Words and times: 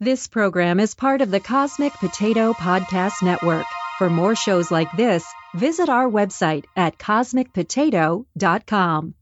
This 0.00 0.28
program 0.28 0.78
is 0.80 0.94
part 0.94 1.20
of 1.22 1.30
the 1.30 1.40
Cosmic 1.40 1.92
Potato 1.94 2.52
Podcast 2.52 3.22
Network. 3.22 3.66
For 3.98 4.08
more 4.08 4.36
shows 4.36 4.70
like 4.70 4.90
this, 4.96 5.26
visit 5.54 5.88
our 5.88 6.08
website 6.08 6.64
at 6.76 6.98
cosmicpotato.com. 6.98 9.14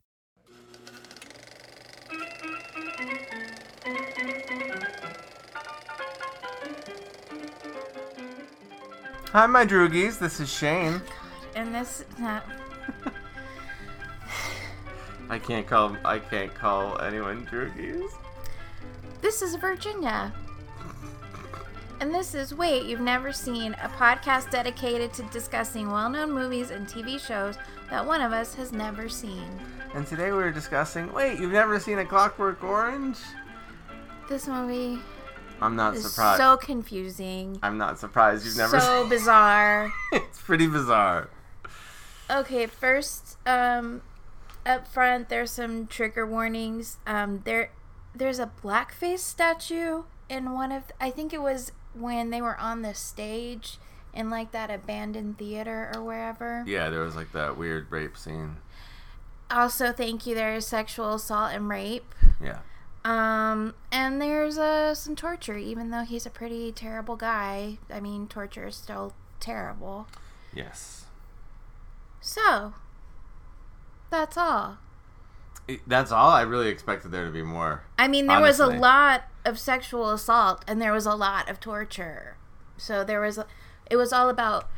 Hi, 9.33 9.47
my 9.47 9.67
droogies. 9.67 10.19
This 10.19 10.41
is 10.41 10.53
Shane. 10.53 11.01
And 11.55 11.75
this, 11.75 12.05
no, 12.19 12.41
I 15.31 15.39
can't 15.39 15.67
call 15.67 15.97
I 16.05 16.19
can't 16.19 16.55
call 16.55 17.01
anyone 17.01 17.47
droogies. 17.47 18.11
this 19.21 19.43
is 19.43 19.55
Virginia. 19.57 20.33
And 21.99 22.15
this 22.15 22.35
is 22.35 22.55
Wait, 22.55 22.85
You've 22.85 23.01
Never 23.01 23.33
Seen, 23.33 23.73
a 23.83 23.89
podcast 23.89 24.51
dedicated 24.51 25.15
to 25.15 25.23
discussing 25.25 25.91
well 25.91 26.11
known 26.11 26.31
movies 26.31 26.71
and 26.71 26.87
TV 26.87 27.19
shows 27.19 27.57
that 27.89 28.05
one 28.05 28.21
of 28.21 28.33
us 28.33 28.55
has 28.55 28.71
never 28.71 29.09
seen. 29.09 29.49
And 29.95 30.07
today 30.07 30.31
we're 30.31 30.53
discussing. 30.53 31.11
Wait, 31.15 31.41
you've 31.41 31.53
never 31.53 31.81
seen 31.81 31.99
a 31.99 32.05
Clockwork 32.05 32.63
Orange? 32.63 33.17
This 34.29 34.47
movie 34.47 34.99
I'm 35.63 35.75
not 35.75 35.97
is 35.97 36.11
surprised. 36.11 36.39
so 36.39 36.59
confusing, 36.59 37.59
I'm 37.63 37.79
not 37.79 37.99
surprised 37.99 38.45
you've 38.45 38.59
never 38.59 38.79
so 38.79 39.01
seen. 39.01 39.09
bizarre. 39.09 39.91
it's 40.13 40.43
pretty 40.43 40.67
bizarre. 40.67 41.31
Okay, 42.31 42.67
first, 42.67 43.39
um, 43.47 44.03
up 44.67 44.87
front, 44.87 45.31
there's 45.31 45.51
some 45.51 45.87
trigger 45.87 46.27
warnings. 46.27 46.99
Um, 47.07 47.41
there, 47.45 47.71
there's 48.15 48.39
a 48.39 48.51
blackface 48.63 49.21
statue 49.21 50.03
in 50.29 50.53
one 50.53 50.73
of. 50.73 50.85
I 51.01 51.11
think 51.11 51.33
it 51.33 51.41
was 51.41 51.73
when 51.99 52.31
they 52.31 52.41
were 52.43 52.59
on 52.59 52.83
the 52.83 52.95
stage 52.95 53.79
in 54.15 54.31
like 54.31 54.53
that 54.53 54.71
abandoned 54.71 55.39
theater 55.39 55.91
or 55.95 56.03
wherever. 56.03 56.65
Yeah, 56.67 56.89
there 56.91 57.01
was 57.01 57.17
like 57.17 57.33
that 57.33 57.57
weird 57.57 57.91
rape 57.91 58.17
scene. 58.17 58.57
Also, 59.51 59.93
thank 59.93 60.27
you. 60.27 60.35
There 60.35 60.55
is 60.55 60.67
sexual 60.67 61.15
assault 61.15 61.53
and 61.53 61.69
rape. 61.69 62.15
Yeah. 62.43 62.59
Um, 63.05 63.75
and 63.93 64.21
there's 64.21 64.59
uh, 64.59 64.95
some 64.95 65.15
torture, 65.15 65.57
even 65.57 65.91
though 65.91 66.03
he's 66.03 66.27
a 66.27 66.31
pretty 66.31 66.73
terrible 66.73 67.15
guy. 67.15 67.79
I 67.89 68.01
mean, 68.01 68.27
torture 68.27 68.67
is 68.67 68.75
still 68.75 69.13
terrible. 69.39 70.09
Yes. 70.53 71.05
So, 72.21 72.75
that's 74.11 74.37
all. 74.37 74.79
It- 75.69 75.83
That's 75.87 76.11
all. 76.11 76.31
I 76.31 76.43
really 76.43 76.69
expected 76.69 77.13
there 77.13 77.27
to 77.27 77.31
be 77.31 77.43
more. 77.43 77.83
I 77.99 78.09
mean, 78.09 78.27
there 78.27 78.41
was 78.41 78.59
a 78.61 78.67
lot 78.67 79.23
of 79.47 79.59
sexual 79.59 80.11
assault 80.11 80.65
and 80.69 80.81
there 80.83 80.93
was 80.93 81.07
a 81.07 81.15
lot 81.15 81.49
of 81.49 81.61
torture. 81.61 82.37
So 82.77 83.03
there 83.05 83.21
was, 83.21 83.39
a, 83.39 83.47
it 83.91 83.97
was 83.97 84.13
all 84.13 84.29
about 84.29 84.69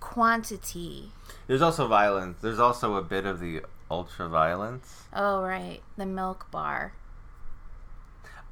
quantity. 0.00 1.12
There's 1.46 1.62
also 1.62 1.86
violence. 1.88 2.38
There's 2.42 2.58
also 2.58 2.96
a 2.96 3.02
bit 3.02 3.24
of 3.24 3.40
the 3.40 3.62
ultra 3.90 4.28
violence. 4.28 5.04
Oh 5.14 5.42
right, 5.42 5.80
the 5.96 6.04
milk 6.06 6.50
bar. 6.50 6.92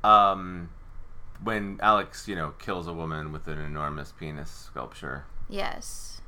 Um, 0.02 0.70
when 1.42 1.78
Alex, 1.82 2.28
you 2.28 2.34
know, 2.36 2.50
kills 2.58 2.86
a 2.86 2.92
woman 2.92 3.32
with 3.32 3.48
an 3.48 3.58
enormous 3.58 4.12
penis 4.12 4.50
sculpture. 4.50 5.24
Yes, 5.48 6.20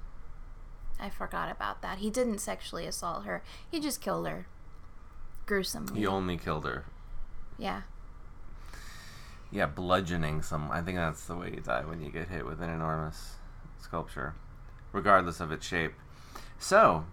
I 1.01 1.09
forgot 1.11 1.51
about 1.51 1.81
that. 1.83 1.99
He 1.99 2.11
didn't 2.11 2.39
sexually 2.39 2.87
assault 2.87 3.25
her. 3.25 3.43
He 3.71 3.81
just 3.81 4.01
killed 4.01 4.27
her, 4.27 4.47
gruesomely. 5.47 6.01
He 6.01 6.07
only 6.07 6.37
killed 6.37 6.65
her. 6.67 6.85
yeah. 7.57 7.83
Yeah, 9.51 9.67
bludgeoning 9.67 10.43
some. 10.43 10.71
I 10.71 10.83
think 10.83 10.99
that's 10.99 11.25
the 11.25 11.37
way 11.37 11.51
you 11.55 11.61
die 11.61 11.85
when 11.85 12.03
you 12.03 12.11
get 12.11 12.29
hit 12.29 12.45
with 12.45 12.61
an 12.61 12.71
enormous 12.71 13.37
sculpture, 13.81 14.35
regardless 14.93 15.41
of 15.41 15.51
its 15.51 15.67
shape. 15.67 15.95
So, 16.59 17.07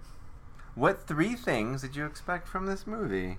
what 0.74 1.08
three 1.08 1.36
things 1.36 1.82
did 1.82 1.96
you 1.96 2.06
expect 2.06 2.48
from 2.48 2.66
this 2.66 2.86
movie? 2.86 3.38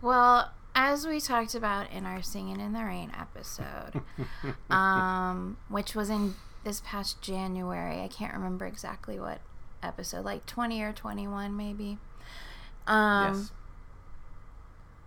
Well, 0.00 0.52
as 0.74 1.06
we 1.06 1.20
talked 1.20 1.54
about 1.54 1.90
in 1.90 2.06
our 2.06 2.22
Singing 2.22 2.60
in 2.60 2.74
the 2.74 2.84
Rain 2.84 3.10
episode, 3.18 4.02
um, 4.70 5.56
which 5.68 5.94
was 5.94 6.10
in 6.10 6.34
this 6.66 6.82
past 6.84 7.22
January. 7.22 8.02
I 8.02 8.08
can't 8.08 8.34
remember 8.34 8.66
exactly 8.66 9.18
what 9.18 9.40
episode, 9.82 10.24
like 10.24 10.44
20 10.46 10.82
or 10.82 10.92
21 10.92 11.56
maybe. 11.56 11.98
Um, 12.86 13.34
yes. 13.34 13.52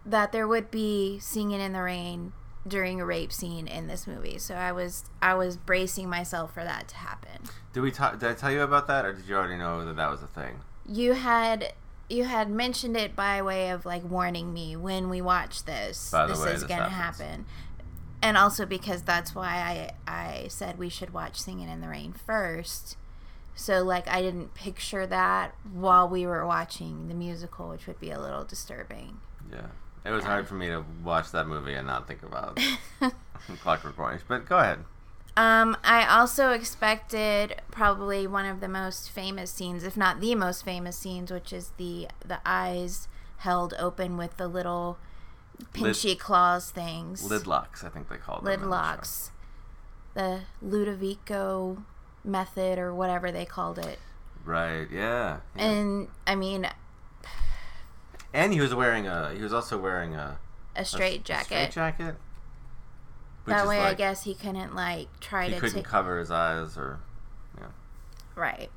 that 0.06 0.32
there 0.32 0.48
would 0.48 0.72
be 0.72 1.20
singing 1.20 1.62
in 1.62 1.74
the 1.74 1.82
rain 1.82 2.34
during 2.68 3.00
a 3.00 3.06
rape 3.06 3.31
scene 3.31 3.68
in 3.68 3.88
this 3.88 4.06
movie. 4.08 4.38
So 4.38 4.56
I 4.56 4.72
was 4.72 5.06
I 5.22 5.34
was 5.34 5.58
bracing 5.58 6.09
myself 6.09 6.53
for 6.53 6.64
that 6.64 6.88
to 6.90 6.96
happen. 6.96 7.42
Did 7.74 7.81
we 7.81 7.92
talk? 7.92 8.20
Did 8.20 8.30
I 8.30 8.34
tell 8.34 8.52
you 8.52 8.62
about 8.62 8.88
that, 8.88 9.06
or 9.06 9.14
did 9.14 9.25
you 9.28 9.36
already 9.36 9.58
know 9.58 9.86
that 9.86 9.96
that 9.96 10.09
was 10.09 10.22
a 10.22 10.28
thing? 10.28 10.59
You 10.86 11.14
had 11.14 11.74
you 12.09 12.24
had 12.25 12.50
mentioned 12.50 12.97
it 12.97 13.16
by 13.16 13.42
way 13.42 13.70
of 13.70 13.86
like 13.86 14.03
warning 14.03 14.53
me 14.53 14.75
when 14.75 15.09
we 15.09 15.22
watch 15.22 15.64
this. 15.66 16.09
By 16.12 16.25
the 16.25 16.34
this 16.34 16.42
way, 16.42 16.52
is 16.52 16.62
this 16.62 16.70
gonna 16.70 16.90
happens. 16.90 17.20
happen. 17.20 17.46
And 18.22 18.36
also 18.36 18.66
because 18.66 19.03
that's 19.03 19.34
why 19.34 19.91
I 20.08 20.12
I 20.12 20.47
said 20.50 20.78
we 20.78 20.90
should 20.90 21.14
watch 21.14 21.40
Singing 21.40 21.70
in 21.70 21.81
the 21.81 21.88
Rain 21.88 22.14
first. 22.14 22.97
So 23.56 23.84
like 23.84 24.08
I 24.08 24.22
didn't 24.22 24.53
picture 24.53 25.06
that 25.08 25.53
while 25.72 26.08
we 26.09 26.26
were 26.26 26.46
watching 26.46 27.08
the 27.08 27.14
musical, 27.14 27.70
which 27.70 27.88
would 27.88 28.00
be 28.00 28.09
a 28.12 28.20
little 28.20 28.44
disturbing. 28.44 29.20
Yeah. 29.52 29.68
It 30.06 30.12
was 30.12 30.24
hard 30.24 30.48
for 30.48 30.56
me 30.56 30.68
to 30.68 30.84
watch 31.04 31.32
that 31.32 31.48
movie 31.48 31.74
and 31.74 31.86
not 31.86 32.08
think 32.08 32.24
about 32.24 32.60
Clockwork 33.62 34.00
Orange. 34.00 34.22
But 34.28 34.48
go 34.48 34.58
ahead. 34.58 34.80
Um, 35.36 35.78
I 35.84 36.06
also 36.06 36.52
expected 36.52 37.62
probably 37.72 38.28
one 38.28 38.46
of 38.46 38.59
the 38.59 38.68
most 38.68 39.09
famous 39.09 39.52
scenes, 39.52 39.84
if 39.84 39.96
not 39.96 40.20
the 40.20 40.36
most 40.36 40.66
famous 40.66 40.98
scenes, 40.98 41.32
which 41.32 41.54
is 41.54 41.72
the 41.78 42.08
the 42.26 42.40
eyes 42.46 43.08
held 43.38 43.74
open 43.80 44.18
with 44.18 44.38
the 44.38 44.48
little 44.48 44.98
pinchy 45.74 46.18
claws 46.18 46.72
things. 46.72 47.24
Lid 47.30 47.48
locks, 47.48 47.84
I 47.84 47.90
think 47.90 48.09
they 48.09 48.18
called 48.18 48.44
them. 48.44 48.52
Lid 48.52 48.62
the. 48.62 49.32
The 50.14 50.42
Ludovico 50.62 51.84
method 52.24 52.80
or 52.80 52.94
whatever 52.94 53.32
they 53.32 53.46
called 53.46 53.80
it. 53.80 54.00
Right. 54.44 54.88
Yeah. 54.92 55.40
yeah. 55.56 55.64
And 55.64 56.08
I 56.26 56.36
mean 56.36 56.68
And 58.34 58.53
he 58.53 58.62
was 58.62 58.73
wearing 58.73 59.07
a. 59.07 59.34
He 59.34 59.41
was 59.41 59.53
also 59.53 59.78
wearing 59.78 60.16
a, 60.16 60.38
a 60.75 60.81
a 60.81 60.85
straight 60.85 61.22
a 61.22 61.23
jacket. 61.23 61.45
straight 61.45 61.72
jacket. 61.72 62.16
That 63.45 63.67
way 63.67 63.79
I 63.79 63.95
guess 63.95 64.23
he 64.23 64.35
couldn't 64.35 64.75
like 64.75 65.07
try 65.19 65.47
he 65.47 65.53
to 65.56 65.59
couldn't 65.59 65.75
take 65.78 65.85
cover 65.85 66.19
his 66.19 66.29
eyes 66.29 66.78
or. 66.78 67.00
Yeah. 67.57 67.67
Right. 68.35 68.69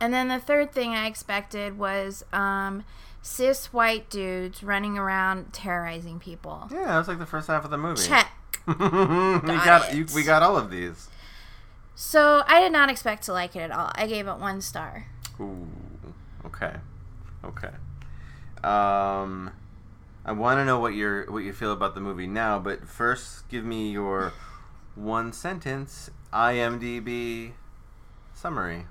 And 0.00 0.12
then 0.14 0.28
the 0.28 0.38
third 0.38 0.72
thing 0.72 0.94
I 0.94 1.06
expected 1.06 1.78
was 1.78 2.24
um, 2.32 2.84
cis 3.20 3.72
white 3.72 4.08
dudes 4.08 4.62
running 4.62 4.96
around 4.96 5.52
terrorizing 5.52 6.20
people. 6.20 6.68
Yeah, 6.70 6.84
that 6.84 6.98
was 6.98 7.08
like 7.08 7.18
the 7.18 7.26
first 7.26 7.48
half 7.48 7.64
of 7.64 7.70
the 7.70 7.78
movie. 7.78 8.02
Check. 8.02 8.32
we 8.66 8.74
got 8.74 9.94
you, 9.94 10.06
we 10.14 10.22
got 10.22 10.42
all 10.42 10.56
of 10.56 10.70
these. 10.70 11.08
So 11.94 12.42
I 12.46 12.60
did 12.60 12.70
not 12.70 12.90
expect 12.90 13.24
to 13.24 13.32
like 13.32 13.56
it 13.56 13.60
at 13.60 13.70
all. 13.72 13.90
I 13.94 14.06
gave 14.06 14.28
it 14.28 14.38
one 14.38 14.60
star. 14.60 15.06
Ooh. 15.40 15.66
Okay. 16.46 16.74
Okay. 17.44 17.70
Um, 18.64 19.52
I 20.24 20.32
want 20.32 20.58
to 20.58 20.64
know 20.64 20.78
what 20.80 20.94
your 20.94 21.30
what 21.30 21.44
you 21.44 21.52
feel 21.52 21.72
about 21.72 21.94
the 21.94 22.00
movie 22.00 22.26
now, 22.26 22.58
but 22.58 22.88
first, 22.88 23.48
give 23.48 23.64
me 23.64 23.90
your 23.90 24.32
one 24.94 25.32
sentence 25.32 26.10
IMDb 26.32 27.52
summary. 28.34 28.86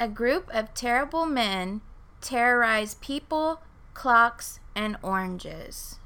A 0.00 0.08
group 0.08 0.48
of 0.52 0.72
terrible 0.74 1.26
men 1.26 1.80
terrorize 2.20 2.94
people, 2.96 3.60
clocks, 3.92 4.60
and 4.74 4.96
oranges. 5.02 5.98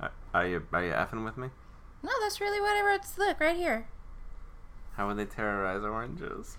Are- 0.00 0.12
Are 0.32 0.46
you 0.46 0.66
are 0.72 0.84
you 0.84 0.92
effing 0.92 1.24
with 1.24 1.36
me? 1.36 1.48
No, 2.02 2.10
that's 2.22 2.40
really 2.40 2.60
what 2.60 2.76
I 2.76 2.82
wrote. 2.86 3.00
Look 3.18 3.40
right 3.40 3.56
here. 3.56 3.86
How 4.96 5.08
would 5.08 5.16
they 5.16 5.24
terrorize 5.24 5.82
oranges? 5.82 6.56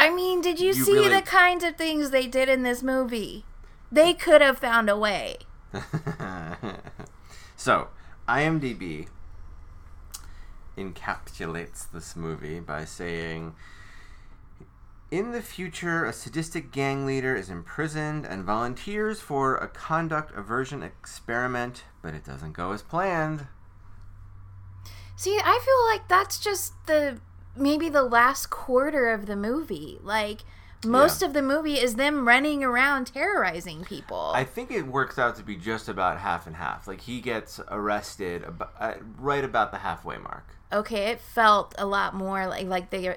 I 0.00 0.08
mean, 0.08 0.40
did 0.40 0.58
you, 0.58 0.68
You 0.68 0.72
see 0.72 0.94
really- 0.94 1.08
the 1.10 1.22
kinds 1.22 1.62
of 1.62 1.76
things 1.76 2.10
they 2.10 2.26
did 2.26 2.48
in 2.48 2.62
this 2.62 2.82
movie? 2.82 3.44
They 3.92 4.14
could 4.14 4.40
have 4.40 4.58
found 4.58 4.88
a 4.88 4.96
way. 4.96 5.36
so, 7.56 7.88
IMDb 8.28 9.08
encapsulates 10.78 11.90
this 11.92 12.16
movie 12.16 12.60
by 12.60 12.84
saying 12.86 13.54
In 15.10 15.32
the 15.32 15.42
future, 15.42 16.04
a 16.06 16.12
sadistic 16.12 16.70
gang 16.72 17.04
leader 17.04 17.34
is 17.36 17.50
imprisoned 17.50 18.24
and 18.24 18.44
volunteers 18.44 19.20
for 19.20 19.56
a 19.56 19.68
conduct 19.68 20.32
aversion 20.36 20.82
experiment, 20.82 21.82
but 22.00 22.14
it 22.14 22.24
doesn't 22.24 22.52
go 22.52 22.72
as 22.72 22.80
planned. 22.82 23.48
See, 25.16 25.38
I 25.44 25.60
feel 25.62 25.86
like 25.92 26.08
that's 26.08 26.38
just 26.38 26.72
the 26.86 27.18
maybe 27.56 27.88
the 27.88 28.02
last 28.02 28.50
quarter 28.50 29.08
of 29.10 29.26
the 29.26 29.36
movie. 29.36 29.98
Like 30.02 30.40
Most 30.82 31.20
Yeah. 31.20 31.28
of 31.28 31.34
the 31.34 31.42
movie 31.42 31.78
is 31.78 31.96
them 31.96 32.26
running 32.26 32.64
around 32.64 33.08
terrorizing 33.08 33.84
people. 33.84 34.32
I 34.34 34.44
think 34.44 34.70
it 34.70 34.86
works 34.86 35.18
out 35.18 35.36
to 35.36 35.42
be 35.42 35.54
just 35.56 35.90
about 35.90 36.18
half 36.20 36.46
and 36.46 36.56
half. 36.56 36.88
Like 36.88 37.02
he 37.02 37.20
gets 37.20 37.60
arrested 37.68 38.44
about, 38.44 38.72
uh, 38.80 38.94
right 39.18 39.44
about 39.44 39.72
the 39.72 39.78
halfway 39.78 40.16
mark. 40.16 40.56
okay, 40.72 41.08
it 41.10 41.20
felt 41.20 41.74
a 41.76 41.84
lot 41.84 42.14
more 42.14 42.46
like 42.46 42.66
like 42.66 42.88
they 42.90 43.14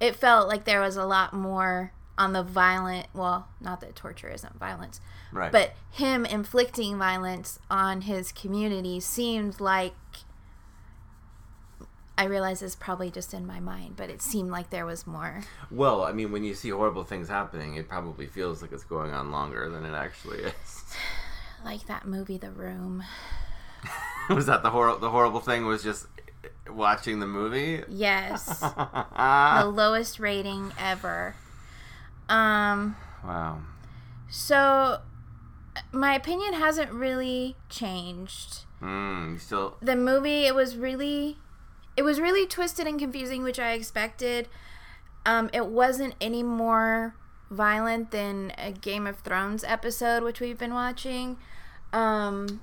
it 0.00 0.16
felt 0.16 0.48
like 0.48 0.64
there 0.64 0.80
was 0.80 0.96
a 0.96 1.04
lot 1.04 1.34
more 1.34 1.92
on 2.16 2.32
the 2.32 2.42
violent 2.42 3.08
well, 3.12 3.48
not 3.60 3.80
that 3.82 3.94
torture 3.94 4.28
isn't 4.28 4.58
violence, 4.58 5.00
Right. 5.32 5.52
but 5.52 5.74
him 5.90 6.24
inflicting 6.24 6.96
violence 6.98 7.58
on 7.70 8.02
his 8.02 8.32
community 8.32 9.00
seemed 9.00 9.60
like 9.60 9.94
I 12.20 12.24
realize 12.24 12.60
it's 12.60 12.76
probably 12.76 13.10
just 13.10 13.32
in 13.32 13.46
my 13.46 13.60
mind, 13.60 13.96
but 13.96 14.10
it 14.10 14.20
seemed 14.20 14.50
like 14.50 14.68
there 14.68 14.84
was 14.84 15.06
more. 15.06 15.42
well, 15.70 16.04
I 16.04 16.12
mean, 16.12 16.30
when 16.32 16.44
you 16.44 16.52
see 16.52 16.68
horrible 16.68 17.02
things 17.02 17.28
happening, 17.30 17.76
it 17.76 17.88
probably 17.88 18.26
feels 18.26 18.60
like 18.60 18.72
it's 18.72 18.84
going 18.84 19.12
on 19.12 19.30
longer 19.32 19.70
than 19.70 19.86
it 19.86 19.94
actually 19.94 20.40
is. 20.40 20.84
Like 21.64 21.86
that 21.86 22.06
movie 22.06 22.36
The 22.38 22.50
Room. 22.50 23.04
was 24.30 24.44
that 24.46 24.62
the 24.62 24.70
hor- 24.70 24.98
the 24.98 25.10
horrible 25.10 25.40
thing? 25.40 25.64
Was 25.66 25.82
just 25.82 26.06
watching 26.68 27.20
the 27.20 27.26
movie? 27.26 27.82
Yes. 27.88 28.60
the 28.60 29.70
lowest 29.70 30.18
rating 30.20 30.72
ever. 30.78 31.36
Um 32.28 32.96
Wow. 33.24 33.60
so 34.30 35.00
my 35.92 36.14
opinion 36.14 36.54
hasn't 36.54 36.92
really 36.92 37.56
changed. 37.70 38.64
Mm, 38.82 39.38
still. 39.40 39.76
The 39.82 39.96
movie 39.96 40.46
it 40.46 40.54
was 40.54 40.76
really 40.76 41.36
it 42.00 42.04
was 42.04 42.18
really 42.18 42.46
twisted 42.46 42.86
and 42.86 42.98
confusing 42.98 43.42
which 43.42 43.58
I 43.58 43.72
expected. 43.72 44.48
Um 45.26 45.50
it 45.52 45.66
wasn't 45.66 46.14
any 46.20 46.42
more 46.42 47.14
violent 47.50 48.10
than 48.10 48.52
a 48.56 48.72
Game 48.72 49.06
of 49.06 49.16
Thrones 49.18 49.62
episode 49.64 50.22
which 50.22 50.40
we've 50.40 50.56
been 50.64 50.72
watching. 50.72 51.36
Um 51.92 52.60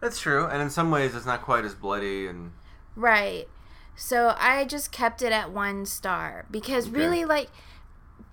That's 0.00 0.20
true, 0.20 0.46
and 0.46 0.62
in 0.62 0.70
some 0.70 0.90
ways, 0.90 1.14
it's 1.14 1.26
not 1.26 1.42
quite 1.42 1.64
as 1.64 1.74
bloody 1.74 2.26
and. 2.30 2.52
Right. 2.96 3.46
So 3.94 4.34
I 4.38 4.64
just 4.64 4.92
kept 4.92 5.22
it 5.22 5.32
at 5.32 5.50
one 5.52 5.84
star 5.86 6.46
because 6.50 6.86
Okay. 6.88 6.96
really, 7.00 7.24
like, 7.24 7.50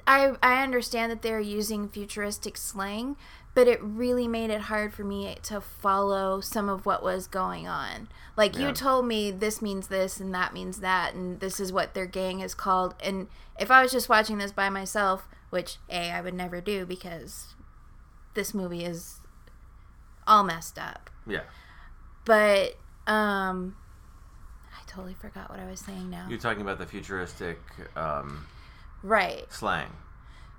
I 0.08 0.36
I 0.42 0.64
understand 0.64 1.12
that 1.12 1.22
they're 1.24 1.40
using 1.60 1.90
futuristic 1.90 2.56
slang, 2.56 3.18
but 3.56 3.68
it 3.68 3.82
really 3.82 4.28
made 4.28 4.52
it 4.52 4.62
hard 4.62 4.94
for 4.94 5.04
me 5.04 5.36
to 5.44 5.60
follow 5.60 6.40
some 6.42 6.70
of 6.70 6.86
what 6.86 7.02
was 7.02 7.26
going 7.26 7.68
on. 7.68 8.08
Like 8.38 8.56
Yeah. 8.56 8.68
you 8.68 8.74
told 8.74 9.08
me 9.08 9.32
this 9.32 9.62
means 9.62 9.88
this 9.88 10.20
and 10.20 10.36
that 10.36 10.54
means 10.54 10.82
that, 10.82 11.16
and 11.16 11.40
this 11.40 11.60
is 11.60 11.74
what 11.74 11.94
their 11.96 12.06
gang 12.06 12.42
is 12.42 12.54
called. 12.54 12.94
And 13.02 13.28
if 13.60 13.72
I 13.72 13.82
was 13.82 13.92
just 13.92 14.10
watching 14.10 14.38
this 14.38 14.52
by 14.52 14.70
myself, 14.70 15.28
which 15.50 15.78
a 15.90 16.12
I 16.12 16.22
would 16.22 16.34
never 16.34 16.60
do 16.62 16.86
because 16.86 17.56
this 18.34 18.54
movie 18.54 18.84
is 18.84 19.22
all 20.28 20.44
messed 20.44 20.78
up 20.78 21.10
Yeah. 21.26 21.44
but 22.26 22.76
um 23.08 23.76
i 24.74 24.82
totally 24.88 25.14
forgot 25.14 25.50
what 25.52 25.60
i 25.60 25.66
was 25.70 25.80
saying 25.80 26.10
now 26.10 26.26
You're 26.28 26.40
talking 26.40 26.62
about 26.64 26.80
the 26.80 26.88
futuristic 26.88 27.60
um, 27.96 28.46
right 29.04 29.46
slang, 29.54 29.90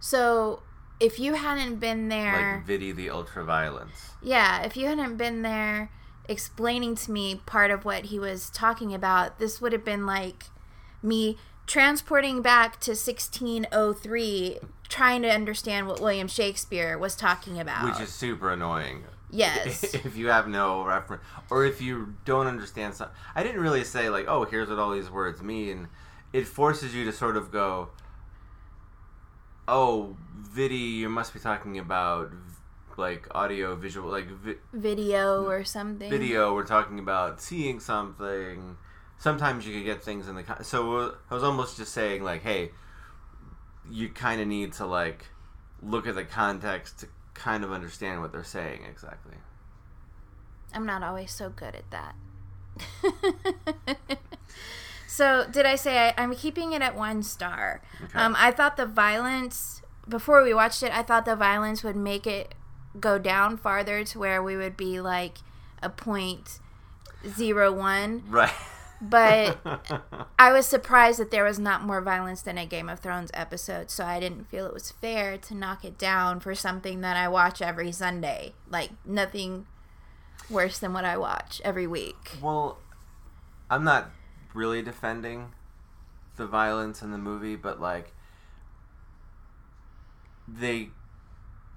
so 0.00 0.62
if 1.00 1.18
you 1.18 1.34
hadn't 1.34 1.76
been 1.76 2.08
there 2.08 2.62
like 2.66 2.66
Viddy 2.80 2.94
the 2.94 3.08
ultraviolence. 3.08 4.12
yeah 4.22 4.62
if 4.62 4.76
you 4.76 4.86
hadn't 4.86 5.16
been 5.16 5.42
there 5.42 5.90
explaining 6.28 6.94
to 6.94 7.10
me 7.12 7.36
part 7.46 7.70
of 7.70 7.84
what 7.84 8.06
he 8.06 8.18
was 8.18 8.50
talking 8.50 8.92
about 8.94 9.38
this 9.38 9.60
would 9.60 9.72
have 9.72 9.84
been 9.84 10.06
like 10.06 10.44
me 11.02 11.36
transporting 11.66 12.42
back 12.42 12.80
to 12.80 12.92
1603 12.92 14.58
trying 14.88 15.22
to 15.22 15.28
understand 15.30 15.86
what 15.86 16.00
william 16.00 16.28
shakespeare 16.28 16.96
was 16.98 17.14
talking 17.16 17.58
about 17.60 17.84
Which 17.84 18.00
is 18.00 18.12
super 18.12 18.52
annoying. 18.52 19.04
yes 19.30 19.82
if 19.94 20.16
you 20.16 20.28
have 20.28 20.48
no 20.48 20.84
reference 20.84 21.22
or 21.50 21.64
if 21.64 21.80
you 21.80 22.14
don't 22.24 22.46
understand 22.46 22.94
something 22.94 23.14
i 23.34 23.42
didn't 23.42 23.60
really 23.60 23.84
say 23.84 24.08
like 24.08 24.26
oh 24.28 24.44
here's 24.44 24.68
what 24.68 24.78
all 24.78 24.92
these 24.92 25.10
words 25.10 25.42
mean 25.42 25.88
it 26.32 26.46
forces 26.46 26.94
you 26.94 27.04
to 27.04 27.12
sort 27.12 27.36
of 27.36 27.50
go 27.52 27.88
oh 29.68 30.16
viddy 30.54 30.96
you 30.98 31.08
must 31.08 31.34
be 31.34 31.40
talking 31.40 31.78
about 31.78 32.30
like 32.96 33.26
audio 33.34 33.76
visual 33.76 34.10
like 34.10 34.28
vi- 34.28 34.56
video 34.72 35.44
or 35.44 35.64
something. 35.64 36.10
Video 36.10 36.54
we're 36.54 36.64
talking 36.66 36.98
about 36.98 37.40
seeing 37.40 37.80
something. 37.80 38.76
Sometimes 39.18 39.66
you 39.66 39.74
could 39.74 39.84
get 39.84 40.02
things 40.02 40.28
in 40.28 40.34
the 40.34 40.42
con- 40.42 40.62
so 40.64 40.96
uh, 40.96 41.14
i 41.30 41.34
was 41.34 41.42
almost 41.42 41.76
just 41.78 41.92
saying 41.92 42.22
like 42.22 42.42
hey 42.42 42.70
you 43.90 44.08
kind 44.08 44.40
of 44.40 44.46
need 44.46 44.72
to 44.74 44.84
like 44.86 45.26
look 45.82 46.06
at 46.06 46.14
the 46.14 46.24
context 46.24 47.00
to 47.00 47.08
kind 47.34 47.64
of 47.64 47.72
understand 47.72 48.20
what 48.20 48.32
they're 48.32 48.44
saying 48.44 48.80
exactly. 48.88 49.36
I'm 50.72 50.86
not 50.86 51.02
always 51.02 51.30
so 51.30 51.50
good 51.50 51.74
at 51.74 51.90
that. 51.90 52.14
so, 55.06 55.46
did 55.50 55.66
I 55.66 55.76
say 55.76 56.08
I, 56.08 56.14
I'm 56.16 56.34
keeping 56.34 56.72
it 56.72 56.82
at 56.82 56.96
one 56.96 57.22
star? 57.22 57.82
Okay. 58.02 58.18
Um, 58.18 58.34
I 58.38 58.50
thought 58.50 58.76
the 58.76 58.86
violence, 58.86 59.82
before 60.08 60.42
we 60.42 60.52
watched 60.52 60.82
it, 60.82 60.92
I 60.92 61.02
thought 61.02 61.24
the 61.24 61.36
violence 61.36 61.82
would 61.82 61.96
make 61.96 62.26
it 62.26 62.54
go 62.98 63.18
down 63.18 63.56
farther 63.56 64.04
to 64.04 64.18
where 64.18 64.42
we 64.42 64.56
would 64.56 64.76
be 64.76 65.00
like 65.00 65.38
a 65.82 65.90
point 65.90 66.60
zero 67.26 67.72
one. 67.72 68.22
Right. 68.28 68.52
But 69.00 69.58
I 70.38 70.52
was 70.52 70.66
surprised 70.66 71.18
that 71.18 71.30
there 71.30 71.44
was 71.44 71.58
not 71.58 71.82
more 71.82 72.00
violence 72.00 72.40
than 72.42 72.56
a 72.56 72.64
Game 72.64 72.88
of 72.88 73.00
Thrones 73.00 73.30
episode, 73.34 73.90
so 73.90 74.04
I 74.04 74.18
didn't 74.20 74.48
feel 74.48 74.66
it 74.66 74.72
was 74.72 74.90
fair 74.90 75.36
to 75.38 75.54
knock 75.54 75.84
it 75.84 75.98
down 75.98 76.40
for 76.40 76.54
something 76.54 77.02
that 77.02 77.16
I 77.16 77.28
watch 77.28 77.60
every 77.60 77.92
Sunday. 77.92 78.54
Like, 78.70 78.90
nothing 79.04 79.66
worse 80.48 80.78
than 80.78 80.92
what 80.92 81.04
I 81.04 81.16
watch 81.16 81.60
every 81.64 81.86
week. 81.86 82.38
well, 82.40 82.78
I'm 83.68 83.84
not 83.84 84.10
really 84.56 84.82
defending 84.82 85.52
the 86.36 86.46
violence 86.46 87.02
in 87.02 87.12
the 87.12 87.18
movie, 87.18 87.56
but 87.56 87.80
like 87.80 88.12
they 90.48 90.88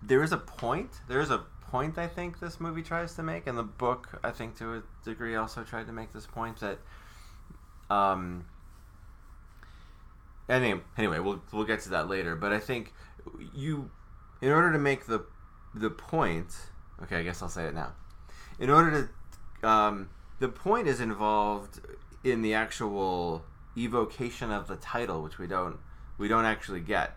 there 0.02 0.24
is 0.24 0.32
a 0.32 0.38
point. 0.38 0.92
There 1.08 1.20
is 1.20 1.30
a 1.30 1.44
point 1.70 1.98
I 1.98 2.08
think 2.08 2.40
this 2.40 2.60
movie 2.60 2.82
tries 2.82 3.16
to 3.16 3.24
make, 3.24 3.48
and 3.48 3.58
the 3.58 3.64
book 3.64 4.20
I 4.24 4.32
think 4.32 4.58
to 4.58 4.76
a 4.76 4.84
degree 5.04 5.36
also 5.36 5.64
tried 5.64 5.88
to 5.88 5.94
make 5.94 6.14
this 6.14 6.26
point 6.26 6.60
that 6.60 6.80
um 7.90 8.46
anyway, 10.48 10.82
anyway, 10.98 11.20
we'll 11.20 11.42
we'll 11.52 11.66
get 11.66 11.82
to 11.82 11.90
that 11.90 12.10
later. 12.10 12.36
But 12.36 12.54
I 12.54 12.60
think 12.60 12.94
you, 13.54 13.92
in 14.42 14.52
order 14.52 14.72
to 14.72 14.80
make 14.80 15.06
the 15.06 15.26
the 15.74 15.90
point, 15.90 16.56
okay, 17.04 17.18
I 17.18 17.24
guess 17.24 17.42
I'll 17.42 17.50
say 17.50 17.66
it 17.66 17.76
now. 17.76 17.94
In 18.60 18.70
order 18.70 19.10
to, 19.62 19.68
um, 19.68 20.10
the 20.40 20.50
point 20.50 20.88
is 20.88 21.00
involved 21.00 21.80
in 22.24 22.42
the 22.42 22.54
actual 22.54 23.44
evocation 23.78 24.52
of 24.52 24.68
the 24.68 24.76
title, 24.76 25.22
which 25.22 25.38
we 25.38 25.48
don't 25.48 25.78
we 26.18 26.28
don't 26.28 26.46
actually 26.46 26.82
get. 26.82 27.16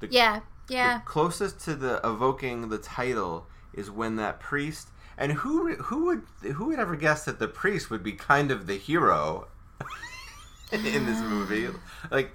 The, 0.00 0.08
Yeah, 0.10 0.40
yeah. 0.68 0.98
the 0.98 1.04
closest 1.04 1.60
to 1.60 1.74
the 1.74 2.00
evoking 2.04 2.68
the 2.68 2.78
title 2.78 3.46
is 3.74 3.90
when 3.90 4.16
that 4.16 4.40
priest 4.40 4.88
and 5.16 5.32
who 5.32 5.74
who 5.74 6.06
would 6.06 6.22
who 6.54 6.66
would 6.66 6.78
ever 6.78 6.96
guess 6.96 7.24
that 7.24 7.38
the 7.38 7.48
priest 7.48 7.90
would 7.90 8.02
be 8.02 8.12
kind 8.12 8.50
of 8.50 8.66
the 8.66 8.76
hero 8.76 9.48
in 10.72 11.06
this 11.06 11.20
movie? 11.20 11.68
Like 12.10 12.30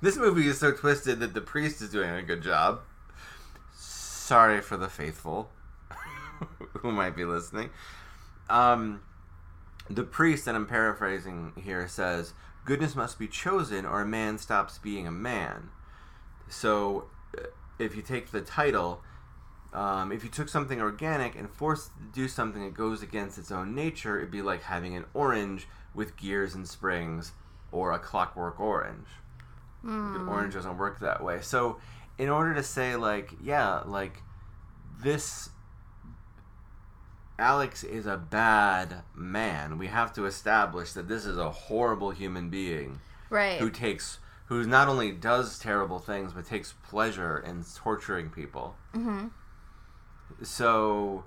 this 0.00 0.16
movie 0.16 0.46
is 0.46 0.58
so 0.58 0.72
twisted 0.72 1.20
that 1.20 1.34
the 1.34 1.40
priest 1.40 1.82
is 1.82 1.90
doing 1.90 2.10
a 2.10 2.22
good 2.22 2.42
job. 2.42 2.80
Sorry 3.74 4.60
for 4.60 4.76
the 4.76 4.88
faithful 4.88 5.50
who 6.78 6.90
might 6.90 7.14
be 7.14 7.24
listening. 7.24 7.70
Um, 8.48 9.02
the 9.90 10.04
priest, 10.04 10.46
and 10.46 10.56
I'm 10.56 10.66
paraphrasing 10.66 11.52
here, 11.56 11.86
says, 11.88 12.32
"Goodness 12.64 12.94
must 12.94 13.18
be 13.18 13.26
chosen, 13.26 13.84
or 13.84 14.00
a 14.00 14.06
man 14.06 14.38
stops 14.38 14.78
being 14.78 15.06
a 15.06 15.10
man." 15.10 15.70
So, 16.48 17.08
uh, 17.36 17.46
if 17.78 17.96
you 17.96 18.02
take 18.02 18.30
the 18.30 18.40
title, 18.40 19.02
um, 19.72 20.12
if 20.12 20.22
you 20.24 20.30
took 20.30 20.48
something 20.48 20.80
organic 20.80 21.34
and 21.36 21.50
forced 21.50 21.88
it 21.88 22.06
to 22.06 22.20
do 22.20 22.28
something 22.28 22.62
that 22.62 22.74
goes 22.74 23.02
against 23.02 23.38
its 23.38 23.50
own 23.50 23.74
nature, 23.74 24.18
it'd 24.18 24.30
be 24.30 24.42
like 24.42 24.62
having 24.62 24.96
an 24.96 25.06
orange 25.14 25.68
with 25.94 26.16
gears 26.16 26.54
and 26.54 26.68
springs, 26.68 27.32
or 27.72 27.92
a 27.92 27.98
clockwork 27.98 28.60
orange. 28.60 29.08
An 29.82 30.28
orange 30.28 30.54
doesn't 30.54 30.76
work 30.76 31.00
that 31.00 31.22
way. 31.22 31.40
So, 31.40 31.80
in 32.18 32.28
order 32.28 32.54
to 32.54 32.62
say 32.62 32.96
like, 32.96 33.32
yeah, 33.42 33.80
like 33.86 34.22
this 35.02 35.50
Alex 37.40 37.82
is 37.82 38.06
a 38.06 38.16
bad 38.16 39.02
man. 39.14 39.78
We 39.78 39.86
have 39.88 40.12
to 40.14 40.26
establish 40.26 40.92
that 40.92 41.08
this 41.08 41.24
is 41.26 41.38
a 41.38 41.50
horrible 41.50 42.10
human 42.10 42.50
being 42.50 43.00
Right. 43.30 43.58
who 43.58 43.70
takes 43.70 44.18
who 44.46 44.64
not 44.64 44.88
only 44.88 45.12
does 45.12 45.58
terrible 45.58 45.98
things 46.00 46.32
but 46.32 46.44
takes 46.44 46.74
pleasure 46.88 47.38
in 47.38 47.64
torturing 47.76 48.30
people. 48.30 48.76
hmm 48.92 49.28
So 50.42 51.24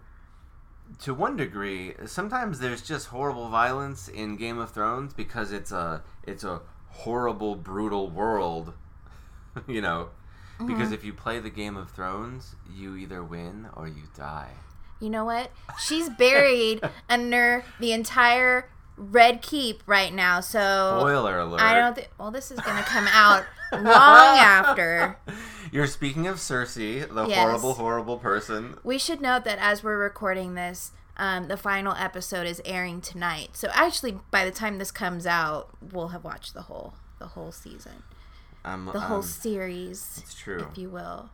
to 1.00 1.13
one 1.13 1.36
degree, 1.38 1.93
sometimes 2.05 2.60
there's 2.60 2.82
just 2.82 3.08
horrible 3.08 3.50
violence 3.50 4.08
in 4.08 4.36
Game 4.36 4.60
of 4.60 4.72
Thrones 4.72 5.13
because 5.13 5.51
it's 5.51 5.72
a 5.72 6.03
it's 6.24 6.43
a 6.43 6.62
horrible 6.89 7.55
brutal 7.55 8.10
world, 8.10 8.74
you 9.67 9.82
know. 9.82 10.10
Because 10.65 10.91
if 10.93 11.03
you 11.03 11.12
play 11.13 11.39
the 11.39 11.50
Game 11.50 11.75
of 11.75 11.89
Thrones, 11.91 12.55
you 12.72 12.96
either 12.96 13.22
win 13.24 13.67
or 13.74 13.88
you 13.88 14.03
die. 14.15 14.51
You 15.03 15.10
know 15.10 15.25
what? 15.25 15.51
She's 15.86 16.07
buried 16.10 16.79
under 17.10 17.65
the 17.81 17.91
entire 17.91 18.69
Red 18.95 19.41
Keep 19.41 19.83
right 19.86 20.13
now. 20.13 20.39
So 20.39 20.95
Spoiler 21.00 21.39
alert. 21.39 21.60
I 21.60 21.74
don't 21.77 21.93
think. 21.93 22.07
Well, 22.17 22.31
this 22.31 22.51
is 22.51 22.60
going 22.62 22.77
to 22.77 22.83
come 22.83 23.07
out 23.10 23.43
long 23.74 24.38
after. 24.38 25.17
You're 25.74 25.88
speaking 25.88 26.25
of 26.27 26.38
Cersei, 26.38 27.13
the 27.13 27.25
Yes. 27.27 27.38
horrible, 27.38 27.74
horrible 27.74 28.17
person. 28.17 28.77
We 28.83 28.98
should 28.98 29.19
note 29.19 29.43
that 29.43 29.57
as 29.60 29.83
we're 29.83 29.98
recording 29.98 30.53
this, 30.53 30.91
um, 31.17 31.50
the 31.50 31.57
final 31.57 31.93
episode 31.95 32.48
is 32.48 32.62
airing 32.63 33.01
tonight. 33.01 33.50
So 33.57 33.67
actually, 33.74 34.19
by 34.31 34.45
the 34.45 34.51
time 34.51 34.77
this 34.77 34.91
comes 34.91 35.25
out, 35.27 35.69
we'll 35.91 36.10
have 36.10 36.24
watched 36.24 36.53
the 36.53 36.62
whole 36.63 36.93
the 37.19 37.27
whole 37.27 37.51
season, 37.51 38.03
Um, 38.63 38.89
the 38.93 39.00
whole 39.01 39.17
um, 39.17 39.24
series, 39.24 40.22
it's 40.24 40.33
true. 40.36 40.65
if 40.72 40.77
you 40.77 40.89
will. 40.89 41.29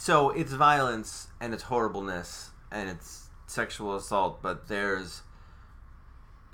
So 0.00 0.30
it's 0.30 0.54
violence 0.54 1.28
and 1.42 1.52
it's 1.52 1.64
horribleness 1.64 2.52
and 2.72 2.88
it's 2.88 3.28
sexual 3.46 3.94
assault, 3.94 4.40
but 4.40 4.66
there's 4.66 5.20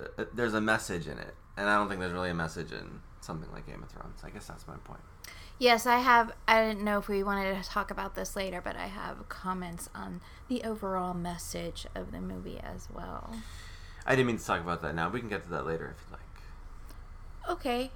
uh, 0.01 0.25
there's 0.33 0.53
a 0.53 0.59
message 0.59 1.07
in 1.07 1.17
it, 1.17 1.33
and 1.55 1.69
I 1.69 1.77
don't 1.77 1.87
think 1.87 2.01
there's 2.01 2.11
really 2.11 2.29
a 2.29 2.33
message 2.33 2.73
in 2.73 2.99
something 3.21 3.49
like 3.53 3.65
Game 3.65 3.81
of 3.81 3.89
Thrones. 3.89 4.19
I 4.21 4.31
guess 4.31 4.47
that's 4.47 4.67
my 4.67 4.75
point. 4.83 4.99
Yes, 5.59 5.85
I 5.85 5.99
have. 5.99 6.33
I 6.45 6.61
didn't 6.61 6.83
know 6.83 6.97
if 6.97 7.07
we 7.07 7.23
wanted 7.23 7.63
to 7.63 7.69
talk 7.69 7.89
about 7.89 8.15
this 8.15 8.35
later, 8.35 8.59
but 8.61 8.75
I 8.75 8.87
have 8.87 9.29
comments 9.29 9.89
on 9.95 10.19
the 10.49 10.63
overall 10.63 11.13
message 11.13 11.87
of 11.95 12.11
the 12.11 12.19
movie 12.19 12.59
as 12.61 12.89
well. 12.93 13.33
I 14.05 14.17
didn't 14.17 14.27
mean 14.27 14.39
to 14.39 14.45
talk 14.45 14.59
about 14.59 14.81
that 14.81 14.93
now. 14.93 15.07
We 15.07 15.21
can 15.21 15.29
get 15.29 15.43
to 15.43 15.49
that 15.51 15.65
later 15.65 15.95
if 15.95 16.03
you'd 16.03 16.11
like. 16.11 17.57
Okay, 17.57 17.91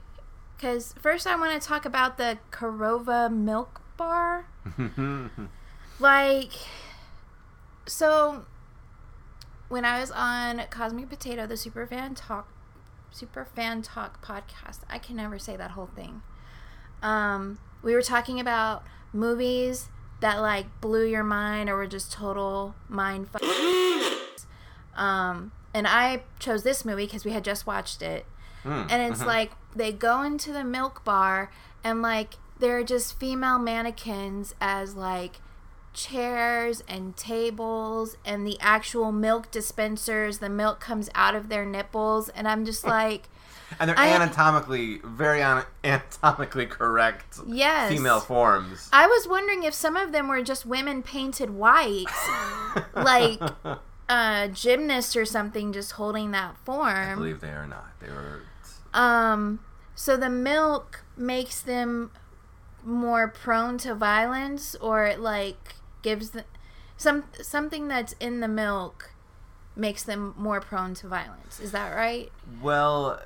because 0.55 0.93
first 0.93 1.27
I 1.27 1.35
want 1.35 1.61
to 1.61 1.67
talk 1.67 1.83
about 1.83 2.17
the 2.17 2.39
Korova 2.51 3.29
Milk 3.29 3.80
Bar. 4.01 4.45
Like, 5.99 6.53
so 7.85 8.45
when 9.69 9.85
I 9.85 9.99
was 9.99 10.09
on 10.09 10.63
Cosmic 10.71 11.09
Potato, 11.09 11.45
the 11.45 11.55
Super 11.57 11.85
Fan 11.85 12.15
Talk, 12.15 12.47
Super 13.11 13.45
Fan 13.45 13.83
Talk 13.83 14.25
podcast, 14.25 14.79
I 14.89 14.97
can 14.97 15.15
never 15.17 15.37
say 15.37 15.55
that 15.57 15.71
whole 15.71 15.89
thing. 15.95 16.23
Um, 17.03 17.59
we 17.83 17.93
were 17.93 18.01
talking 18.01 18.39
about 18.39 18.83
movies 19.13 19.89
that 20.21 20.41
like 20.41 20.65
blew 20.81 21.05
your 21.05 21.23
mind 21.23 21.69
or 21.69 21.75
were 21.75 21.85
just 21.87 22.11
total 22.11 22.73
mind. 22.89 23.27
F- 23.35 24.45
um, 24.95 25.51
and 25.73 25.87
I 25.87 26.23
chose 26.39 26.63
this 26.63 26.83
movie 26.83 27.05
because 27.05 27.25
we 27.25 27.31
had 27.31 27.43
just 27.43 27.67
watched 27.67 28.01
it, 28.01 28.25
Hmm, 28.63 28.83
and 28.89 29.11
it's 29.11 29.21
mhm. 29.21 29.27
like 29.27 29.51
they 29.75 29.91
go 29.91 30.23
into 30.23 30.51
the 30.51 30.63
milk 30.63 31.03
bar 31.03 31.51
and 31.83 32.01
like 32.01 32.35
there 32.61 32.77
are 32.77 32.83
just 32.83 33.19
female 33.19 33.59
mannequins 33.59 34.55
as 34.61 34.95
like 34.95 35.41
chairs 35.93 36.81
and 36.87 37.17
tables 37.17 38.15
and 38.23 38.47
the 38.47 38.57
actual 38.61 39.11
milk 39.11 39.51
dispensers 39.51 40.37
the 40.37 40.47
milk 40.49 40.79
comes 40.79 41.09
out 41.13 41.35
of 41.35 41.49
their 41.49 41.65
nipples 41.65 42.29
and 42.29 42.47
i'm 42.47 42.63
just 42.63 42.85
like 42.97 43.27
and 43.77 43.89
they're 43.89 43.99
I- 43.99 44.09
anatomically 44.09 44.99
very 45.03 45.41
ana- 45.41 45.67
anatomically 45.83 46.65
correct 46.67 47.39
yes 47.45 47.91
female 47.91 48.21
forms. 48.21 48.89
i 48.93 49.05
was 49.05 49.27
wondering 49.27 49.63
if 49.63 49.73
some 49.73 49.97
of 49.97 50.13
them 50.13 50.29
were 50.29 50.41
just 50.41 50.65
women 50.65 51.03
painted 51.03 51.49
white 51.49 52.05
like 52.95 53.41
uh 54.07 54.47
gymnasts 54.47 55.15
or 55.15 55.25
something 55.25 55.73
just 55.73 55.93
holding 55.93 56.31
that 56.31 56.57
form 56.63 56.87
I 57.11 57.15
believe 57.15 57.41
they 57.41 57.49
are 57.49 57.67
not. 57.67 57.99
They 57.99 58.09
were. 58.09 58.41
Um, 58.93 59.61
so 59.95 60.17
the 60.17 60.29
milk 60.29 61.05
makes 61.15 61.61
them 61.61 62.11
more 62.83 63.27
prone 63.27 63.77
to 63.79 63.95
violence, 63.95 64.75
or 64.75 65.05
it 65.05 65.19
like 65.19 65.75
gives 66.01 66.31
them 66.31 66.45
some 66.97 67.23
something 67.41 67.87
that's 67.87 68.13
in 68.19 68.39
the 68.39 68.47
milk 68.47 69.11
makes 69.75 70.03
them 70.03 70.33
more 70.37 70.59
prone 70.59 70.93
to 70.95 71.07
violence. 71.07 71.59
Is 71.59 71.71
that 71.71 71.95
right? 71.95 72.31
Well, 72.61 73.11
uh, 73.11 73.17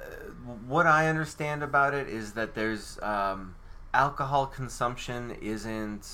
what 0.67 0.85
I 0.85 1.07
understand 1.07 1.63
about 1.63 1.93
it 1.93 2.07
is 2.07 2.33
that 2.33 2.53
there's 2.55 2.99
um, 3.01 3.55
alcohol 3.93 4.45
consumption 4.45 5.31
isn't 5.41 6.07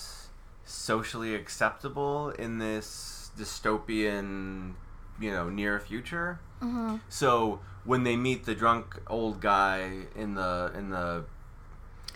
socially 0.63 1.35
acceptable 1.35 2.29
in 2.29 2.59
this 2.59 3.31
dystopian, 3.37 4.73
you 5.19 5.31
know, 5.31 5.49
near 5.49 5.79
future. 5.79 6.39
Mm-hmm. 6.61 6.97
So 7.09 7.59
when 7.83 8.03
they 8.03 8.15
meet 8.15 8.45
the 8.45 8.55
drunk 8.55 9.01
old 9.07 9.41
guy 9.41 10.05
in 10.15 10.35
the 10.35 10.71
in 10.75 10.89
the 10.89 11.25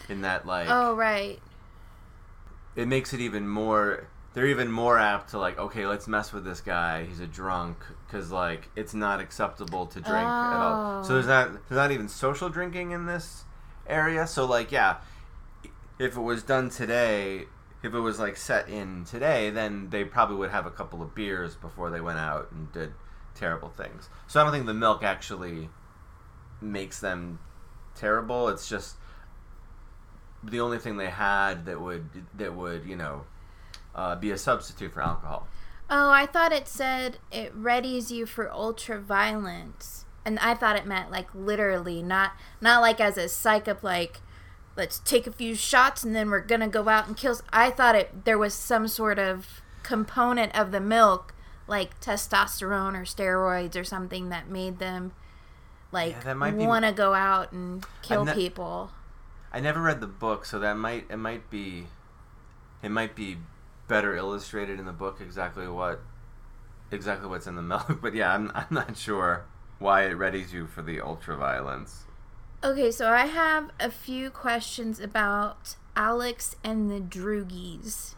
in 0.10 0.22
that 0.22 0.46
like 0.46 0.68
Oh, 0.70 0.96
right. 0.96 1.40
it 2.76 2.88
makes 2.88 3.14
it 3.14 3.20
even 3.20 3.48
more 3.48 4.08
they're 4.34 4.48
even 4.48 4.70
more 4.70 4.98
apt 5.00 5.30
to 5.30 5.40
like 5.40 5.58
okay 5.58 5.88
let's 5.88 6.08
mess 6.08 6.34
with 6.34 6.44
this 6.44 6.60
guy 6.62 7.06
he's 7.06 7.20
a 7.22 7.28
drunk 7.28 7.78
because 8.06 8.32
like 8.32 8.70
it's 8.76 8.94
not 8.94 9.20
acceptable 9.22 9.86
to 9.88 10.02
drink 10.02 10.36
at 10.52 10.60
all 10.60 11.04
so 11.04 11.12
Oh. 11.12 11.14
there's 11.16 11.28
not 11.28 11.52
there's 11.70 11.78
not 11.78 11.92
even 11.92 12.08
social 12.10 12.50
drinking 12.50 12.92
in 12.92 13.06
this 13.06 13.46
area 13.88 14.28
so 14.28 14.46
like 14.46 14.72
yeah 14.72 14.98
if 16.00 16.18
it 16.18 16.22
was 16.22 16.44
done 16.44 16.70
today 16.70 17.46
if 17.82 17.94
it 17.94 18.00
was 18.00 18.20
like 18.20 18.36
set 18.36 18.68
in 18.68 19.06
today 19.06 19.50
then 19.52 19.90
they 19.90 20.04
probably 20.04 20.36
would 20.36 20.50
have 20.50 20.66
a 20.66 20.72
couple 20.72 21.02
of 21.02 21.16
beers 21.16 21.56
before 21.56 21.90
they 21.90 22.02
went 22.02 22.20
out 22.20 22.52
and 22.52 22.72
did 22.74 22.92
terrible 23.36 23.70
things 23.70 24.10
so 24.28 24.40
i 24.40 24.44
don't 24.44 24.52
think 24.52 24.66
the 24.66 24.74
milk 24.74 25.04
actually 25.04 25.70
makes 26.62 27.00
them 27.00 27.38
terrible 27.96 28.50
it's 28.50 28.68
just 28.68 28.96
the 30.46 30.60
only 30.60 30.78
thing 30.78 30.98
they 30.98 31.10
had 31.10 31.66
that 31.66 31.82
would 31.82 32.08
that 32.38 32.54
would 32.54 32.86
you 32.86 32.96
know 32.96 33.26
uh, 33.94 34.16
be 34.16 34.32
a 34.32 34.38
substitute 34.38 34.94
for 34.94 35.02
alcohol. 35.02 35.48
Oh, 35.90 36.10
I 36.10 36.26
thought 36.26 36.52
it 36.52 36.68
said 36.68 37.18
it 37.32 37.56
readies 37.60 38.10
you 38.12 38.26
for 38.26 38.52
ultra 38.52 39.00
violence. 39.00 40.06
And 40.28 40.40
I 40.40 40.56
thought 40.56 40.76
it 40.76 40.88
meant 40.88 41.12
like 41.12 41.28
literally, 41.36 42.02
not 42.02 42.32
not 42.60 42.82
like 42.82 43.00
as 43.00 43.18
a 43.18 43.30
psych 43.30 43.68
like 43.84 44.22
let's 44.76 45.00
take 45.00 45.28
a 45.28 45.32
few 45.32 45.56
shots 45.56 46.04
and 46.04 46.16
then 46.16 46.30
we're 46.30 46.42
gonna 46.42 46.68
go 46.68 46.90
out 46.90 47.08
and 47.08 47.16
kill. 47.16 47.40
I 47.54 47.70
thought 47.70 47.96
it 47.96 48.26
there 48.26 48.38
was 48.38 48.54
some 48.56 48.88
sort 48.88 49.20
of 49.20 49.62
component 49.84 50.58
of 50.58 50.72
the 50.72 50.80
milk, 50.82 51.36
like 51.68 52.00
testosterone 52.00 52.96
or 52.96 53.04
steroids 53.04 53.80
or 53.80 53.84
something 53.84 54.30
that 54.30 54.50
made 54.50 54.80
them 54.80 55.12
like 55.92 56.14
Yeah, 56.14 56.22
that 56.22 56.38
might 56.38 56.58
be- 56.58 56.66
want 56.66 56.86
to 56.86 56.92
go 56.92 57.14
out 57.14 57.52
and 57.52 57.86
kill 58.02 58.26
people. 58.26 58.90
I 59.56 59.62
never 59.62 59.82
read 59.82 60.02
the 60.02 60.08
book, 60.08 60.44
so 60.44 60.60
that 60.60 60.76
might 60.76 61.06
it 61.10 61.16
might 61.16 61.50
be 61.50 61.88
it 62.84 62.90
might 62.90 63.16
be 63.16 63.38
better 63.88 64.14
illustrated 64.14 64.80
in 64.80 64.86
the 64.86 64.92
book 64.92 65.22
exactly 65.22 65.66
what 65.66 66.02
exactly 66.92 67.30
what's 67.30 67.48
in 67.48 67.56
the 67.56 67.62
milk. 67.62 68.00
But 68.02 68.14
yeah, 68.14 68.34
I'm 68.34 68.52
I'm 68.54 68.68
not 68.70 68.98
sure 68.98 69.46
why 69.80 70.08
it 70.08 70.18
readies 70.18 70.52
you 70.52 70.68
for 70.68 70.82
the 70.82 71.00
ultra 71.00 71.38
violence. 71.38 72.04
Okay, 72.66 72.92
so 72.92 73.08
I 73.08 73.28
have 73.28 73.72
a 73.80 73.90
few 73.90 74.30
questions 74.30 75.00
about 75.00 75.78
Alex 75.96 76.58
and 76.62 76.92
the 76.92 77.00
Droogies. 77.00 78.14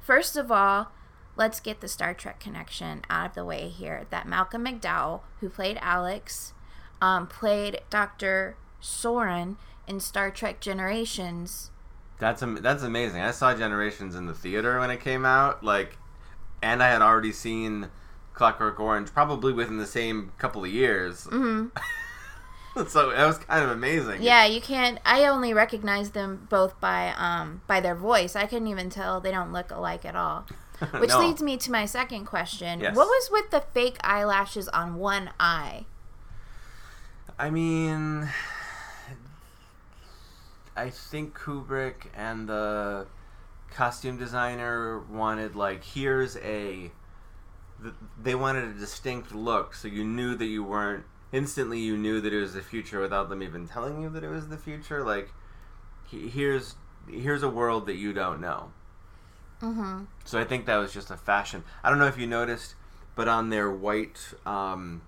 First 0.00 0.36
of 0.36 0.50
all, 0.50 0.88
let's 1.36 1.60
get 1.60 1.82
the 1.82 1.88
Star 1.88 2.14
Trek 2.14 2.40
connection 2.40 3.02
out 3.08 3.28
of 3.28 3.34
the 3.36 3.44
way 3.44 3.68
here. 3.68 4.06
That 4.10 4.26
Malcolm 4.26 4.64
McDowell, 4.64 5.20
who 5.38 5.48
played 5.48 5.78
Alex, 5.80 6.52
um, 7.00 7.28
played 7.28 7.82
Dr. 7.90 8.56
Soran 8.82 9.54
in 9.86 10.00
Star 10.00 10.30
Trek 10.30 10.60
Generations. 10.60 11.70
That's 12.18 12.42
am- 12.42 12.62
that's 12.62 12.82
amazing. 12.82 13.20
I 13.20 13.30
saw 13.32 13.54
Generations 13.54 14.14
in 14.14 14.26
the 14.26 14.34
theater 14.34 14.78
when 14.80 14.90
it 14.90 15.00
came 15.00 15.24
out, 15.24 15.64
like, 15.64 15.98
and 16.62 16.82
I 16.82 16.88
had 16.90 17.02
already 17.02 17.32
seen 17.32 17.88
Clockwork 18.34 18.78
Orange 18.80 19.12
probably 19.12 19.52
within 19.52 19.78
the 19.78 19.86
same 19.86 20.32
couple 20.38 20.64
of 20.64 20.70
years. 20.70 21.24
hmm 21.24 21.66
so 22.88 23.10
that 23.10 23.26
was 23.26 23.38
kind 23.38 23.64
of 23.64 23.70
amazing. 23.70 24.22
Yeah, 24.22 24.44
you 24.46 24.60
can't. 24.60 24.98
I 25.04 25.26
only 25.26 25.52
recognize 25.54 26.10
them 26.10 26.46
both 26.50 26.80
by 26.80 27.14
um 27.16 27.62
by 27.66 27.80
their 27.80 27.94
voice. 27.94 28.34
I 28.36 28.46
couldn't 28.46 28.68
even 28.68 28.90
tell 28.90 29.20
they 29.20 29.30
don't 29.30 29.52
look 29.52 29.70
alike 29.70 30.04
at 30.04 30.16
all. 30.16 30.46
Which 30.98 31.10
No. 31.10 31.20
leads 31.20 31.40
me 31.40 31.56
to 31.58 31.70
my 31.70 31.84
second 31.86 32.24
question. 32.26 32.80
Yes. 32.80 32.96
What 32.96 33.06
was 33.06 33.28
with 33.30 33.50
the 33.50 33.60
fake 33.60 33.98
eyelashes 34.02 34.68
on 34.68 34.96
one 34.96 35.30
eye? 35.38 35.86
I 37.38 37.50
mean, 37.50 38.28
I 40.76 40.90
think 40.90 41.34
Kubrick 41.38 42.06
and 42.14 42.48
the 42.48 43.06
costume 43.70 44.16
designer 44.16 45.00
wanted 45.00 45.56
like 45.56 45.82
here's 45.82 46.36
a 46.38 46.92
they 48.22 48.34
wanted 48.34 48.64
a 48.64 48.72
distinct 48.72 49.34
look 49.34 49.74
so 49.74 49.88
you 49.88 50.04
knew 50.04 50.36
that 50.36 50.46
you 50.46 50.62
weren't 50.62 51.04
instantly 51.32 51.80
you 51.80 51.96
knew 51.96 52.20
that 52.20 52.32
it 52.32 52.40
was 52.40 52.54
the 52.54 52.62
future 52.62 53.00
without 53.00 53.28
them 53.28 53.42
even 53.42 53.66
telling 53.66 54.00
you 54.00 54.08
that 54.08 54.22
it 54.22 54.28
was 54.28 54.46
the 54.48 54.56
future 54.56 55.02
like 55.02 55.30
here's 56.08 56.76
here's 57.10 57.42
a 57.42 57.48
world 57.48 57.86
that 57.86 57.96
you 57.96 58.12
don't 58.12 58.40
know 58.40 58.70
Mm-hmm. 59.62 60.04
so 60.24 60.38
I 60.38 60.44
think 60.44 60.66
that 60.66 60.76
was 60.76 60.92
just 60.92 61.10
a 61.10 61.16
fashion. 61.16 61.64
I 61.82 61.88
don't 61.88 61.98
know 61.98 62.06
if 62.06 62.18
you 62.18 62.26
noticed, 62.26 62.74
but 63.14 63.28
on 63.28 63.48
their 63.48 63.70
white 63.70 64.34
um, 64.44 65.00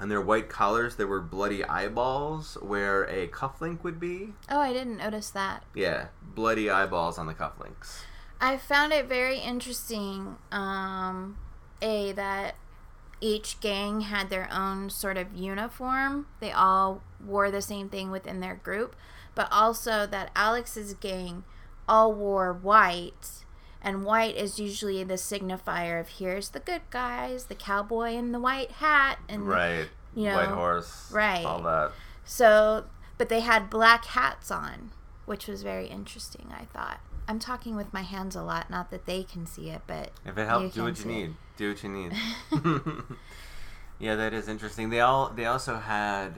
On 0.00 0.08
their 0.08 0.20
white 0.20 0.48
collars, 0.48 0.96
there 0.96 1.06
were 1.06 1.20
bloody 1.20 1.62
eyeballs 1.62 2.56
where 2.62 3.04
a 3.04 3.28
cufflink 3.28 3.84
would 3.84 4.00
be. 4.00 4.32
Oh, 4.48 4.58
I 4.58 4.72
didn't 4.72 4.96
notice 4.96 5.28
that. 5.30 5.62
Yeah, 5.74 6.06
bloody 6.22 6.70
eyeballs 6.70 7.18
on 7.18 7.26
the 7.26 7.34
cufflinks. 7.34 8.00
I 8.40 8.56
found 8.56 8.94
it 8.94 9.06
very 9.06 9.38
interesting. 9.38 10.36
Um, 10.50 11.36
a 11.82 12.12
that 12.12 12.54
each 13.20 13.60
gang 13.60 14.00
had 14.00 14.30
their 14.30 14.48
own 14.50 14.88
sort 14.88 15.18
of 15.18 15.34
uniform. 15.34 16.26
They 16.40 16.50
all 16.50 17.02
wore 17.22 17.50
the 17.50 17.60
same 17.60 17.90
thing 17.90 18.10
within 18.10 18.40
their 18.40 18.54
group, 18.54 18.96
but 19.34 19.48
also 19.52 20.06
that 20.06 20.30
Alex's 20.34 20.94
gang 20.94 21.44
all 21.86 22.14
wore 22.14 22.54
white. 22.54 23.44
And 23.82 24.04
white 24.04 24.36
is 24.36 24.58
usually 24.58 25.02
the 25.04 25.14
signifier 25.14 25.98
of 26.00 26.08
here's 26.08 26.50
the 26.50 26.60
good 26.60 26.82
guys, 26.90 27.44
the 27.46 27.54
cowboy 27.54 28.12
in 28.12 28.32
the 28.32 28.38
white 28.40 28.72
hat, 28.72 29.18
and 29.28 29.46
Right. 29.48 29.88
you 30.14 30.24
know, 30.24 30.36
White 30.36 30.48
horse. 30.48 31.10
right. 31.12 31.44
All 31.46 31.62
that. 31.62 31.92
So, 32.24 32.84
but 33.16 33.28
they 33.30 33.40
had 33.40 33.70
black 33.70 34.04
hats 34.04 34.50
on, 34.50 34.90
which 35.24 35.46
was 35.46 35.62
very 35.62 35.86
interesting. 35.86 36.52
I 36.54 36.64
thought. 36.66 37.00
I'm 37.26 37.38
talking 37.38 37.76
with 37.76 37.92
my 37.92 38.02
hands 38.02 38.34
a 38.36 38.42
lot, 38.42 38.70
not 38.70 38.90
that 38.90 39.06
they 39.06 39.22
can 39.22 39.46
see 39.46 39.70
it, 39.70 39.82
but 39.86 40.10
If 40.26 40.36
it 40.36 40.46
helps, 40.46 40.74
do 40.74 40.82
what 40.82 40.88
you 40.88 40.94
see 40.96 41.02
it. 41.02 41.12
need. 41.12 41.36
Do 41.56 41.68
what 41.70 41.82
you 41.82 41.88
need. 41.88 42.12
yeah, 43.98 44.14
that 44.16 44.34
is 44.34 44.48
interesting. 44.48 44.90
They 44.90 45.00
all 45.00 45.28
they 45.30 45.46
also 45.46 45.76
had 45.76 46.34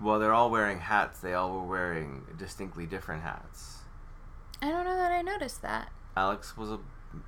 well, 0.00 0.18
they're 0.18 0.32
all 0.34 0.50
wearing 0.50 0.80
hats. 0.80 1.20
They 1.20 1.34
all 1.34 1.52
were 1.52 1.66
wearing 1.66 2.22
distinctly 2.38 2.86
different 2.86 3.22
hats. 3.22 3.78
I 4.64 4.70
don't 4.70 4.84
know 4.84 4.96
that 4.96 5.12
I 5.12 5.20
noticed 5.22 5.60
that. 5.62 5.90
Alex 6.16 6.56
was 6.56 6.70
a 6.70 6.78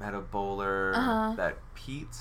had 0.03 0.15
a 0.15 0.21
bowler. 0.21 0.93
Uh-huh. 0.97 1.35
That 1.37 1.59
Pete, 1.75 2.17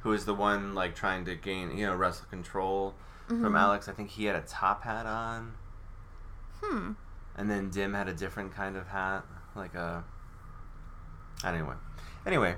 who 0.00 0.12
is 0.12 0.24
the 0.24 0.34
one 0.34 0.74
like 0.74 0.94
trying 0.96 1.24
to 1.26 1.34
gain 1.36 1.76
you 1.76 1.86
know 1.86 1.94
wrestle 1.94 2.26
control 2.30 2.94
Mm-hmm. 3.28 3.42
from 3.42 3.56
Alex, 3.56 3.88
I 3.88 3.92
think 3.92 4.10
he 4.10 4.24
had 4.26 4.36
a 4.36 4.40
top 4.42 4.84
hat 4.84 5.04
on, 5.04 5.54
Hmm. 6.62 6.92
and 7.36 7.50
then 7.50 7.70
Dim 7.70 7.92
had 7.94 8.06
a 8.08 8.12
different 8.14 8.54
kind 8.54 8.76
of 8.76 8.86
hat, 8.86 9.24
like 9.56 9.74
a. 9.74 10.04
Anyway, 11.44 11.74
anyway, 12.24 12.54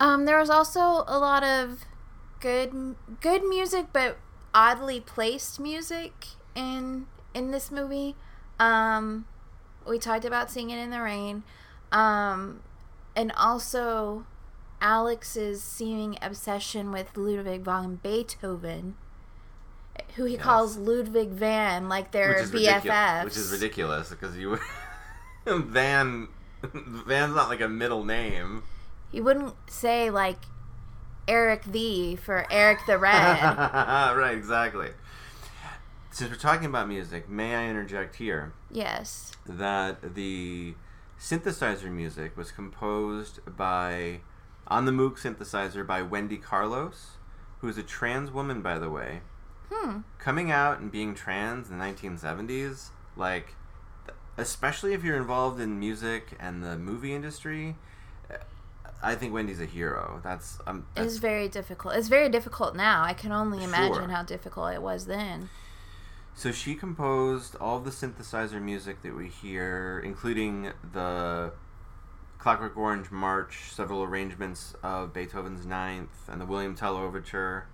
Um, 0.00 0.24
there 0.24 0.38
was 0.38 0.50
also 0.50 1.04
a 1.06 1.18
lot 1.18 1.44
of 1.44 1.84
good 2.40 2.96
good 3.20 3.44
music, 3.44 3.86
but 3.92 4.16
oddly 4.54 5.00
placed 5.00 5.60
music 5.60 6.26
in 6.54 7.06
in 7.34 7.50
this 7.50 7.70
movie. 7.70 8.16
Um, 8.58 9.26
we 9.88 9.98
talked 9.98 10.24
about 10.24 10.50
singing 10.50 10.78
in 10.78 10.90
the 10.90 11.00
rain, 11.00 11.42
um, 11.92 12.60
and 13.16 13.32
also 13.32 14.24
Alex's 14.80 15.62
seeming 15.62 16.16
obsession 16.22 16.90
with 16.92 17.16
Ludwig 17.16 17.62
van 17.62 17.96
Beethoven, 17.96 18.96
who 20.16 20.24
he 20.24 20.34
Yes. 20.34 20.42
calls 20.42 20.76
Ludwig 20.76 21.30
van, 21.30 21.88
like 21.88 22.10
they're 22.12 22.34
which 22.34 22.48
BFFs. 22.50 22.52
ridiculous. 22.52 23.24
Which 23.24 23.36
is 23.36 23.52
ridiculous 23.52 24.10
because 24.10 24.36
you 24.36 24.58
Van 25.46 26.28
Van's 26.62 27.34
not 27.34 27.48
like 27.48 27.60
a 27.60 27.68
middle 27.68 28.04
name. 28.04 28.62
He 29.12 29.20
wouldn't 29.20 29.54
say 29.70 30.10
like 30.10 30.38
Eric 31.28 31.64
the 31.64 32.16
for 32.16 32.46
Eric 32.50 32.80
the 32.86 32.98
Red. 32.98 33.40
right, 34.16 34.34
exactly. 34.36 34.90
Since 36.14 36.30
we're 36.30 36.36
talking 36.36 36.66
about 36.66 36.86
music, 36.86 37.28
may 37.28 37.56
I 37.56 37.68
interject 37.68 38.14
here 38.14 38.52
yes. 38.70 39.32
that 39.46 40.14
the 40.14 40.74
synthesizer 41.18 41.90
music 41.90 42.36
was 42.36 42.52
composed 42.52 43.40
by 43.56 44.20
on 44.68 44.84
the 44.84 44.92
Moog 44.92 45.18
synthesizer 45.18 45.84
by 45.84 46.02
Wendy 46.02 46.36
Carlos, 46.36 47.16
who 47.58 47.66
is 47.66 47.76
a 47.78 47.82
trans 47.82 48.30
woman, 48.30 48.62
by 48.62 48.78
the 48.78 48.88
way. 48.88 49.22
Hmm. 49.72 50.02
coming 50.20 50.52
out 50.52 50.78
and 50.78 50.92
being 50.92 51.16
trans 51.16 51.68
in 51.68 51.78
the 51.80 51.84
1970s, 51.84 52.90
like, 53.16 53.56
especially 54.36 54.92
if 54.92 55.02
you're 55.02 55.16
involved 55.16 55.58
in 55.58 55.80
music 55.80 56.36
and 56.38 56.62
the 56.62 56.78
movie 56.78 57.12
industry, 57.12 57.74
I 59.02 59.16
think 59.16 59.34
Wendy's 59.34 59.60
a 59.60 59.66
hero. 59.66 60.20
That's 60.22 60.58
um, 60.68 60.86
It's 60.96 61.16
very 61.16 61.48
difficult. 61.48 61.96
It's 61.96 62.06
very 62.06 62.28
difficult 62.28 62.76
now. 62.76 63.02
I 63.02 63.14
can 63.14 63.32
only 63.32 63.64
imagine 63.64 63.94
Sure. 63.94 64.08
how 64.08 64.22
difficult 64.22 64.72
it 64.74 64.80
was 64.80 65.06
then. 65.06 65.50
So 66.34 66.50
she 66.52 66.74
composed 66.74 67.56
all 67.60 67.80
the 67.80 67.90
synthesizer 67.90 68.60
music 68.60 69.02
that 69.02 69.16
we 69.16 69.28
hear, 69.28 70.00
including 70.04 70.72
the 70.92 71.52
Clockwork 72.38 72.76
Orange 72.76 73.10
March, 73.10 73.70
several 73.72 74.02
arrangements 74.02 74.74
of 74.82 75.12
Beethoven's 75.12 75.64
Ninth, 75.64 76.28
and 76.28 76.40
the 76.40 76.46
William 76.46 76.74
Tell 76.74 76.96
Overture. 76.96 77.66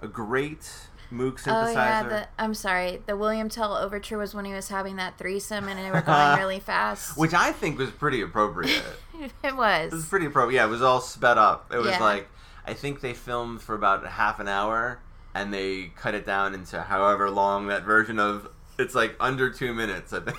A 0.00 0.06
great 0.06 0.70
Moog 1.12 1.40
synthesizer. 1.42 1.66
Oh 1.66 1.70
yeah, 1.72 2.02
the 2.04 2.28
I'm 2.38 2.54
sorry. 2.54 3.02
The 3.06 3.16
William 3.16 3.48
Tell 3.48 3.74
overture 3.74 4.18
was 4.18 4.34
when 4.34 4.44
he 4.44 4.52
was 4.52 4.68
having 4.68 4.96
that 4.96 5.16
threesome 5.18 5.66
and 5.66 5.78
they 5.78 5.90
were 5.90 6.02
going 6.06 6.38
really 6.38 6.60
fast. 6.60 7.16
which 7.16 7.32
I 7.34 7.50
think 7.52 7.78
was 7.78 7.90
pretty 7.90 8.20
appropriate. 8.20 8.82
it 9.42 9.56
was. 9.56 9.92
It 9.92 9.96
was. 9.96 10.06
pretty 10.06 10.26
appropriate. 10.26 10.58
Yeah, 10.58 10.66
it 10.66 10.70
was 10.70 10.82
all 10.82 11.00
sped 11.00 11.38
up. 11.38 11.72
It 11.74 11.78
was 11.78 11.88
Yeah. 11.92 11.98
like 12.00 12.28
I 12.66 12.74
think 12.74 13.00
they 13.00 13.14
filmed 13.14 13.62
for 13.62 13.74
about 13.74 14.06
half 14.06 14.38
an 14.38 14.46
hour, 14.48 15.00
and 15.40 15.52
they 15.52 15.92
cut 15.96 16.14
it 16.14 16.26
down 16.26 16.54
into 16.54 16.82
however 16.82 17.30
long 17.30 17.66
that 17.68 17.84
version 17.84 18.18
of. 18.18 18.48
It's 18.78 18.94
like 18.94 19.16
under 19.18 19.50
two 19.50 19.72
minutes, 19.74 20.12
I 20.12 20.20
think. 20.20 20.36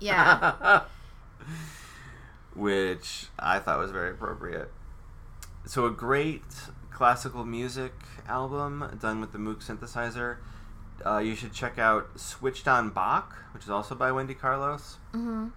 Yeah. 0.00 0.82
Which 2.54 3.26
I 3.38 3.58
thought 3.58 3.78
was 3.78 3.90
very 3.90 4.10
appropriate. 4.10 4.70
So 5.64 5.86
a 5.86 5.90
great 5.90 6.42
classical 6.90 7.44
music 7.44 7.92
album 8.28 8.98
done 9.00 9.20
with 9.20 9.32
the 9.32 9.38
Moog 9.38 9.64
synthesizer. 9.64 10.36
Uh, 11.04 11.18
you 11.18 11.34
should 11.34 11.52
check 11.52 11.78
out 11.78 12.20
Switched 12.20 12.68
on 12.68 12.90
Bach, 12.90 13.34
which 13.54 13.64
is 13.64 13.70
also 13.70 13.94
by 13.94 14.12
Wendy 14.12 14.34
Carlos. 14.34 14.98
hmm 15.12 15.48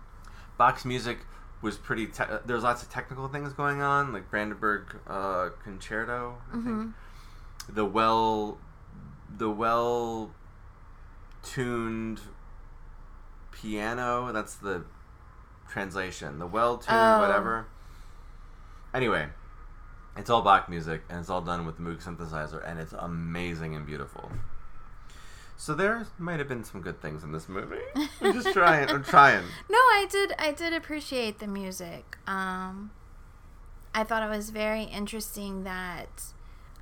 Bach's 0.57 0.85
music 0.85 1.19
was 1.61 1.75
pretty. 1.77 2.07
Te- 2.07 2.23
uh, 2.23 2.39
there 2.45 2.55
was 2.55 2.63
lots 2.63 2.81
of 2.81 2.89
technical 2.89 3.27
things 3.27 3.51
going 3.51 3.81
on, 3.81 4.13
like 4.13 4.29
Brandenburg 4.31 4.95
uh, 5.05 5.49
Concerto. 5.63 6.37
I 6.53 6.61
think 6.61 6.93
the 7.67 7.83
well, 7.83 8.57
the 9.37 9.49
well 9.49 10.31
tuned 11.43 12.21
piano. 13.51 14.31
That's 14.31 14.55
the 14.55 14.83
translation. 15.69 16.39
The 16.39 16.47
well 16.47 16.77
tuned 16.77 16.97
Oh. 16.97 17.19
whatever. 17.19 17.67
Anyway, 18.93 19.27
it's 20.15 20.29
all 20.29 20.41
Bach 20.41 20.69
music, 20.69 21.03
and 21.09 21.19
it's 21.19 21.29
all 21.29 21.41
done 21.41 21.65
with 21.65 21.77
the 21.77 21.83
Moog 21.83 22.01
synthesizer, 22.03 22.65
and 22.65 22.79
it's 22.79 22.93
amazing 22.93 23.75
and 23.75 23.85
beautiful. 23.85 24.31
So 25.57 25.73
there 25.73 26.05
might 26.17 26.39
have 26.39 26.47
been 26.49 26.63
some 26.65 26.81
good 26.81 27.01
things 27.01 27.23
in 27.23 27.31
this 27.31 27.47
movie. 27.47 27.77
I'm 28.21 28.33
just 28.33 28.47
trying. 28.53 28.89
I'm 28.89 29.03
trying. 29.03 29.43
No, 29.69 29.77
I 29.77 30.05
did. 30.09 30.33
I 30.37 30.51
did 30.51 30.73
appreciate 30.73 31.39
the 31.39 31.47
music. 31.47 32.17
Um, 32.27 32.91
I 33.93 34.03
thought 34.03 34.21
it 34.23 34.29
was 34.29 34.49
very 34.49 34.83
interesting 34.83 35.63
that 35.63 36.23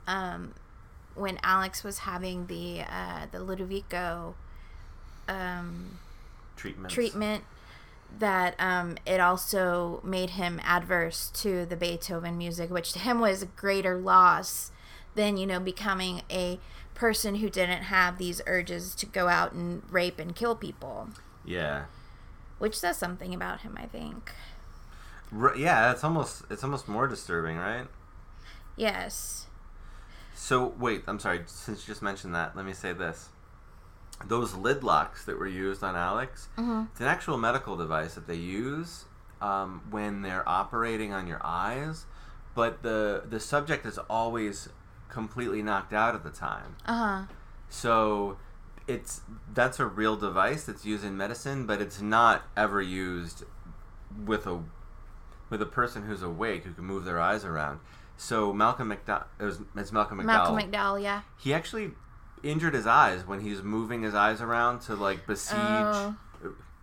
um, 0.07 0.53
when 1.15 1.39
Alex 1.43 1.83
was 1.83 1.99
having 1.99 2.47
the 2.47 2.81
uh, 2.89 3.27
the 3.31 3.39
Ludovico 3.39 4.35
um, 5.27 5.99
Treatments. 6.55 6.93
treatment, 6.93 7.43
that 8.19 8.55
um, 8.59 8.97
it 9.05 9.19
also 9.19 10.01
made 10.03 10.31
him 10.31 10.59
adverse 10.63 11.29
to 11.35 11.65
the 11.65 11.75
Beethoven 11.75 12.37
music, 12.37 12.69
which 12.69 12.93
to 12.93 12.99
him 12.99 13.19
was 13.19 13.41
a 13.41 13.45
greater 13.47 13.97
loss 13.97 14.71
than 15.15 15.37
you 15.37 15.45
know 15.45 15.59
becoming 15.59 16.21
a 16.31 16.59
person 16.93 17.35
who 17.35 17.49
didn't 17.49 17.83
have 17.83 18.17
these 18.17 18.41
urges 18.45 18.93
to 18.95 19.05
go 19.05 19.27
out 19.27 19.51
and 19.53 19.81
rape 19.91 20.19
and 20.19 20.35
kill 20.35 20.55
people, 20.55 21.09
Yeah. 21.43 21.85
which 22.59 22.77
says 22.77 22.97
something 22.97 23.33
about 23.33 23.61
him, 23.61 23.75
I 23.81 23.87
think. 23.87 24.31
R- 25.35 25.55
yeah, 25.57 25.91
it's 25.91 26.03
almost 26.03 26.43
it's 26.51 26.63
almost 26.63 26.87
more 26.87 27.07
disturbing, 27.07 27.57
right? 27.57 27.87
Yes. 28.75 29.47
So 30.35 30.73
wait, 30.79 31.03
I'm 31.07 31.19
sorry. 31.19 31.41
Since 31.45 31.81
you 31.87 31.93
just 31.93 32.01
mentioned 32.01 32.33
that, 32.35 32.55
let 32.55 32.65
me 32.65 32.73
say 32.73 32.93
this: 32.93 33.29
those 34.25 34.55
lid 34.55 34.83
locks 34.83 35.25
that 35.25 35.37
were 35.37 35.47
used 35.47 35.83
on 35.83 35.95
Alex, 35.95 36.47
Mhm. 36.57 36.89
it's 36.91 37.01
an 37.01 37.07
actual 37.07 37.37
medical 37.37 37.75
device 37.75 38.15
that 38.15 38.27
they 38.27 38.35
use 38.35 39.05
um, 39.41 39.81
when 39.89 40.21
they're 40.21 40.47
operating 40.47 41.13
on 41.13 41.27
your 41.27 41.41
eyes, 41.43 42.05
but 42.55 42.81
the 42.83 43.23
the 43.29 43.39
subject 43.39 43.85
is 43.85 43.97
always 44.09 44.69
completely 45.09 45.61
knocked 45.61 45.93
out 45.93 46.15
at 46.15 46.23
the 46.23 46.29
time. 46.31 46.75
Uh 46.85 46.93
huh. 46.97 47.21
So 47.69 48.37
it's 48.87 49.21
that's 49.53 49.79
a 49.79 49.85
real 49.85 50.15
device 50.15 50.63
that's 50.65 50.85
used 50.85 51.03
in 51.05 51.15
medicine, 51.15 51.65
but 51.65 51.79
it's 51.81 52.01
not 52.01 52.43
ever 52.57 52.81
used 52.81 53.43
with 54.25 54.45
a 54.47 54.61
with 55.49 55.61
a 55.61 55.65
person 55.67 56.03
who's 56.03 56.23
awake 56.23 56.63
who 56.63 56.73
can 56.73 56.85
move 56.85 57.05
their 57.05 57.19
eyes 57.19 57.45
around. 57.45 57.79
So 58.23 58.53
Malcolm 58.53 58.89
McDowell, 58.89 59.25
it 59.37 59.43
was, 59.43 59.59
it's 59.75 59.91
Malcolm 59.91 60.19
McDowell. 60.19 60.25
Malcolm 60.25 60.57
McDowell, 60.57 61.01
yeah. 61.03 61.23
He 61.37 61.53
actually 61.53 61.91
injured 62.41 62.73
his 62.73 62.87
eyes 62.87 63.27
when 63.27 63.41
he's 63.41 63.61
moving 63.61 64.01
his 64.03 64.15
eyes 64.15 64.39
around 64.39 64.79
to 64.83 64.95
like 64.95 65.27
besiege, 65.27 65.57
Oh. 65.59 66.15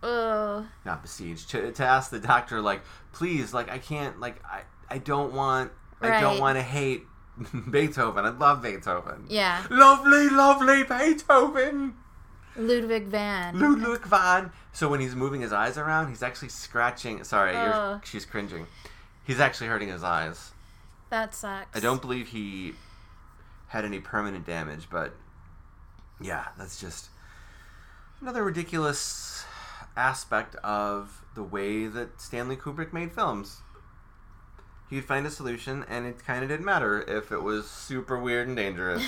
Oh. 0.03 0.65
not 0.85 1.01
besiege, 1.01 1.47
to, 1.47 1.71
to 1.71 1.83
ask 1.83 2.11
the 2.11 2.19
doctor 2.19 2.61
like, 2.61 2.81
please, 3.11 3.55
like 3.55 3.71
I 3.71 3.79
can't, 3.79 4.19
like 4.19 4.39
I, 4.45 4.61
I 4.87 4.99
don't 4.99 5.33
want, 5.33 5.71
I 5.99 6.21
don't 6.21 6.39
want 6.39 6.57
to 6.59 6.61
hate 6.63 7.05
Beethoven. 7.71 8.23
I 8.25 8.29
love 8.29 8.61
Beethoven. 8.61 9.25
Yeah, 9.27 9.65
Lovely, 9.71 10.29
lovely 10.29 10.83
Beethoven. 10.83 11.95
Ludwig 12.55 13.05
van. 13.07 13.59
Ludwig 13.59 14.05
van. 14.05 14.51
So 14.73 14.89
when 14.89 14.99
he's 14.99 15.15
moving 15.15 15.41
his 15.41 15.53
eyes 15.53 15.77
around, 15.77 16.09
he's 16.09 16.21
actually 16.21 16.49
scratching. 16.49 17.23
Sorry, 17.23 17.53
you're, 17.53 18.01
she's 18.03 18.25
cringing. 18.25 18.67
He's 19.23 19.39
actually 19.39 19.67
hurting 19.67 19.87
his 19.89 20.03
eyes. 20.03 20.51
That 21.11 21.35
sucks. 21.35 21.75
I 21.75 21.81
don't 21.81 22.01
believe 22.01 22.29
he 22.29 22.73
had 23.67 23.83
any 23.83 23.99
permanent 23.99 24.45
damage, 24.45 24.87
but 24.89 25.13
yeah, 26.21 26.47
that's 26.57 26.79
just 26.79 27.09
another 28.21 28.45
ridiculous 28.45 29.43
aspect 29.97 30.55
of 30.63 31.25
the 31.35 31.43
way 31.43 31.87
that 31.87 32.21
Stanley 32.21 32.55
Kubrick 32.55 32.93
made 32.93 33.11
films. 33.11 33.57
He'd 34.89 35.03
find 35.03 35.27
a 35.27 35.29
solution, 35.29 35.85
and 35.89 36.05
it 36.05 36.25
kind 36.25 36.43
of 36.43 36.49
didn't 36.49 36.65
matter 36.65 37.01
if 37.01 37.29
it 37.33 37.43
was 37.43 37.69
super 37.69 38.17
weird 38.17 38.47
and 38.47 38.55
dangerous. 38.55 39.05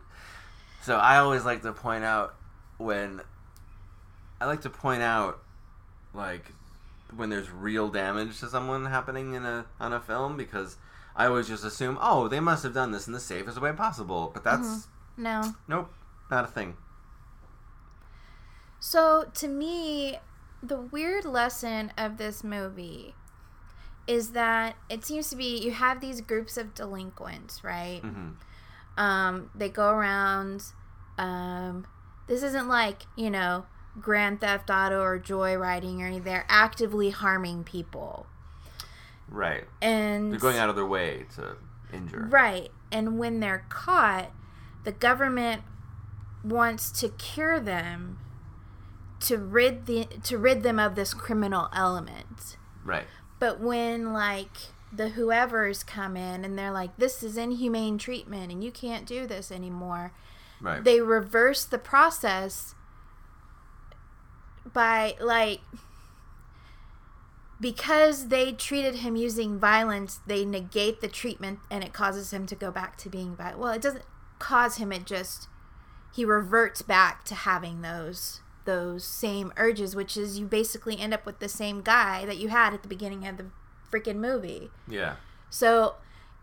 so 0.82 0.96
I 0.96 1.18
always 1.18 1.44
like 1.44 1.60
to 1.62 1.72
point 1.72 2.04
out 2.04 2.34
when 2.78 3.20
I 4.40 4.46
like 4.46 4.62
to 4.62 4.70
point 4.70 5.02
out 5.02 5.42
like 6.14 6.46
when 7.14 7.28
there's 7.28 7.50
real 7.50 7.90
damage 7.90 8.40
to 8.40 8.48
someone 8.48 8.86
happening 8.86 9.34
in 9.34 9.44
a 9.44 9.66
on 9.78 9.92
a 9.92 10.00
film 10.00 10.38
because 10.38 10.78
I 11.20 11.26
always 11.26 11.48
just 11.48 11.64
assume, 11.64 11.98
oh, 12.00 12.28
they 12.28 12.40
must 12.40 12.62
have 12.62 12.72
done 12.72 12.92
this 12.92 13.06
in 13.06 13.12
the 13.12 13.20
safest 13.20 13.60
way 13.60 13.72
possible. 13.72 14.30
But 14.32 14.42
that's 14.42 14.88
no. 15.18 15.54
nope, 15.68 15.92
not 16.30 16.44
a 16.44 16.46
thing. 16.46 16.78
So 18.78 19.30
to 19.34 19.46
me, 19.46 20.16
the 20.62 20.80
weird 20.80 21.26
lesson 21.26 21.92
of 21.98 22.16
this 22.16 22.42
movie 22.42 23.14
is 24.06 24.32
that 24.32 24.76
it 24.88 25.04
seems 25.04 25.28
to 25.28 25.36
be 25.36 25.58
you 25.58 25.72
have 25.72 26.00
these 26.00 26.22
groups 26.22 26.56
of 26.56 26.72
delinquents, 26.74 27.62
right? 27.62 28.00
hmm 28.00 28.30
Um, 28.96 29.50
they 29.54 29.68
go 29.68 29.90
around. 29.90 30.64
Um, 31.18 31.86
this 32.28 32.42
isn't 32.42 32.66
like 32.66 33.02
you 33.14 33.28
know 33.28 33.66
Grand 34.00 34.40
Theft 34.40 34.70
Auto 34.70 35.02
or 35.02 35.20
joyriding 35.20 36.00
or 36.00 36.06
anything. 36.06 36.22
They're 36.24 36.46
actively 36.48 37.10
harming 37.10 37.64
people, 37.64 38.24
Right. 39.30 39.64
and 39.80 40.32
They're 40.32 40.38
going 40.40 40.58
out 40.58 40.68
of 40.68 40.76
their 40.76 40.86
way 40.86 41.26
to 41.36 41.56
injure. 41.92 42.26
Right. 42.30 42.70
And 42.92 43.18
when 43.18 43.40
they're 43.40 43.64
caught, 43.68 44.30
the 44.84 44.92
government 44.92 45.62
wants 46.42 46.90
to 47.00 47.08
cure 47.10 47.60
them 47.60 48.18
to 49.20 49.36
rid 49.36 49.86
the 49.86 50.06
to 50.24 50.38
rid 50.38 50.62
them 50.62 50.78
of 50.78 50.94
this 50.94 51.12
criminal 51.14 51.68
element. 51.74 52.56
Right. 52.84 53.04
But 53.38 53.60
when 53.60 54.12
like 54.12 54.56
the 54.92 55.10
whoever's 55.10 55.82
come 55.84 56.16
in 56.16 56.44
and 56.44 56.58
they're 56.58 56.72
like 56.72 56.96
this 56.96 57.22
is 57.22 57.36
inhumane 57.36 57.98
treatment 57.98 58.50
and 58.50 58.64
you 58.64 58.72
can't 58.72 59.06
do 59.06 59.26
this 59.26 59.52
anymore, 59.52 60.12
Right. 60.60 60.82
they 60.82 61.00
reverse 61.00 61.64
the 61.64 61.78
process 61.78 62.74
by 64.72 65.14
like 65.20 65.60
because 67.60 68.28
they 68.28 68.52
treated 68.52 68.96
him 68.96 69.16
using 69.16 69.58
violence 69.58 70.20
they 70.26 70.44
negate 70.44 71.00
the 71.00 71.08
treatment 71.08 71.58
and 71.70 71.84
it 71.84 71.92
causes 71.92 72.32
him 72.32 72.46
to 72.46 72.54
go 72.54 72.70
back 72.70 72.96
to 72.96 73.08
being 73.08 73.36
violent 73.36 73.58
well 73.58 73.72
it 73.72 73.82
doesn't 73.82 74.04
cause 74.38 74.76
him 74.76 74.90
it 74.92 75.04
just 75.04 75.48
he 76.14 76.24
reverts 76.24 76.82
back 76.82 77.24
to 77.24 77.34
having 77.34 77.82
those 77.82 78.40
those 78.64 79.04
same 79.04 79.52
urges 79.56 79.94
which 79.96 80.16
is 80.16 80.38
you 80.38 80.46
basically 80.46 80.98
end 80.98 81.14
up 81.14 81.26
with 81.26 81.38
the 81.38 81.48
same 81.48 81.82
guy 81.82 82.24
that 82.24 82.38
you 82.38 82.48
had 82.48 82.74
at 82.74 82.82
the 82.82 82.88
beginning 82.88 83.26
of 83.26 83.36
the 83.36 83.46
freaking 83.90 84.16
movie 84.16 84.70
yeah. 84.88 85.16
so 85.48 85.94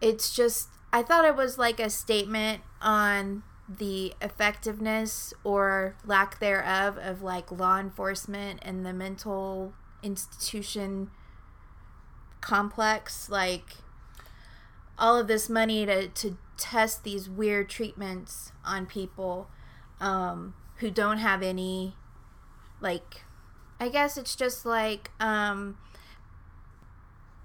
it's 0.02 0.36
just, 0.36 0.70
I 0.94 1.02
thought 1.04 1.26
it 1.26 1.36
was 1.36 1.58
like 1.58 1.80
a 1.80 1.90
statement 1.90 2.62
on 2.82 3.44
the 3.70 4.14
effectiveness 4.22 5.34
or 5.44 5.96
lack 6.06 6.40
thereof 6.40 6.98
of 6.98 7.22
like 7.22 7.52
law 7.52 7.80
enforcement 7.80 8.60
and 8.62 8.86
the 8.86 8.94
mental 8.94 9.74
institution 10.04 11.12
complex. 12.42 13.30
Like 13.30 13.78
all 14.98 15.18
of 15.18 15.28
this 15.28 15.50
money 15.50 15.86
to, 15.86 16.08
to 16.08 16.38
test 16.58 17.04
these 17.04 17.30
weird 17.30 17.70
treatments 17.70 18.52
on 18.66 18.86
people 18.86 19.50
um, 20.00 20.54
who 20.78 20.90
don't 20.90 21.20
have 21.20 21.44
any, 21.44 21.96
like, 22.82 23.24
I 23.80 23.90
guess 23.90 24.18
it's 24.18 24.36
just 24.36 24.66
like, 24.66 25.12
um, 25.20 25.78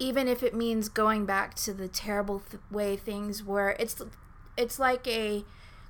even 0.02 0.26
if 0.26 0.42
it 0.42 0.52
means 0.52 0.88
going 0.88 1.24
back 1.24 1.54
to 1.54 1.72
the 1.72 1.86
terrible 1.86 2.42
th- 2.50 2.60
way 2.72 2.96
things 2.96 3.44
were 3.44 3.76
it's 3.78 4.02
it's 4.56 4.78
like 4.78 5.06
a 5.06 5.44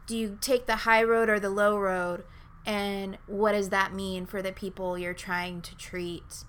do 0.07 0.16
you 0.16 0.38
take 0.40 0.66
the 0.66 0.77
high 0.77 1.03
road 1.03 1.31
or 1.31 1.40
the 1.40 1.48
low 1.48 1.79
road 1.79 2.22
and 2.66 3.16
what 3.27 3.53
does 3.53 3.70
that 3.70 3.94
mean 3.94 4.27
for 4.27 4.42
the 4.42 4.53
people 4.53 4.98
you're 4.98 5.14
trying 5.14 5.62
to 5.62 5.75
treat 5.77 6.44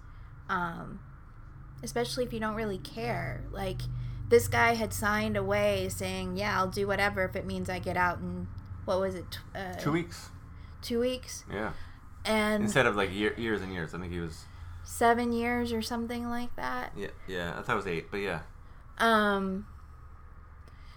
um, 0.50 1.00
especially 1.84 2.24
if 2.24 2.34
you 2.34 2.40
don't 2.40 2.56
really 2.56 2.78
care 2.78 3.44
like 3.52 3.82
this 4.30 4.48
guy 4.48 4.74
had 4.76 4.94
signed 4.94 5.36
away 5.38 5.88
saying 5.90 6.38
yeah 6.38 6.58
i'll 6.58 6.68
do 6.68 6.88
whatever 6.88 7.24
if 7.26 7.36
it 7.36 7.46
means 7.46 7.70
i 7.70 7.78
get 7.80 7.96
out 7.98 8.20
in 8.20 8.48
what 8.86 9.00
was 9.00 9.16
it 9.16 9.40
uh, 9.56 9.74
Two 9.76 9.92
weeks. 9.92 10.30
two 10.82 11.00
weeks 11.00 11.44
Yeah. 11.52 11.72
and 12.26 12.64
Instead 12.64 12.86
of 12.86 12.96
like 12.96 13.14
year, 13.14 13.34
years 13.38 13.62
and 13.62 13.72
years. 13.74 13.94
I 13.94 14.00
think 14.00 14.12
he 14.12 14.20
was. 14.20 14.46
seven 14.84 15.32
years 15.32 15.72
or 15.72 15.82
something 15.82 16.30
like 16.30 16.54
that 16.58 16.92
Yeah. 16.98 17.08
Yeah. 17.28 17.54
I 17.58 17.62
thought 17.62 17.74
it 17.74 17.76
was 17.78 17.88
eight, 17.88 18.12
but 18.12 18.18
yeah. 18.18 18.42
Um 18.98 19.66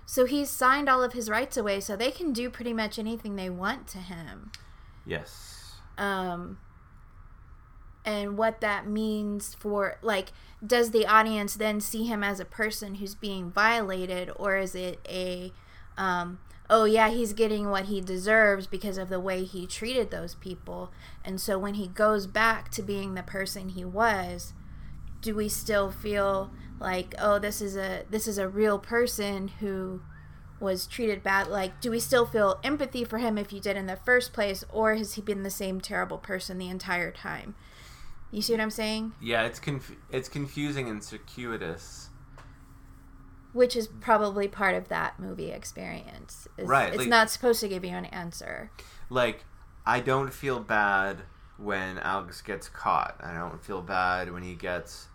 so 0.09 0.25
he's 0.25 0.51
signed 0.51 0.89
all 0.89 1.03
of 1.03 1.13
his 1.15 1.29
rights 1.29 1.57
away 1.57 1.81
so 1.81 1.97
they 1.97 2.11
can 2.13 2.33
do 2.33 2.49
pretty 2.49 2.73
much 2.73 2.99
anything 2.99 3.35
they 3.37 3.51
want 3.51 3.87
to 3.89 3.99
him. 3.99 4.51
Yes. 5.05 5.75
Um 5.99 6.59
and 8.07 8.39
what 8.39 8.61
that 8.61 8.87
means 8.87 9.55
for 9.59 9.99
like 10.01 10.33
does 10.65 10.93
the 10.93 11.05
audience 11.05 11.55
then 11.55 11.81
see 11.81 12.05
him 12.05 12.23
as 12.23 12.39
a 12.39 12.45
person 12.45 12.95
who's 12.95 13.17
being 13.17 13.51
violated 13.51 14.31
or 14.37 14.57
is 14.57 14.75
it 14.75 15.01
a 15.09 15.53
um 15.99 16.39
oh 16.71 16.85
yeah 16.85 17.11
he's 17.11 17.33
getting 17.33 17.69
what 17.69 17.87
he 17.87 18.01
deserves 18.01 18.67
because 18.67 18.97
of 18.97 19.09
the 19.09 19.21
way 19.21 19.45
he 19.45 19.67
treated 19.67 20.11
those 20.11 20.35
people. 20.37 20.91
And 21.25 21.41
so 21.41 21.59
when 21.59 21.75
he 21.75 21.89
goes 21.89 22.27
back 22.27 22.71
to 22.73 22.83
being 22.83 23.15
the 23.15 23.23
person 23.23 23.71
he 23.71 23.85
was 23.85 24.53
do 25.21 25.35
we 25.35 25.49
still 25.49 25.91
feel 25.91 26.51
like 26.79 27.15
oh 27.19 27.39
this 27.39 27.61
is 27.61 27.77
a 27.77 28.05
this 28.09 28.29
is 28.29 28.39
a 28.39 28.49
real 28.49 28.79
person 28.79 29.49
who 29.61 30.01
was 30.59 30.87
treated 30.87 31.23
bad? 31.23 31.49
Like 31.49 31.81
do 31.81 31.91
we 31.91 32.01
still 32.01 32.27
feel 32.27 32.61
empathy 32.63 33.05
for 33.05 33.19
him 33.19 33.37
if 33.37 33.53
you 33.53 33.61
did 33.61 33.77
in 33.77 33.87
the 33.87 33.97
first 33.97 34.33
place 34.33 34.65
or 34.73 34.95
has 34.95 35.15
he 35.15 35.23
been 35.23 35.43
the 35.43 35.51
same 35.51 35.81
terrible 35.81 36.19
person 36.19 36.59
the 36.59 36.69
entire 36.69 37.11
time 37.11 37.55
you 38.31 38.43
see 38.43 38.53
what 38.53 38.61
i'm 38.61 38.71
saying 38.71 39.13
Yeah. 39.21 39.43
It's 39.45 39.59
conf- 39.61 39.97
It's 40.11 40.29
confusing 40.29 40.89
and 40.89 41.03
circuitous. 41.03 42.11
which 43.53 43.75
is 43.77 43.87
probably 43.89 44.49
part 44.49 44.75
of 44.75 44.89
that 44.89 45.19
movie 45.19 45.51
experience 45.51 46.47
is 46.59 46.69
Right, 46.69 46.89
it's 46.89 46.99
like- 46.99 47.09
not 47.09 47.31
supposed 47.31 47.61
to 47.61 47.69
give 47.69 47.85
you 47.85 47.91
an 47.97 48.05
answer 48.07 48.71
like 49.09 49.45
I 49.87 50.01
don't 50.01 50.33
feel 50.33 50.59
bad 50.61 51.23
when 51.59 51.99
Alex 52.01 52.43
gets 52.43 52.69
caught. 52.69 53.17
I 53.23 53.33
don't 53.35 53.65
feel 53.65 53.81
bad 53.81 54.33
when 54.33 54.43
he 54.43 54.55
gets 54.57 55.07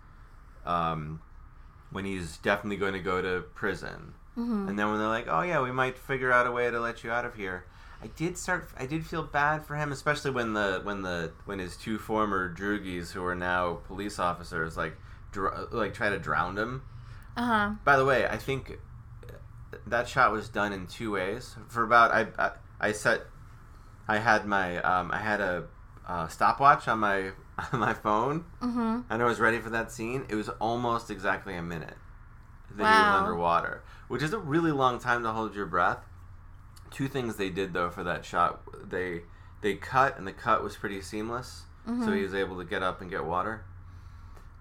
um 0.65 1.19
when 1.91 2.05
he's 2.05 2.37
definitely 2.37 2.77
going 2.77 2.93
to 2.93 2.99
go 3.01 3.21
to 3.21 3.41
prison. 3.53 4.13
Mm-hmm. 4.37 4.69
And 4.69 4.79
then 4.79 4.89
when 4.89 4.97
they're 4.97 5.09
like, 5.09 5.27
"Oh 5.27 5.41
yeah, 5.41 5.61
we 5.61 5.73
might 5.73 5.97
figure 5.97 6.31
out 6.31 6.47
a 6.47 6.51
way 6.51 6.71
to 6.71 6.79
let 6.79 7.03
you 7.03 7.11
out 7.11 7.25
of 7.25 7.35
here." 7.35 7.65
I 8.03 8.07
did 8.07 8.37
start 8.37 8.67
I 8.77 8.85
did 8.87 9.05
feel 9.05 9.23
bad 9.23 9.65
for 9.65 9.75
him 9.75 9.91
especially 9.91 10.31
when 10.31 10.53
the 10.53 10.79
when 10.83 11.01
the 11.03 11.31
when 11.45 11.59
his 11.59 11.77
two 11.77 11.97
former 11.99 12.53
droogies 12.53 13.11
who 13.11 13.23
are 13.25 13.35
now 13.35 13.75
police 13.87 14.17
officers 14.19 14.75
like 14.75 14.95
dr- 15.31 15.71
like 15.71 15.93
try 15.93 16.09
to 16.09 16.17
drown 16.19 16.57
him. 16.57 16.81
uh-huh 17.37 17.75
By 17.83 17.97
the 17.97 18.05
way, 18.05 18.27
I 18.27 18.37
think 18.37 18.79
that 19.87 20.07
shot 20.07 20.31
was 20.31 20.49
done 20.49 20.73
in 20.73 20.87
two 20.87 21.11
ways. 21.11 21.55
For 21.67 21.83
about 21.83 22.11
I 22.11 22.27
I, 22.37 22.51
I 22.79 22.91
set 22.91 23.21
I 24.07 24.17
had 24.17 24.45
my 24.45 24.81
um, 24.81 25.11
I 25.11 25.17
had 25.19 25.39
a 25.41 25.65
uh, 26.07 26.27
stopwatch 26.27 26.87
on 26.87 26.99
my 26.99 27.31
on 27.71 27.79
my 27.79 27.93
phone, 27.93 28.45
mm-hmm 28.61 29.01
and 29.09 29.21
I 29.21 29.25
was 29.25 29.39
ready 29.39 29.59
for 29.59 29.69
that 29.69 29.91
scene. 29.91 30.25
It 30.29 30.35
was 30.35 30.49
almost 30.59 31.09
exactly 31.11 31.55
a 31.55 31.61
minute 31.61 31.97
that 32.71 32.83
he 32.85 32.89
Wow. 32.93 33.03
was 33.03 33.11
underwater, 33.19 33.83
which 34.07 34.23
is 34.23 34.33
a 34.33 34.39
really 34.39 34.71
long 34.71 34.99
time 34.99 35.23
to 35.23 35.31
hold 35.31 35.53
your 35.55 35.65
breath. 35.65 35.99
Two 36.91 37.07
things 37.07 37.37
they 37.37 37.49
did 37.49 37.73
though 37.73 37.89
for 37.89 38.03
that 38.03 38.25
shot, 38.25 38.61
they 38.89 39.21
they 39.61 39.75
cut 39.75 40.17
and 40.17 40.27
the 40.27 40.33
cut 40.33 40.63
was 40.63 40.75
pretty 40.75 41.01
seamless, 41.01 41.63
so 42.05 42.11
he 42.11 42.21
was 42.23 42.33
able 42.35 42.57
to 42.57 42.65
get 42.65 42.83
up 42.83 43.01
and 43.01 43.09
get 43.09 43.23
water. 43.25 43.63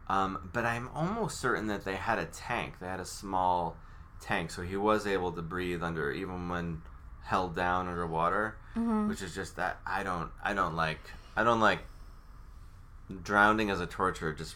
Um, 0.09 0.49
but 0.53 0.65
I'm 0.65 0.89
almost 0.95 1.39
certain 1.39 1.67
that 1.69 1.85
they 1.85 1.97
had 1.97 2.19
a 2.19 2.25
tank. 2.27 2.75
They 2.81 2.87
had 2.87 2.99
a 3.01 3.05
small 3.05 3.77
tank, 4.21 4.51
so 4.51 4.63
he 4.63 4.77
was 4.77 5.07
able 5.07 5.33
to 5.33 5.43
breathe 5.43 5.83
under 5.83 6.11
even 6.13 6.49
when 6.49 6.83
held 7.25 7.55
down 7.55 7.89
underwater, 7.89 8.57
Mm-hmm. 8.77 9.09
which 9.09 9.21
is 9.21 9.35
just 9.35 9.57
that 9.57 9.81
I 9.85 10.03
don't 10.05 10.31
I 10.45 10.55
don't 10.55 10.77
like 10.77 11.01
I 11.37 11.43
don't 11.43 11.61
like 11.61 11.81
drowning 13.23 13.71
as 13.71 13.81
a 13.81 13.87
torture. 13.87 14.33
Just 14.33 14.55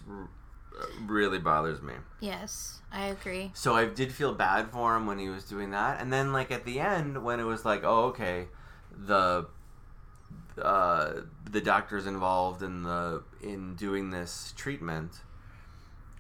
really 1.07 1.39
bothers 1.39 1.83
me. 1.83 1.95
Yes, 2.21 2.81
I 2.93 3.07
agree. 3.07 3.51
So 3.55 3.75
I 3.75 3.87
did 3.87 4.13
feel 4.13 4.35
bad 4.35 4.71
for 4.71 4.97
him 4.97 5.07
when 5.07 5.19
he 5.19 5.29
was 5.29 5.45
doing 5.45 5.71
that, 5.71 6.01
and 6.01 6.13
then 6.13 6.33
like 6.33 6.51
at 6.51 6.65
the 6.65 6.81
end 6.81 7.25
when 7.25 7.41
it 7.41 7.45
was 7.45 7.65
like, 7.65 7.83
oh 7.85 8.07
okay, 8.07 8.49
the 8.91 9.47
uh, 10.61 11.13
the 11.51 11.61
doctor's 11.61 12.07
involved 12.07 12.63
in 12.63 12.83
the 12.83 13.23
in 13.43 13.75
doing 13.75 14.11
this 14.11 14.53
treatment. 14.57 15.13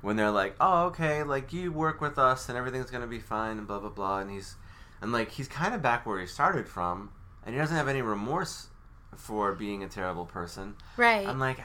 When 0.00 0.16
they're 0.16 0.30
like, 0.30 0.54
oh 0.60 0.86
okay, 0.86 1.22
like 1.22 1.52
you 1.52 1.72
work 1.72 2.00
with 2.00 2.18
us 2.18 2.48
and 2.48 2.58
everything's 2.58 2.90
gonna 2.90 3.06
be 3.06 3.20
fine 3.20 3.58
and 3.58 3.66
blah 3.66 3.78
blah 3.78 3.90
blah, 3.90 4.18
and 4.18 4.30
he's 4.30 4.56
and 5.00 5.12
like 5.12 5.30
he's 5.30 5.48
kind 5.48 5.74
of 5.74 5.82
back 5.82 6.06
where 6.06 6.20
he 6.20 6.26
started 6.26 6.68
from, 6.68 7.10
and 7.44 7.54
he 7.54 7.60
doesn't 7.60 7.76
have 7.76 7.88
any 7.88 8.02
remorse 8.02 8.68
for 9.16 9.52
being 9.52 9.82
a 9.82 9.88
terrible 9.88 10.26
person. 10.26 10.74
Right. 10.96 11.26
I'm 11.26 11.38
like, 11.38 11.58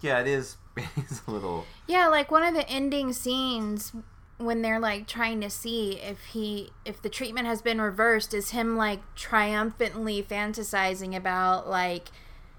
yeah, 0.00 0.20
it 0.20 0.26
is. 0.26 0.56
It's 0.96 1.22
a 1.26 1.30
little. 1.30 1.64
Yeah, 1.86 2.08
like 2.08 2.30
one 2.30 2.42
of 2.42 2.54
the 2.54 2.68
ending 2.68 3.12
scenes 3.12 3.92
when 4.38 4.60
they're 4.60 4.78
like 4.80 5.06
trying 5.06 5.40
to 5.40 5.48
see 5.48 5.92
if 6.00 6.22
he 6.26 6.70
if 6.84 7.00
the 7.00 7.08
treatment 7.08 7.46
has 7.46 7.62
been 7.62 7.80
reversed 7.80 8.34
is 8.34 8.50
him 8.50 8.76
like 8.76 9.00
triumphantly 9.14 10.22
fantasizing 10.22 11.16
about 11.16 11.68
like 11.70 12.08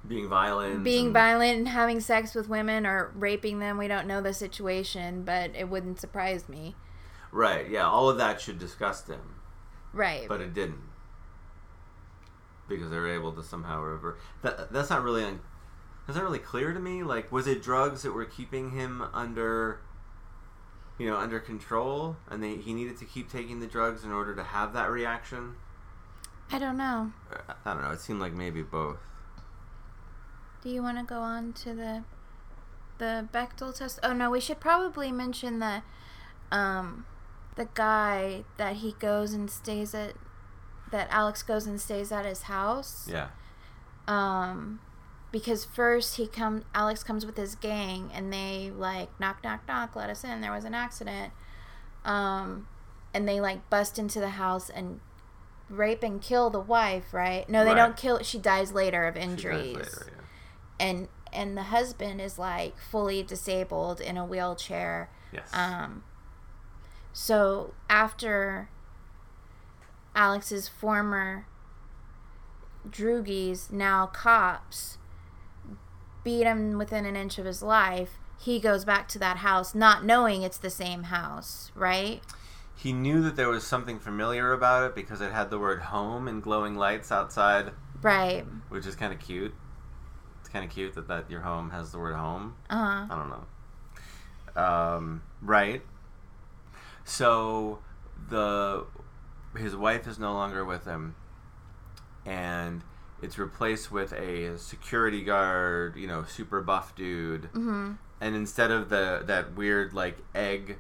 being 0.08 0.28
violent. 0.28 0.84
being 0.84 1.06
and- 1.06 1.14
violent 1.14 1.58
and 1.60 1.68
having 1.68 2.00
sex 2.00 2.34
with 2.34 2.50
women 2.50 2.88
or 2.88 3.12
raping 3.16 3.60
them. 3.60 3.78
We 3.78 3.88
don't 3.88 4.08
know 4.08 4.22
the 4.22 4.34
situation, 4.34 5.24
but 5.24 5.52
it 5.56 5.70
wouldn't 5.70 6.00
surprise 6.02 6.50
me. 6.50 6.76
Right. 7.32 7.70
Yeah. 7.70 7.86
All 7.88 8.10
of 8.10 8.18
that 8.18 8.42
should 8.42 8.58
disgust 8.58 9.08
him, 9.08 9.36
Right. 9.94 10.28
but 10.28 10.42
it 10.42 10.54
didn't 10.56 10.82
because 12.68 12.90
they 12.90 12.98
were 12.98 13.14
able 13.14 13.32
to 13.34 13.44
somehow 13.44 13.82
revert. 13.82 14.18
That 14.42 14.72
that's 14.74 14.90
not 14.90 15.04
really 15.04 15.24
un- 15.24 15.42
that's 16.08 16.18
not 16.18 16.24
really 16.24 16.40
clear 16.40 16.74
to 16.74 16.80
me. 16.80 17.04
Like, 17.04 17.32
was 17.32 17.48
it 17.48 17.62
drugs 17.62 18.04
that 18.04 18.14
were 18.14 18.26
keeping 18.26 18.72
him 18.72 19.04
under, 19.14 19.82
you 20.98 21.06
know, 21.10 21.18
under 21.18 21.40
control, 21.40 22.16
and 22.30 22.42
they, 22.42 22.56
he 22.56 22.74
needed 22.74 22.98
to 23.00 23.06
keep 23.06 23.30
taking 23.30 23.60
the 23.60 23.68
drugs 23.68 24.06
in 24.06 24.12
order 24.12 24.34
to 24.34 24.44
have 24.44 24.74
that 24.74 24.90
reaction? 24.90 25.56
I 26.50 26.60
don't 26.60 26.78
know. 26.78 27.12
I 27.66 27.74
don't 27.74 27.84
know. 27.84 27.92
It 27.92 28.00
seemed 28.00 28.22
like 28.22 28.32
maybe 28.32 28.64
both. 28.64 29.00
Do 30.64 30.70
you 30.70 30.82
want 30.82 30.98
to 30.98 31.04
go 31.04 31.20
on 31.20 31.54
to 31.54 31.74
the 31.74 32.04
the 32.98 33.28
Bechdel 33.34 33.78
test? 33.78 34.00
Oh 34.02 34.14
no, 34.14 34.32
we 34.32 34.40
should 34.40 34.60
probably 34.60 35.12
mention 35.12 35.60
the 35.60 35.84
um 36.52 37.06
the 37.56 37.68
guy 37.74 38.44
that 38.58 38.78
he 38.78 38.96
goes 39.00 39.34
and 39.34 39.52
stays 39.52 39.94
at 39.94 40.14
that 40.92 41.08
Alex 41.12 41.44
goes 41.44 41.68
and 41.68 41.80
stays 41.82 42.12
at 42.12 42.26
his 42.26 42.44
house. 42.44 43.08
Yeah. 43.12 43.28
Um 44.08 44.80
because 45.40 45.66
first 45.66 46.18
he 46.18 46.28
come 46.28 46.64
Alex 46.74 47.04
comes 47.04 47.26
with 47.26 47.38
his 47.38 47.56
gang 47.56 48.10
and 48.14 48.32
they 48.34 48.72
like 48.76 49.10
knock 49.20 49.44
knock 49.44 49.62
knock 49.68 49.96
let 49.96 50.10
us 50.10 50.24
in 50.24 50.42
there 50.42 50.52
was 50.52 50.66
an 50.66 50.74
accident. 50.74 51.32
Um 52.06 52.68
and 53.14 53.28
they 53.28 53.40
like 53.40 53.70
bust 53.70 53.98
into 54.00 54.20
the 54.20 54.30
house 54.32 54.70
and 54.70 55.00
rape 55.70 56.02
and 56.04 56.22
kill 56.22 56.50
the 56.50 56.60
wife, 56.60 57.14
right? 57.14 57.48
No, 57.50 57.64
they 57.64 57.72
Right. 57.72 57.78
don't 57.78 57.98
kill 57.98 58.22
she 58.24 58.38
dies 58.38 58.72
later 58.72 59.06
of 59.06 59.16
injuries 59.18 59.76
later, 59.76 60.08
yeah. 60.16 60.86
and 60.88 61.08
and 61.34 61.58
the 61.58 61.64
husband 61.64 62.22
is 62.22 62.40
like 62.40 62.78
fully 62.80 63.22
disabled 63.24 64.00
in 64.02 64.18
a 64.18 64.26
wheelchair 64.26 65.10
Yes. 65.34 65.50
um 65.54 66.04
so 67.12 67.74
after 67.90 68.70
alex's 70.16 70.68
former 70.70 71.46
droogies 72.90 73.72
now 73.72 74.06
cops 74.08 74.97
beat 76.28 76.44
him 76.44 76.78
within 76.78 77.06
an 77.06 77.16
inch 77.16 77.38
of 77.38 77.46
his 77.46 77.62
life 77.62 78.18
he 78.40 78.60
goes 78.60 78.84
back 78.84 79.08
to 79.08 79.18
that 79.18 79.38
house 79.38 79.74
not 79.74 80.04
knowing 80.04 80.42
it's 80.42 80.58
the 80.58 80.70
same 80.70 81.04
house 81.04 81.72
right 81.76 82.22
he 82.78 82.94
knew 82.94 83.24
that 83.24 83.36
there 83.36 83.50
was 83.50 83.66
something 83.66 83.98
familiar 83.98 84.54
about 84.54 84.84
it 84.84 84.96
because 84.96 85.20
it 85.20 85.32
had 85.32 85.50
the 85.50 85.58
word 85.58 85.82
home 85.82 86.28
and 86.28 86.44
glowing 86.44 86.76
lights 86.76 87.12
outside, 87.12 87.72
right 88.04 88.46
which 88.70 88.86
is 88.86 88.96
kind 88.96 89.12
of 89.12 89.20
cute. 89.20 89.54
It's 90.40 90.50
kind 90.50 90.64
of 90.64 90.70
cute 90.70 90.94
that, 90.94 91.08
that 91.08 91.30
your 91.30 91.42
home 91.42 91.72
has 91.72 91.92
the 91.92 91.98
word 91.98 92.16
home. 92.16 92.56
uh-huh 92.70 93.08
I 93.10 93.18
don't 93.18 93.30
know. 93.30 94.62
Um, 94.62 95.24
right. 95.42 95.82
So 97.04 97.80
the 98.30 98.86
his 99.58 99.76
wife 99.76 100.06
is 100.06 100.20
no 100.20 100.34
longer 100.34 100.64
with 100.64 100.86
him, 100.86 101.16
and 102.28 102.84
it's 103.22 103.38
replaced 103.38 103.92
with 103.92 104.14
a 104.14 104.58
security 104.58 105.24
guard, 105.24 105.96
you 105.96 106.08
know, 106.08 106.24
super 106.24 106.62
buff 106.62 106.96
dude. 106.96 107.44
mm-hmm 107.54 107.94
And 108.22 108.36
instead 108.36 108.72
of 108.72 108.90
the 108.90 109.24
that 109.26 109.56
weird 109.56 109.94
like 109.94 110.18
egg 110.36 110.78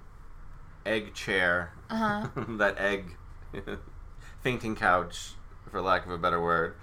egg 0.86 1.14
chair, 1.14 1.74
uh-huh 1.90 2.28
that 2.58 2.78
egg 2.80 3.16
fainting 4.44 4.76
couch, 4.76 5.32
for 5.72 5.82
lack 5.82 6.06
of 6.06 6.12
a 6.12 6.18
better 6.18 6.42
word, 6.42 6.76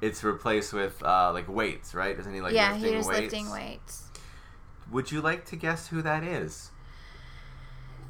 it's 0.00 0.22
replaced 0.24 0.72
with 0.72 1.02
uh, 1.02 1.32
like 1.32 1.48
weights, 1.48 1.94
right? 1.94 2.18
Isn't 2.18 2.34
he 2.34 2.40
like 2.40 2.54
yeah 2.54 2.72
lifting 2.72 2.90
he 2.90 2.96
was 2.96 3.06
weights? 3.06 3.20
lifting 3.32 3.50
weights 3.50 4.02
Would 4.90 5.10
you 5.12 5.20
like 5.20 5.44
to 5.46 5.56
guess 5.56 5.88
who 5.88 6.02
that 6.02 6.22
is? 6.24 6.70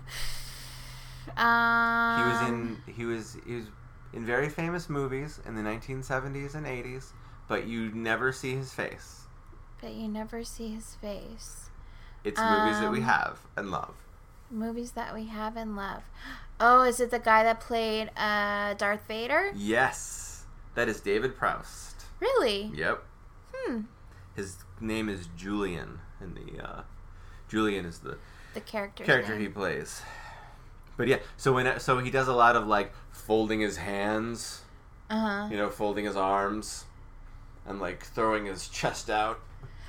um 1.36 2.16
He 2.16 2.22
was 2.24 2.40
in 2.42 2.82
he 2.86 3.04
was 3.04 3.36
he 3.46 3.54
was 3.54 3.64
in 4.14 4.24
very 4.24 4.48
famous 4.48 4.88
movies 4.88 5.40
in 5.46 5.54
the 5.54 5.62
1970s 5.62 6.54
and 6.54 6.66
80s, 6.66 7.12
but 7.48 7.66
you 7.66 7.90
never 7.92 8.32
see 8.32 8.54
his 8.54 8.72
face. 8.72 9.20
but 9.80 9.92
you 9.92 10.08
never 10.08 10.42
see 10.44 10.68
his 10.68 10.94
face 10.94 11.68
It's 12.24 12.40
movies 12.40 12.78
that 12.80 12.90
we 12.90 12.98
Um, 13.00 13.04
have 13.04 13.38
and 13.56 13.70
love. 13.70 13.94
Movies 14.50 14.92
that 14.92 15.12
we 15.14 15.26
have 15.26 15.56
and 15.56 15.76
love. 15.76 16.02
Oh, 16.58 16.82
is 16.82 17.00
it 17.00 17.10
the 17.10 17.18
guy 17.18 17.42
that 17.42 17.60
played 17.60 18.10
uh, 18.16 18.74
Darth 18.74 19.06
Vader? 19.08 19.50
Yes, 19.54 20.44
that 20.74 20.88
is 20.88 21.00
David 21.00 21.36
Prowse. 21.36 21.94
Really? 22.20 22.70
Yep, 22.74 23.02
Hmm. 23.54 23.80
his 24.34 24.56
name 24.80 25.08
is 25.10 25.28
Julian, 25.36 25.98
and 26.20 26.34
the 26.36 26.64
uh, 26.66 26.82
Julian 27.48 27.84
is 27.84 27.98
the 27.98 28.16
The 28.54 28.60
character. 28.60 29.04
character 29.04 29.36
he 29.36 29.48
plays. 29.48 30.00
But 30.96 31.08
yeah, 31.08 31.18
so 31.36 31.52
when 31.52 31.78
so 31.80 31.98
he 31.98 32.10
does 32.10 32.28
a 32.28 32.32
lot 32.34 32.56
of 32.56 32.66
like 32.66 32.92
folding 33.10 33.60
his 33.60 33.76
hands, 33.78 34.62
Uh 35.10 35.18
huh. 35.18 35.48
you 35.50 35.56
know, 35.56 35.70
folding 35.70 36.04
his 36.04 36.16
arms, 36.16 36.84
and 37.66 37.80
like 37.80 38.04
throwing 38.04 38.46
his 38.46 38.68
chest 38.68 39.10
out. 39.10 39.40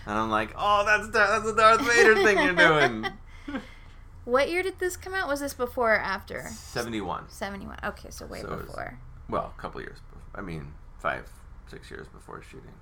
And 0.07 0.17
I'm 0.17 0.29
like, 0.29 0.53
oh, 0.57 0.83
that's 0.85 1.09
that's 1.09 1.47
a 1.47 1.55
Darth 1.55 1.81
Vader 1.81 2.15
thing 2.15 2.37
you're 2.43 2.53
doing. 2.55 3.05
What 4.25 4.49
year 4.49 4.63
did 4.63 4.79
this 4.79 4.97
come 4.97 5.13
out? 5.13 5.27
Was 5.27 5.39
this 5.39 5.53
before 5.53 5.93
or 5.93 5.99
after? 5.99 6.47
Seventy-one. 6.51 7.29
71. 7.29 7.77
Okay, 7.83 8.09
so 8.09 8.25
way 8.25 8.41
So 8.41 8.55
before. 8.55 8.97
Well, 9.29 9.53
a 9.55 9.61
couple 9.61 9.81
years. 9.81 9.99
Before, 10.09 10.23
I 10.33 10.41
mean, 10.41 10.73
five, 10.97 11.31
six 11.67 11.91
years 11.91 12.07
before 12.07 12.41
shooting, 12.41 12.73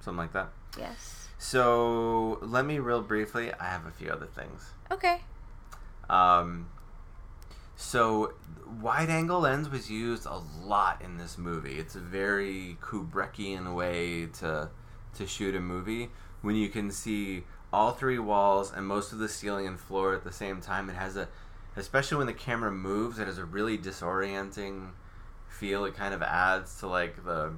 something 0.00 0.18
like 0.18 0.32
that. 0.32 0.48
Yes. 0.76 1.28
So 1.38 2.38
let 2.42 2.64
me 2.66 2.80
real 2.80 3.02
briefly. 3.02 3.52
I 3.54 3.66
have 3.66 3.86
a 3.86 3.92
few 3.92 4.10
other 4.10 4.26
things. 4.26 4.72
Okay. 4.90 5.20
Um, 6.10 6.66
so 7.82 8.32
wide 8.80 9.10
angle 9.10 9.40
lens 9.40 9.68
was 9.68 9.90
used 9.90 10.24
a 10.24 10.40
lot 10.64 11.02
in 11.02 11.18
this 11.18 11.36
movie. 11.36 11.78
It's 11.78 11.96
a 11.96 12.00
very 12.00 12.78
Kubrickian 12.80 13.74
way 13.74 14.26
to 14.38 14.70
to 15.14 15.26
shoot 15.26 15.54
a 15.54 15.60
movie 15.60 16.10
when 16.40 16.54
you 16.54 16.68
can 16.68 16.90
see 16.90 17.44
all 17.72 17.90
three 17.90 18.18
walls 18.18 18.72
and 18.72 18.86
most 18.86 19.12
of 19.12 19.18
the 19.18 19.28
ceiling 19.28 19.66
and 19.66 19.78
floor 19.78 20.14
at 20.14 20.24
the 20.24 20.32
same 20.32 20.60
time. 20.60 20.88
It 20.88 20.94
has 20.94 21.16
a, 21.16 21.28
especially 21.76 22.18
when 22.18 22.28
the 22.28 22.32
camera 22.32 22.70
moves, 22.70 23.18
it 23.18 23.26
has 23.26 23.36
a 23.36 23.44
really 23.44 23.76
disorienting 23.76 24.90
feel. 25.48 25.84
It 25.84 25.94
kind 25.94 26.14
of 26.14 26.22
adds 26.22 26.78
to 26.80 26.86
like 26.86 27.24
the 27.24 27.52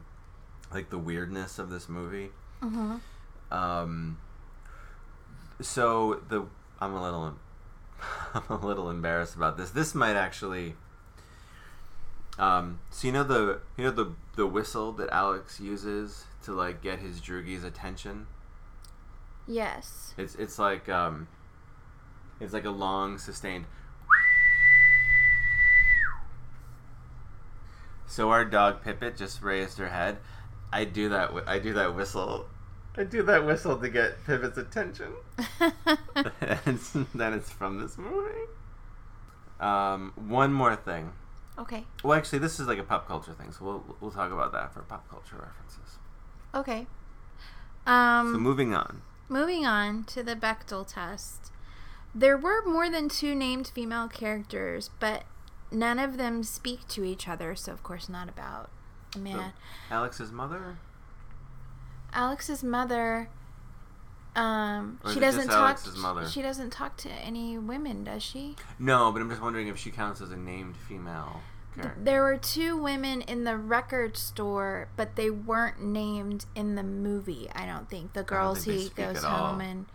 like 0.72 0.88
the 0.88 0.98
weirdness 0.98 1.58
of 1.58 1.68
this 1.68 1.88
movie. 1.88 2.30
Mm-hmm. 2.62 2.96
Um, 3.52 4.18
so 5.60 6.22
the 6.28 6.46
I'm 6.80 6.94
a 6.94 7.02
little 7.02 7.34
I'm 8.34 8.42
a 8.48 8.66
little 8.66 8.90
embarrassed 8.90 9.36
about 9.36 9.56
this. 9.56 9.70
This 9.70 9.94
might 9.94 10.16
actually. 10.16 10.74
Um, 12.38 12.80
so 12.90 13.06
you 13.06 13.12
know 13.12 13.22
the 13.24 13.60
you 13.76 13.84
know 13.84 13.90
the 13.90 14.12
the 14.36 14.46
whistle 14.46 14.92
that 14.92 15.10
Alex 15.10 15.60
uses 15.60 16.24
to 16.42 16.52
like 16.52 16.82
get 16.82 16.98
his 16.98 17.20
droogies 17.20 17.64
attention. 17.64 18.26
Yes. 19.46 20.14
It's 20.16 20.34
it's 20.34 20.58
like 20.58 20.88
um, 20.88 21.28
it's 22.40 22.52
like 22.52 22.64
a 22.64 22.70
long 22.70 23.18
sustained. 23.18 23.66
So 28.06 28.30
our 28.30 28.44
dog 28.44 28.84
Pippet 28.84 29.16
just 29.16 29.42
raised 29.42 29.78
her 29.78 29.88
head. 29.88 30.18
I 30.72 30.84
do 30.84 31.08
that. 31.10 31.30
I 31.46 31.58
do 31.58 31.72
that 31.74 31.94
whistle. 31.94 32.46
I 32.96 33.04
do 33.04 33.22
that 33.24 33.44
whistle 33.44 33.76
to 33.78 33.88
get 33.88 34.24
Pippet's 34.24 34.56
attention. 34.58 35.12
and 35.60 36.78
then 37.14 37.32
it's 37.34 37.50
from 37.50 37.80
this 37.80 37.98
movie. 37.98 38.48
Um, 39.60 40.12
one 40.16 40.52
more 40.52 40.76
thing. 40.76 41.12
okay. 41.58 41.84
Well, 42.02 42.16
actually, 42.16 42.40
this 42.40 42.60
is 42.60 42.66
like 42.66 42.78
a 42.78 42.82
pop 42.84 43.06
culture 43.08 43.32
thing, 43.32 43.52
so 43.52 43.64
we'll 43.64 43.96
we'll 44.00 44.10
talk 44.10 44.32
about 44.32 44.52
that 44.52 44.72
for 44.72 44.82
pop 44.82 45.08
culture 45.08 45.36
references. 45.36 45.98
Okay. 46.54 46.86
Um. 47.86 48.32
so 48.34 48.38
moving 48.38 48.74
on. 48.74 49.02
moving 49.28 49.66
on 49.66 50.04
to 50.04 50.22
the 50.22 50.34
Bechdel 50.36 50.86
test. 50.86 51.50
There 52.14 52.36
were 52.36 52.62
more 52.64 52.88
than 52.88 53.08
two 53.08 53.34
named 53.34 53.68
female 53.74 54.06
characters, 54.08 54.90
but 55.00 55.24
none 55.72 55.98
of 55.98 56.16
them 56.16 56.42
speak 56.44 56.86
to 56.88 57.04
each 57.04 57.26
other, 57.28 57.56
so 57.56 57.72
of 57.72 57.82
course 57.82 58.08
not 58.08 58.28
about 58.28 58.70
a 59.16 59.18
man. 59.18 59.52
Alex's 59.90 60.30
mother? 60.30 60.76
Alex's 62.14 62.62
mother 62.62 63.28
um 64.36 64.98
she 65.12 65.20
doesn't 65.20 65.46
talk 65.46 65.78
she 66.28 66.42
doesn't 66.42 66.70
talk 66.70 66.96
to 66.96 67.08
any 67.10 67.56
women, 67.56 68.02
does 68.04 68.22
she? 68.22 68.56
No, 68.78 69.12
but 69.12 69.22
I'm 69.22 69.30
just 69.30 69.42
wondering 69.42 69.68
if 69.68 69.78
she 69.78 69.90
counts 69.90 70.20
as 70.20 70.30
a 70.30 70.36
named 70.36 70.76
female 70.76 71.40
character. 71.74 72.00
There 72.02 72.22
were 72.22 72.36
two 72.36 72.76
women 72.76 73.20
in 73.22 73.44
the 73.44 73.56
record 73.56 74.16
store, 74.16 74.88
but 74.96 75.16
they 75.16 75.30
weren't 75.30 75.80
named 75.80 76.46
in 76.54 76.74
the 76.74 76.82
movie. 76.82 77.48
I 77.54 77.66
don't 77.66 77.88
think 77.88 78.12
the 78.12 78.22
girls 78.24 78.64
think 78.64 78.82
he 78.82 78.88
goes 78.90 79.22
all. 79.22 79.48
home 79.48 79.60
and 79.60 79.86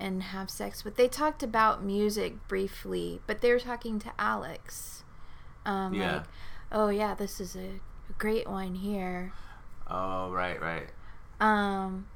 and 0.00 0.22
have 0.24 0.50
sex 0.50 0.84
with. 0.84 0.96
They 0.96 1.08
talked 1.08 1.42
about 1.42 1.82
music 1.82 2.48
briefly, 2.48 3.20
but 3.26 3.40
they 3.40 3.52
were 3.52 3.58
talking 3.60 3.98
to 4.00 4.12
Alex. 4.18 5.04
Um, 5.64 5.94
Yeah. 5.94 6.14
Like, 6.14 6.24
oh 6.72 6.88
yeah, 6.88 7.14
this 7.14 7.40
is 7.40 7.56
a 7.56 7.80
great 8.16 8.48
one 8.48 8.76
here. 8.76 9.32
Oh, 9.88 10.30
right, 10.30 10.60
right. 10.60 10.88
Um, 11.40 12.06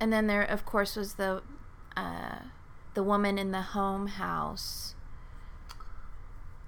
and 0.00 0.12
then 0.12 0.26
there, 0.26 0.42
of 0.42 0.64
course, 0.64 0.96
was 0.96 1.14
the 1.14 1.42
uh, 1.96 2.38
the 2.94 3.02
woman 3.02 3.38
in 3.38 3.50
the 3.50 3.62
home 3.62 4.06
house. 4.08 4.94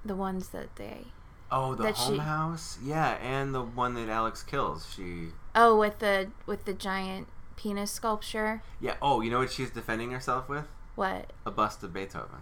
The 0.04 0.16
ones 0.16 0.48
that 0.48 0.76
they 0.76 1.08
Oh, 1.52 1.74
the 1.74 1.92
home 1.92 2.14
she- 2.14 2.18
house? 2.20 2.78
Yeah, 2.82 3.10
and 3.22 3.54
the 3.54 3.62
one 3.62 3.94
that 3.94 4.08
Alex 4.08 4.42
kills. 4.42 4.92
She. 4.94 5.28
Oh, 5.54 5.78
with 5.78 5.98
the 5.98 6.30
with 6.46 6.64
the 6.64 6.72
giant 6.72 7.28
penis 7.56 7.90
sculpture. 7.90 8.62
Yeah, 8.80 8.94
oh, 9.02 9.20
you 9.20 9.30
know 9.30 9.40
what 9.40 9.50
she's 9.52 9.70
defending 9.70 10.12
herself 10.12 10.48
with? 10.48 10.66
What? 10.94 11.32
A 11.44 11.50
bust 11.50 11.82
of 11.82 11.92
Beethoven. 11.92 12.40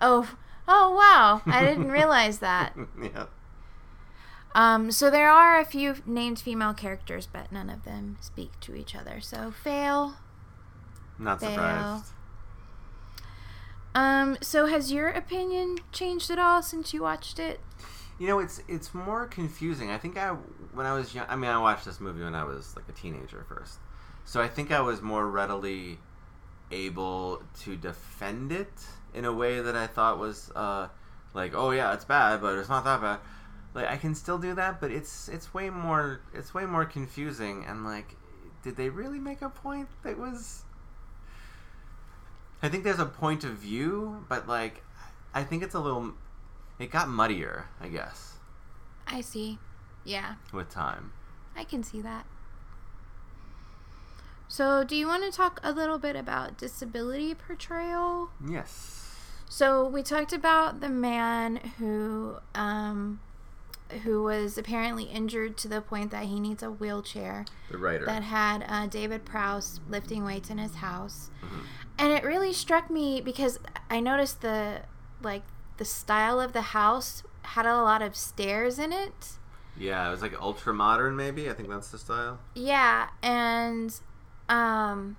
Oh, 0.00 0.30
oh 0.68 0.94
wow! 0.94 1.42
I 1.46 1.64
didn't 1.64 1.90
realize 1.90 2.38
that. 2.38 2.74
yeah. 3.02 3.26
Um, 4.54 4.90
so 4.90 5.10
there 5.10 5.30
are 5.30 5.60
a 5.60 5.64
few 5.64 5.96
named 6.06 6.40
female 6.40 6.74
characters, 6.74 7.28
but 7.30 7.52
none 7.52 7.70
of 7.70 7.84
them 7.84 8.16
speak 8.20 8.58
to 8.60 8.74
each 8.74 8.94
other. 8.94 9.20
So 9.20 9.50
fail. 9.50 10.14
Not 11.18 11.40
Fail. 11.40 11.50
surprised. 11.50 12.04
Um, 13.94 14.36
so 14.40 14.66
has 14.66 14.92
your 14.92 15.08
opinion 15.08 15.78
changed 15.92 16.30
at 16.30 16.38
all 16.38 16.62
since 16.62 16.94
you 16.94 17.02
watched 17.02 17.38
it? 17.38 17.60
You 18.18 18.26
know, 18.26 18.38
it's 18.38 18.62
it's 18.68 18.94
more 18.94 19.26
confusing. 19.26 19.90
I 19.90 19.98
think 19.98 20.16
I 20.16 20.30
when 20.72 20.86
I 20.86 20.92
was 20.92 21.14
young. 21.14 21.26
I 21.28 21.36
mean, 21.36 21.50
I 21.50 21.58
watched 21.58 21.84
this 21.84 22.00
movie 22.00 22.22
when 22.22 22.34
I 22.34 22.44
was 22.44 22.74
like 22.76 22.88
a 22.88 22.92
teenager 22.92 23.44
first, 23.48 23.78
so 24.24 24.40
I 24.40 24.48
think 24.48 24.70
I 24.72 24.80
was 24.80 25.00
more 25.00 25.28
readily 25.28 25.98
able 26.70 27.42
to 27.60 27.76
defend 27.76 28.52
it 28.52 28.72
in 29.14 29.24
a 29.24 29.32
way 29.32 29.60
that 29.60 29.74
I 29.74 29.86
thought 29.86 30.18
was 30.18 30.50
uh, 30.54 30.88
like, 31.32 31.54
oh 31.54 31.70
yeah, 31.70 31.92
it's 31.94 32.04
bad, 32.04 32.40
but 32.40 32.58
it's 32.58 32.68
not 32.68 32.84
that 32.84 33.00
bad. 33.00 33.18
Like 33.74 33.88
I 33.88 33.96
can 33.96 34.14
still 34.14 34.38
do 34.38 34.54
that, 34.54 34.80
but 34.80 34.90
it's 34.90 35.28
it's 35.28 35.52
way 35.52 35.70
more 35.70 36.20
it's 36.32 36.54
way 36.54 36.66
more 36.66 36.84
confusing. 36.84 37.64
And 37.66 37.84
like, 37.84 38.16
did 38.62 38.76
they 38.76 38.88
really 38.88 39.18
make 39.18 39.42
a 39.42 39.48
point 39.48 39.88
that 40.02 40.18
was? 40.18 40.64
I 42.62 42.68
think 42.68 42.82
there's 42.84 42.98
a 42.98 43.06
point 43.06 43.44
of 43.44 43.52
view, 43.52 44.24
but 44.28 44.48
like, 44.48 44.82
I 45.32 45.44
think 45.44 45.62
it's 45.62 45.74
a 45.74 45.80
little. 45.80 46.14
It 46.78 46.90
got 46.90 47.08
muddier, 47.08 47.66
I 47.80 47.88
guess, 47.88 48.34
I 49.06 49.20
see. 49.20 49.58
Yeah, 50.04 50.34
with 50.52 50.70
time. 50.70 51.12
I 51.56 51.64
can 51.64 51.82
see 51.82 52.00
that. 52.02 52.24
So, 54.50 54.82
do 54.82 54.96
you 54.96 55.06
want 55.06 55.24
to 55.24 55.30
talk 55.30 55.60
a 55.62 55.72
little 55.72 55.98
bit 55.98 56.16
about 56.16 56.56
disability 56.56 57.34
portrayal? 57.34 58.30
Yes. 58.48 58.98
So 59.50 59.86
we 59.86 60.02
talked 60.02 60.32
about 60.32 60.80
the 60.80 60.88
man 60.88 61.56
who 61.78 62.36
um, 62.54 63.20
who 64.04 64.22
was 64.22 64.58
apparently 64.58 65.04
injured 65.04 65.56
to 65.58 65.68
the 65.68 65.80
point 65.80 66.10
that 66.10 66.24
he 66.24 66.38
needs 66.40 66.62
a 66.62 66.70
wheelchair. 66.70 67.44
The 67.70 67.78
writer. 67.78 68.04
That 68.04 68.22
had 68.22 68.64
uh, 68.68 68.86
David 68.86 69.24
Prowse 69.24 69.80
lifting 69.88 70.24
weights 70.24 70.50
in 70.50 70.58
his 70.58 70.76
house, 70.76 71.30
and 71.98 72.12
it 72.12 72.22
really 72.24 72.52
struck 72.52 72.90
me 72.90 73.20
because 73.20 73.58
I 73.90 74.00
noticed 74.00 74.40
the 74.42 74.82
like 75.22 75.42
the 75.78 75.84
style 75.84 76.40
of 76.40 76.52
the 76.52 76.60
house 76.62 77.22
had 77.42 77.66
a 77.66 77.76
lot 77.82 78.02
of 78.02 78.14
stairs 78.14 78.78
in 78.78 78.92
it. 78.92 79.38
yeah, 79.78 80.06
it 80.06 80.10
was 80.10 80.22
like 80.22 80.40
ultra 80.40 80.74
modern, 80.74 81.16
maybe. 81.16 81.48
I 81.48 81.54
think 81.54 81.68
that's 81.68 81.90
the 81.90 81.98
style. 81.98 82.38
Yeah, 82.54 83.08
and 83.22 83.94
um 84.48 85.16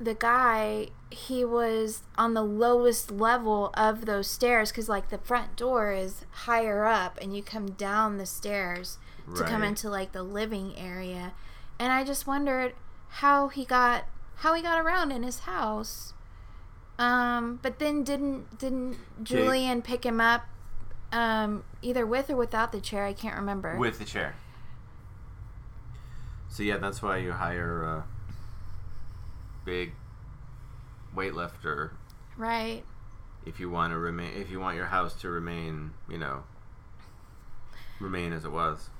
the 0.00 0.14
guy 0.14 0.88
he 1.10 1.44
was 1.44 2.02
on 2.16 2.32
the 2.34 2.42
lowest 2.42 3.10
level 3.10 3.70
of 3.74 4.06
those 4.06 4.28
stairs 4.28 4.72
cuz 4.72 4.88
like 4.88 5.10
the 5.10 5.18
front 5.18 5.56
door 5.56 5.92
is 5.92 6.24
higher 6.30 6.86
up 6.86 7.18
and 7.20 7.36
you 7.36 7.42
come 7.42 7.72
down 7.72 8.16
the 8.16 8.26
stairs 8.26 8.96
to 9.36 9.44
come 9.44 9.62
into 9.62 9.88
like 9.88 10.12
the 10.12 10.22
living 10.22 10.74
area. 10.76 11.32
And 11.78 11.92
I 11.92 12.02
just 12.02 12.26
wondered 12.26 12.74
how 13.08 13.48
he 13.48 13.64
got 13.64 14.04
how 14.36 14.54
he 14.54 14.62
got 14.62 14.80
around 14.80 15.12
in 15.12 15.22
his 15.22 15.40
house. 15.40 16.14
Um 16.98 17.58
but 17.62 17.78
then 17.78 18.02
didn't 18.02 18.58
didn't 18.58 18.96
Julian 19.22 19.82
pick 19.82 20.04
him 20.04 20.20
up 20.20 20.46
um 21.12 21.64
either 21.82 22.06
with 22.06 22.30
or 22.30 22.36
without 22.36 22.72
the 22.72 22.80
chair, 22.80 23.04
I 23.04 23.12
can't 23.12 23.36
remember. 23.36 23.76
With 23.76 23.98
the 23.98 24.04
chair. 24.04 24.34
So 26.48 26.62
yeah, 26.62 26.78
that's 26.78 27.02
why 27.02 27.18
you 27.18 27.32
hire 27.32 27.82
a 27.82 28.04
big 29.64 29.92
weightlifter 31.14 31.90
right. 32.36 32.82
if 33.44 33.58
you 33.60 33.68
want 33.68 33.92
to 33.92 33.98
remain 33.98 34.32
if 34.34 34.50
you 34.50 34.60
want 34.60 34.76
your 34.76 34.86
house 34.86 35.14
to 35.20 35.28
remain, 35.28 35.92
you 36.08 36.18
know, 36.18 36.44
remain 38.00 38.32
as 38.32 38.44
it 38.44 38.52
was. 38.52 38.90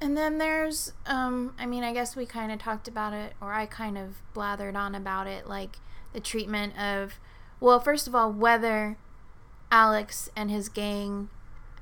And 0.00 0.14
then 0.14 0.36
there's, 0.36 0.92
um, 1.06 1.54
I 1.58 1.64
mean, 1.64 1.82
I 1.82 1.94
guess 1.94 2.14
we 2.14 2.26
kind 2.26 2.52
of 2.52 2.58
talked 2.58 2.86
about 2.86 3.14
it, 3.14 3.32
or 3.40 3.54
I 3.54 3.64
kind 3.64 3.96
of 3.96 4.16
blathered 4.34 4.76
on 4.76 4.94
about 4.94 5.26
it, 5.26 5.46
like 5.48 5.78
the 6.12 6.20
treatment 6.20 6.78
of, 6.78 7.14
well, 7.60 7.80
first 7.80 8.06
of 8.06 8.14
all, 8.14 8.30
whether 8.30 8.98
Alex 9.72 10.28
and 10.36 10.50
his 10.50 10.68
gang 10.68 11.30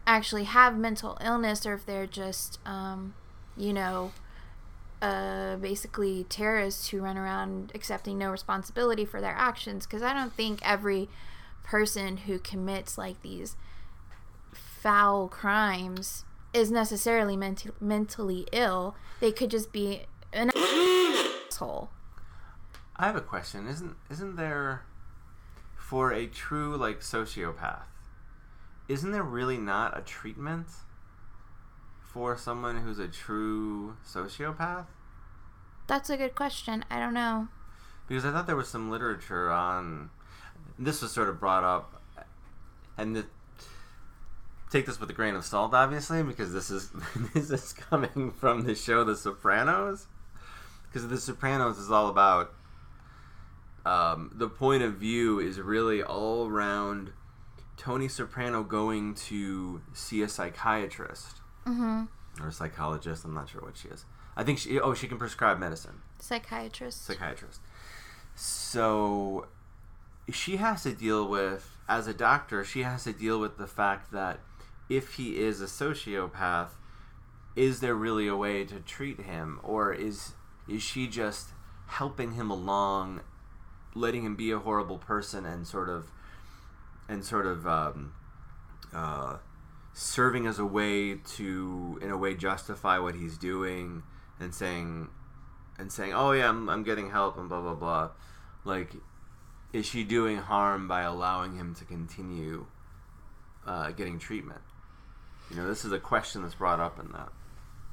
actually 0.06 0.44
have 0.44 0.78
mental 0.78 1.18
illness 1.24 1.66
or 1.66 1.74
if 1.74 1.86
they're 1.86 2.06
just, 2.06 2.60
um, 2.64 3.14
you 3.56 3.72
know, 3.72 4.12
uh, 5.02 5.56
basically 5.56 6.24
terrorists 6.24 6.88
who 6.88 7.00
run 7.00 7.18
around 7.18 7.72
accepting 7.74 8.18
no 8.18 8.30
responsibility 8.30 9.04
for 9.04 9.20
their 9.20 9.34
actions. 9.34 9.86
Because 9.86 10.02
I 10.02 10.12
don't 10.12 10.32
think 10.32 10.60
every 10.62 11.08
person 11.62 12.18
who 12.18 12.38
commits 12.38 12.96
like 12.98 13.22
these 13.22 13.56
foul 14.52 15.28
crimes 15.28 16.24
is 16.52 16.70
necessarily 16.70 17.36
menti- 17.36 17.70
mentally 17.80 18.46
ill. 18.52 18.94
They 19.20 19.32
could 19.32 19.50
just 19.50 19.72
be 19.72 20.02
an 20.32 20.50
asshole. 21.48 21.90
I 22.96 23.06
have 23.06 23.16
a 23.16 23.20
question. 23.20 23.66
Isn't 23.66 23.96
isn't 24.10 24.36
there 24.36 24.82
for 25.76 26.12
a 26.12 26.26
true 26.26 26.76
like 26.76 27.00
sociopath? 27.00 27.82
Isn't 28.88 29.12
there 29.12 29.22
really 29.22 29.58
not 29.58 29.98
a 29.98 30.02
treatment 30.02 30.68
for 32.14 32.36
someone 32.36 32.76
who's 32.76 33.00
a 33.00 33.08
true 33.08 33.96
sociopath? 34.06 34.86
That's 35.88 36.08
a 36.08 36.16
good 36.16 36.36
question. 36.36 36.84
I 36.88 37.00
don't 37.00 37.12
know. 37.12 37.48
Because 38.06 38.24
I 38.24 38.30
thought 38.30 38.46
there 38.46 38.54
was 38.54 38.68
some 38.68 38.88
literature 38.88 39.50
on 39.50 40.10
this 40.78 41.02
was 41.02 41.10
sort 41.10 41.28
of 41.28 41.40
brought 41.40 41.64
up 41.64 42.02
and 42.96 43.16
the, 43.16 43.26
take 44.70 44.86
this 44.86 45.00
with 45.00 45.10
a 45.10 45.12
grain 45.12 45.34
of 45.34 45.44
salt 45.44 45.72
obviously 45.72 46.22
because 46.22 46.52
this 46.52 46.70
is 46.70 46.90
this 47.34 47.50
is 47.50 47.72
coming 47.72 48.32
from 48.32 48.64
the 48.64 48.74
show 48.74 49.04
The 49.04 49.16
Sopranos 49.16 50.06
because 50.86 51.08
The 51.08 51.18
Sopranos 51.18 51.78
is 51.78 51.90
all 51.90 52.08
about 52.08 52.52
um, 53.84 54.30
the 54.34 54.48
point 54.48 54.82
of 54.82 54.94
view 54.94 55.38
is 55.40 55.60
really 55.60 56.02
all 56.02 56.48
around 56.48 57.12
Tony 57.76 58.08
Soprano 58.08 58.62
going 58.62 59.14
to 59.14 59.82
see 59.92 60.22
a 60.22 60.28
psychiatrist 60.28 61.40
Mm-hmm. 61.66 62.42
or 62.42 62.48
a 62.48 62.52
psychologist. 62.52 63.24
I'm 63.24 63.34
not 63.34 63.48
sure 63.48 63.62
what 63.62 63.76
she 63.76 63.88
is. 63.88 64.04
I 64.36 64.44
think 64.44 64.58
she. 64.58 64.78
Oh, 64.80 64.94
she 64.94 65.06
can 65.06 65.18
prescribe 65.18 65.58
medicine. 65.58 66.02
Psychiatrist. 66.18 67.04
Psychiatrist. 67.04 67.60
So 68.34 69.46
she 70.30 70.56
has 70.56 70.82
to 70.82 70.92
deal 70.92 71.28
with, 71.28 71.76
as 71.88 72.06
a 72.06 72.14
doctor, 72.14 72.64
she 72.64 72.82
has 72.82 73.04
to 73.04 73.12
deal 73.12 73.38
with 73.38 73.58
the 73.58 73.66
fact 73.66 74.10
that 74.12 74.40
if 74.88 75.14
he 75.14 75.38
is 75.38 75.60
a 75.60 75.66
sociopath, 75.66 76.70
is 77.56 77.80
there 77.80 77.94
really 77.94 78.26
a 78.26 78.36
way 78.36 78.64
to 78.64 78.80
treat 78.80 79.20
him, 79.20 79.60
or 79.62 79.92
is 79.92 80.32
is 80.68 80.82
she 80.82 81.06
just 81.06 81.50
helping 81.86 82.32
him 82.32 82.50
along, 82.50 83.20
letting 83.94 84.24
him 84.24 84.34
be 84.34 84.50
a 84.50 84.58
horrible 84.58 84.98
person, 84.98 85.44
and 85.44 85.66
sort 85.66 85.88
of, 85.88 86.10
and 87.08 87.24
sort 87.24 87.46
of, 87.46 87.66
um, 87.66 88.14
uh, 88.92 89.36
serving 89.94 90.46
as 90.46 90.58
a 90.58 90.66
way 90.66 91.14
to, 91.14 91.98
in 92.02 92.10
a 92.10 92.16
way, 92.18 92.34
justify 92.34 92.98
what 92.98 93.14
he's 93.14 93.38
doing, 93.38 94.02
and 94.38 94.52
saying, 94.52 95.08
and 95.78 95.90
saying, 95.90 96.12
"Oh 96.12 96.32
yeah, 96.32 96.48
I'm 96.48 96.68
I'm 96.68 96.82
getting 96.82 97.10
help," 97.10 97.38
and 97.38 97.48
blah 97.48 97.62
blah 97.62 97.74
blah. 97.74 98.10
Like, 98.64 98.92
is 99.72 99.86
she 99.86 100.04
doing 100.04 100.38
harm 100.38 100.86
by 100.88 101.02
allowing 101.02 101.56
him 101.56 101.74
to 101.76 101.84
continue 101.84 102.66
uh, 103.66 103.92
getting 103.92 104.18
treatment? 104.18 104.60
You 105.50 105.56
know, 105.56 105.68
this 105.68 105.84
is 105.84 105.92
a 105.92 105.98
question 105.98 106.42
that's 106.42 106.54
brought 106.54 106.80
up 106.80 106.98
in 106.98 107.12
that. 107.12 107.30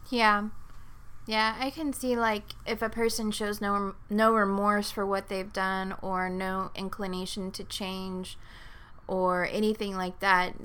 Yeah. 0.09 0.49
Yeah, 1.27 1.55
I 1.59 1.69
can 1.69 1.93
see 1.93 2.15
like 2.15 2.43
if 2.65 2.81
a 2.81 2.89
person 2.89 3.29
shows 3.29 3.61
no 3.61 3.93
no 4.09 4.33
remorse 4.33 4.89
for 4.89 5.05
what 5.05 5.27
they've 5.29 5.53
done 5.53 5.95
or 6.01 6.29
no 6.29 6.71
inclination 6.75 7.51
to 7.51 7.63
change 7.63 8.37
or 9.07 9.47
anything 9.51 9.95
like 9.95 10.19
that, 10.21 10.55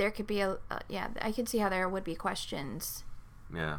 there 0.00 0.10
could 0.10 0.26
be 0.26 0.40
a 0.40 0.56
uh, 0.70 0.78
yeah, 0.88 1.08
I 1.20 1.30
could 1.30 1.46
see 1.46 1.58
how 1.58 1.68
there 1.68 1.86
would 1.88 2.04
be 2.04 2.14
questions. 2.14 3.04
Yeah. 3.54 3.76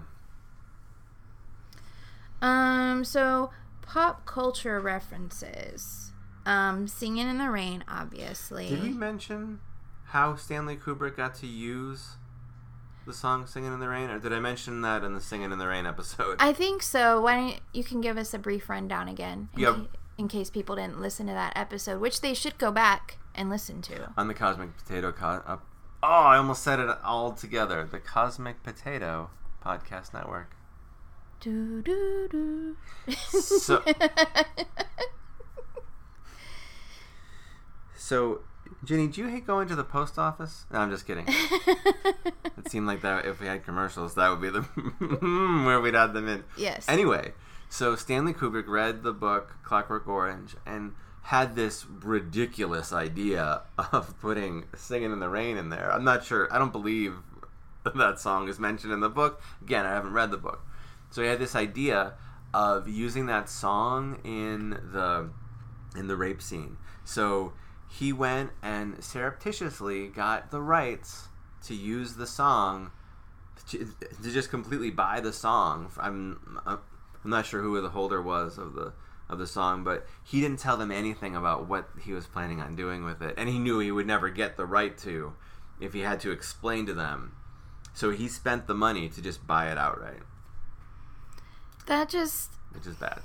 Um 2.42 3.04
so 3.04 3.50
pop 3.82 4.26
culture 4.26 4.80
references. 4.80 6.12
Um 6.46 6.88
Singing 6.88 7.28
in 7.28 7.38
the 7.40 7.50
Rain 7.50 7.84
obviously. 7.88 8.70
Did 8.70 8.84
we 8.84 8.90
mention 8.90 9.60
how 10.06 10.36
Stanley 10.36 10.76
Kubrick 10.78 11.18
got 11.18 11.34
to 11.36 11.48
use 11.48 12.18
the 13.08 13.14
song 13.14 13.48
"Singing 13.48 13.74
in 13.74 13.80
the 13.80 13.90
Rain," 13.90 14.12
or 14.12 14.20
did 14.20 14.32
I 14.32 14.40
mention 14.40 14.82
that 14.82 15.04
in 15.04 15.16
the 15.16 15.22
"Singing 15.22 15.52
in 15.52 15.58
the 15.58 15.68
Rain" 15.68 15.88
episode? 15.88 16.38
I 16.40 16.54
think 16.54 16.84
so. 16.84 17.20
Why 17.22 17.36
don't 17.36 17.60
you 17.74 17.84
can 17.84 18.00
give 18.00 18.16
us 18.18 18.32
a 18.34 18.40
brief 18.40 18.70
rundown 18.70 19.08
again? 19.08 19.50
In, 19.56 19.60
Yep. 19.60 19.76
ca- 19.76 19.88
in 20.20 20.28
case 20.28 20.52
people 20.52 20.76
didn't 20.76 21.00
listen 21.02 21.26
to 21.26 21.34
that 21.34 21.54
episode, 21.56 22.00
which 22.00 22.22
they 22.22 22.36
should 22.36 22.60
go 22.60 22.72
back 22.72 23.18
and 23.34 23.50
listen 23.50 23.82
to. 23.84 24.12
On 24.18 24.28
the 24.28 24.36
Cosmic 24.36 24.78
Potato. 24.78 25.12
Co- 25.12 25.42
oh, 26.04 26.08
I 26.08 26.38
almost 26.38 26.64
said 26.64 26.80
it 26.80 26.90
all 27.04 27.32
together. 27.34 27.88
The 27.90 28.00
Cosmic 28.00 28.64
Potato 28.64 29.30
Podcast 29.66 30.14
Network. 30.14 30.56
Do, 31.40 31.82
do, 31.82 32.28
do. 32.30 32.76
So- 33.14 33.84
So, 37.96 38.42
Jenny, 38.84 39.08
do 39.08 39.22
you 39.22 39.28
hate 39.28 39.46
going 39.48 39.68
to 39.70 39.76
the 39.76 39.84
post 39.84 40.18
office? 40.20 40.66
No, 40.72 40.80
I'm 40.80 40.90
just 40.92 41.06
kidding. 41.08 41.28
It 42.58 42.70
seemed 42.70 42.86
like 42.86 43.02
that 43.02 43.26
if 43.26 43.40
we 43.40 43.48
had 43.48 43.64
commercials, 43.66 44.14
that 44.16 44.30
would 44.30 44.42
be 44.42 44.50
the 44.50 44.62
where 45.66 45.80
we'd 45.82 45.96
add 45.96 46.14
them 46.14 46.28
in. 46.28 46.44
yes. 46.56 46.86
Anyway, 46.88 47.34
so 47.70 47.96
Stanley 47.96 48.34
Kubrick 48.34 48.68
read 48.68 49.02
the 49.02 49.14
book 49.14 49.54
Clockwork 49.64 50.08
Orange 50.08 50.56
and 50.66 50.94
had 51.24 51.56
this 51.56 51.86
ridiculous 51.86 52.92
idea 52.92 53.62
of 53.78 54.20
putting 54.20 54.66
"Singing 54.76 55.12
in 55.12 55.20
the 55.20 55.30
Rain" 55.30 55.58
in 55.58 55.70
there. 55.70 55.92
I'm 55.92 56.04
not 56.04 56.24
sure. 56.24 56.52
I 56.52 56.58
don't 56.58 56.72
believe 56.72 57.16
that 57.96 58.20
song 58.20 58.48
is 58.48 58.60
mentioned 58.60 58.94
in 58.94 59.00
the 59.00 59.10
book. 59.10 59.42
Again, 59.62 59.86
I 59.86 59.92
haven't 59.92 60.14
read 60.14 60.32
the 60.32 60.38
book. 60.38 60.66
So 61.10 61.22
he 61.22 61.28
had 61.28 61.40
this 61.40 61.56
idea 61.56 62.14
of 62.54 62.88
using 62.88 63.28
that 63.28 63.50
song 63.50 64.20
in 64.24 64.72
the 64.92 65.30
in 65.96 66.08
the 66.08 66.16
rape 66.16 66.42
scene. 66.42 66.78
So 67.04 67.54
he 67.90 68.14
went 68.14 68.52
and 68.62 69.04
surreptitiously 69.04 70.08
got 70.08 70.52
the 70.52 70.62
rights 70.62 71.28
to 71.66 71.76
use 71.76 72.16
the 72.16 72.28
song 72.28 72.92
to, 73.70 73.94
to 74.24 74.32
just 74.32 74.50
completely 74.50 74.90
buy 74.90 75.20
the 75.20 75.34
song. 75.34 75.92
I'm 75.98 76.60
I'm 76.66 76.80
not 77.24 77.46
sure 77.46 77.62
who 77.62 77.80
the 77.82 77.90
holder 77.90 78.22
was 78.22 78.58
of 78.58 78.74
the 78.74 78.94
of 79.32 79.40
the 79.40 79.48
song, 79.48 79.84
but 79.84 80.06
he 80.24 80.42
didn't 80.42 80.60
tell 80.60 80.78
them 80.78 80.92
anything 80.92 81.36
about 81.36 81.68
what 81.68 81.90
he 82.02 82.14
was 82.14 82.28
planning 82.28 82.60
on 82.60 82.76
doing 82.76 83.04
with 83.04 83.22
it, 83.22 83.34
and 83.38 83.50
he 83.50 83.58
knew 83.58 83.80
he 83.80 83.92
would 83.92 84.08
never 84.08 84.30
get 84.30 84.58
the 84.58 84.66
right 84.66 84.98
to 85.00 85.34
if 85.80 85.94
he 85.94 86.02
had 86.02 86.20
to 86.22 86.32
explain 86.32 86.86
to 86.86 86.94
them. 86.94 87.36
So 87.94 88.12
he 88.12 88.28
spent 88.28 88.68
the 88.68 88.74
money 88.74 89.10
to 89.10 89.22
just 89.22 89.46
buy 89.46 89.72
it 89.72 89.78
outright, 89.78 90.22
that 91.88 92.10
just 92.10 92.52
which 92.72 92.88
is 92.88 92.96
bad. 92.96 93.22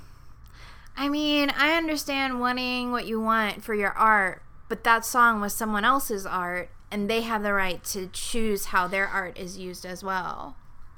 I 0.95 1.09
mean, 1.09 1.51
I 1.55 1.77
understand 1.77 2.39
wanting 2.39 2.91
what 2.91 3.05
you 3.05 3.21
want 3.21 3.63
for 3.63 3.75
your 3.75 3.91
art, 3.91 4.41
but 4.67 4.83
that 4.83 5.05
song 5.05 5.39
was 5.39 5.53
someone 5.53 5.85
else's 5.85 6.25
art 6.25 6.69
and 6.91 7.09
they 7.09 7.21
have 7.21 7.43
the 7.43 7.53
right 7.53 7.83
to 7.83 8.07
choose 8.07 8.65
how 8.65 8.87
their 8.87 9.07
art 9.07 9.37
is 9.37 9.57
used 9.57 9.85
as 9.85 10.03
well. 10.03 10.55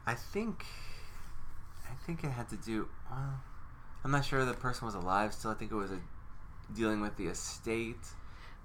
I 0.08 0.14
think 0.14 0.66
I 1.86 1.94
think 2.06 2.24
it 2.24 2.32
had 2.32 2.50
to 2.50 2.58
do. 2.58 2.88
Well, 3.10 3.42
I'm 4.04 4.12
not 4.12 4.26
sure 4.26 4.44
the 4.46 4.54
person 4.54 4.86
was 4.86 4.96
alive 4.96 5.34
still. 5.34 5.52
I 5.52 5.56
think 5.56 5.72
it 5.72 5.76
was 5.76 5.92
a, 5.92 6.00
dealing 6.74 7.02
with 7.02 7.18
the 7.18 7.28
estate 7.28 8.08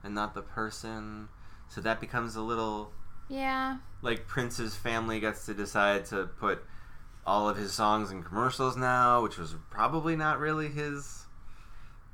and 0.03 0.15
not 0.15 0.35
the 0.35 0.43
person. 0.43 1.29
So 1.69 1.81
that 1.81 2.01
becomes 2.01 2.37
a 2.37 2.43
little 2.43 2.93
Yeah. 3.29 3.79
like 4.03 4.27
Prince's 4.29 4.77
family 4.77 5.19
gets 5.21 5.47
to 5.47 5.55
decide 5.55 6.05
to 6.07 6.27
put 6.27 6.65
all 7.27 7.49
of 7.49 7.57
his 7.57 7.73
songs 7.73 8.11
in 8.11 8.23
commercials 8.23 8.77
now, 8.77 9.23
which 9.23 9.39
was 9.39 9.57
probably 9.71 10.15
not 10.15 10.39
really 10.39 10.69
his. 10.69 11.23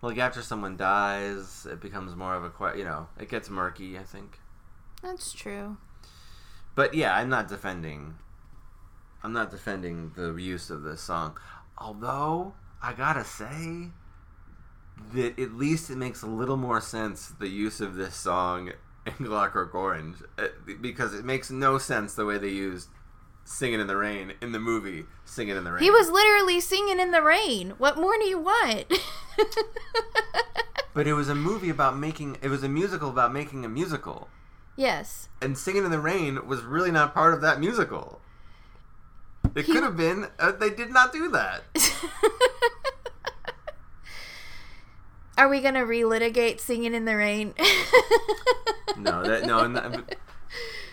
Like 0.02 0.16
after 0.18 0.40
someone 0.40 0.76
dies, 0.78 1.66
it 1.70 1.80
becomes 1.80 2.16
more 2.16 2.34
of 2.34 2.44
a 2.44 2.78
you 2.78 2.84
know 2.84 3.08
it 3.18 3.28
gets 3.28 3.50
murky. 3.50 3.98
I 3.98 4.02
think. 4.02 4.38
That's 5.02 5.32
true. 5.32 5.76
But 6.74 6.94
yeah, 6.94 7.14
I'm 7.14 7.28
not 7.28 7.48
defending. 7.48 8.14
I'm 9.22 9.32
not 9.34 9.50
defending 9.50 10.12
the 10.16 10.32
use 10.36 10.70
of 10.70 10.82
this 10.82 11.02
song. 11.02 11.36
Although 11.76 12.54
I 12.82 12.92
gotta 12.92 13.24
say 13.24 13.88
that 15.14 15.38
at 15.38 15.54
least 15.54 15.90
it 15.90 15.96
makes 15.96 16.22
a 16.22 16.26
little 16.26 16.56
more 16.56 16.80
sense 16.80 17.32
the 17.38 17.48
use 17.48 17.80
of 17.80 17.94
this 17.94 18.14
song 18.14 18.72
in 19.06 19.26
Clockwork 19.26 19.74
Orange 19.74 20.16
uh, 20.38 20.48
because 20.80 21.14
it 21.14 21.24
makes 21.24 21.50
no 21.50 21.78
sense 21.78 22.14
the 22.14 22.24
way 22.24 22.38
they 22.38 22.48
used 22.48 22.88
"Singing 23.44 23.80
in 23.80 23.86
the 23.86 23.96
Rain" 23.96 24.32
in 24.40 24.52
the 24.52 24.58
movie 24.58 25.04
"Singing 25.24 25.56
in 25.56 25.64
the 25.64 25.72
Rain." 25.72 25.82
He 25.82 25.90
was 25.90 26.10
literally 26.10 26.60
singing 26.60 27.00
in 27.00 27.10
the 27.10 27.22
rain. 27.22 27.74
What 27.78 27.98
more 27.98 28.16
do 28.18 28.24
you 28.24 28.38
want? 28.38 28.92
but 30.94 31.06
it 31.06 31.14
was 31.14 31.28
a 31.28 31.34
movie 31.34 31.70
about 31.70 31.96
making. 31.96 32.38
It 32.42 32.48
was 32.48 32.62
a 32.62 32.68
musical 32.68 33.10
about 33.10 33.32
making 33.32 33.64
a 33.64 33.68
musical, 33.68 34.28
yes. 34.76 35.28
and 35.42 35.56
"Singing 35.56 35.84
in 35.84 35.90
the 35.90 36.00
Rain" 36.00 36.46
was 36.46 36.62
really 36.62 36.90
not 36.90 37.14
part 37.14 37.34
of 37.34 37.40
that 37.42 37.60
musical. 37.60 38.20
It 39.54 39.64
He- 39.66 39.72
could 39.72 39.82
have 39.82 39.96
been. 39.96 40.28
Uh, 40.38 40.52
they 40.52 40.70
did 40.70 40.90
not 40.90 41.12
do 41.12 41.28
that. 41.30 41.64
Are 45.38 45.48
we 45.48 45.60
gonna 45.60 45.84
relitigate 45.84 46.60
singing 46.60 46.94
in 46.94 47.04
the 47.04 47.16
rain? 47.16 47.54
No, 48.96 49.22
that 49.22 49.46
no, 49.46 49.66
no, 49.68 50.02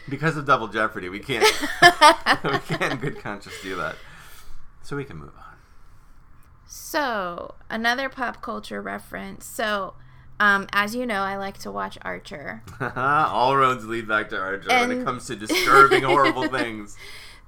because 0.08 0.38
of 0.38 0.46
double 0.46 0.68
jeopardy, 0.68 1.10
we 1.10 1.20
can't 1.20 1.44
we 2.44 2.60
can't 2.60 3.02
good 3.02 3.18
conscience 3.20 3.56
do 3.62 3.76
that. 3.76 3.96
So 4.84 4.96
we 4.96 5.04
can 5.04 5.18
move 5.18 5.34
on. 5.36 5.56
So, 6.68 7.56
another 7.70 8.08
pop 8.08 8.42
culture 8.42 8.82
reference. 8.82 9.46
So, 9.46 9.96
um, 10.40 10.68
as 10.72 10.96
you 10.96 11.06
know, 11.06 11.22
I 11.22 11.36
like 11.38 11.58
to 11.60 11.72
watch 11.72 11.98
Archer. 12.04 12.62
All 12.96 13.58
roads 13.58 13.84
lead 13.86 14.08
back 14.08 14.30
to 14.30 14.40
Archer 14.40 14.70
when 14.70 14.92
it 14.92 15.04
comes 15.04 15.26
to 15.28 15.36
disturbing, 15.36 16.04
horrible 16.04 16.48
things. 16.48 16.96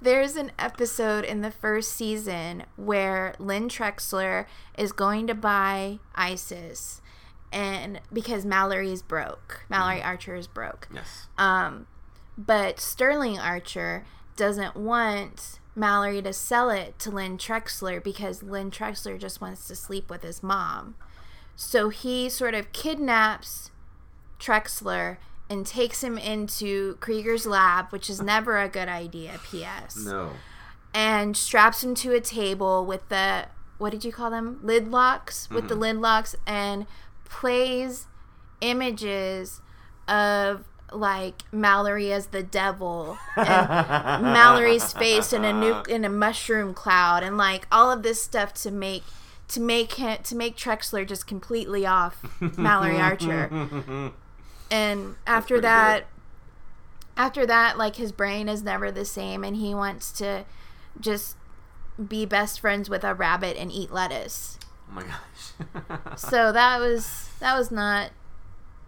There's 0.02 0.36
an 0.38 0.52
episode 0.58 1.26
in 1.26 1.42
the 1.42 1.52
first 1.52 1.92
season 1.92 2.64
where 2.78 3.36
Len 3.38 3.68
Trexler 3.68 4.46
is 4.78 4.92
going 4.92 5.28
to 5.28 5.36
buy 5.36 6.00
ISIS 6.16 7.02
and 7.52 8.00
because 8.14 8.46
Mallory 8.46 8.92
is 8.92 9.02
broke. 9.02 9.66
Mallory 9.70 10.02
Archer 10.02 10.36
is 10.36 10.48
broke. 10.48 10.88
Yes. 10.94 11.28
Um, 11.38 11.88
but 12.38 12.80
Sterling 12.80 13.38
Archer 13.38 14.06
doesn't 14.38 14.78
want 14.78 15.60
Mallory 15.76 16.22
to 16.22 16.32
sell 16.32 16.70
it 16.70 16.98
to 17.00 17.12
Len 17.12 17.38
Trexler 17.38 18.02
because 18.02 18.42
Len 18.42 18.72
Trexler 18.72 19.20
just 19.20 19.42
wants 19.42 19.68
to 19.68 19.76
sleep 19.76 20.10
with 20.10 20.24
his 20.24 20.42
mom. 20.42 20.96
So 21.56 21.90
he 21.90 22.30
sort 22.30 22.54
of 22.54 22.72
kidnaps 22.72 23.72
Trexler 24.40 25.18
and 25.50 25.66
takes 25.66 26.04
him 26.04 26.18
into 26.18 26.96
Krieger's 26.96 27.46
lab, 27.46 27.90
which 27.90 28.10
is 28.10 28.22
never 28.22 28.60
a 28.60 28.70
good 28.70 28.88
idea, 28.88 29.40
P.S. 29.50 29.98
No. 29.98 30.32
And 30.94 31.36
straps 31.36 31.84
him 31.84 31.96
to 31.96 32.14
a 32.14 32.22
table 32.22 32.86
with 32.86 33.08
the, 33.10 33.48
what 33.78 33.92
did 33.92 34.04
you 34.04 34.12
call 34.12 34.30
them? 34.30 34.60
Lid 34.62 34.90
locks? 34.90 35.50
With 35.50 35.68
the 35.68 35.74
mm-hmm. 35.74 35.82
lid 35.82 35.98
locks 35.98 36.36
and 36.46 36.86
plays 37.26 38.08
images 38.62 39.62
of 40.08 40.66
like 40.92 41.44
Mallory 41.52 42.12
as 42.12 42.28
the 42.28 42.44
devil 42.44 43.18
and 43.36 44.24
Mallory's 44.24 44.92
face 44.94 45.32
in 45.32 45.46
a 45.46 45.54
nu- 45.54 45.84
in 45.88 46.04
a 46.04 46.10
mushroom 46.10 46.74
cloud 46.74 47.24
and 47.24 47.38
like 47.38 47.68
all 47.72 47.92
of 47.92 48.02
this 48.02 48.22
stuff 48.22 48.54
to 48.56 48.72
make 48.72 49.04
to 49.50 49.60
make 49.60 49.94
him 49.94 50.18
to 50.24 50.36
make 50.36 50.56
Trexler 50.56 51.08
just 51.08 51.28
completely 51.28 51.86
off 51.86 52.26
Mallory 52.58 52.98
Archer. 52.98 54.14
And 54.72 55.16
after 55.26 55.60
that 55.62 56.08
after 57.18 57.46
that 57.46 57.78
like 57.78 57.98
his 57.98 58.12
brain 58.12 58.48
is 58.48 58.64
never 58.64 58.92
the 58.92 59.04
same 59.06 59.44
and 59.44 59.58
he 59.58 59.74
wants 59.76 60.12
to 60.14 60.46
just 61.00 61.36
be 62.08 62.26
best 62.26 62.60
friends 62.62 62.90
with 62.90 63.04
a 63.04 63.14
rabbit 63.14 63.58
and 63.58 63.72
eat 63.72 63.92
lettuce. 63.92 64.58
Oh 64.90 64.96
my 64.96 65.04
gosh. 65.04 65.18
So 66.18 66.52
that 66.52 66.80
was 66.80 67.30
that 67.40 67.58
was 67.58 67.72
not 67.72 68.12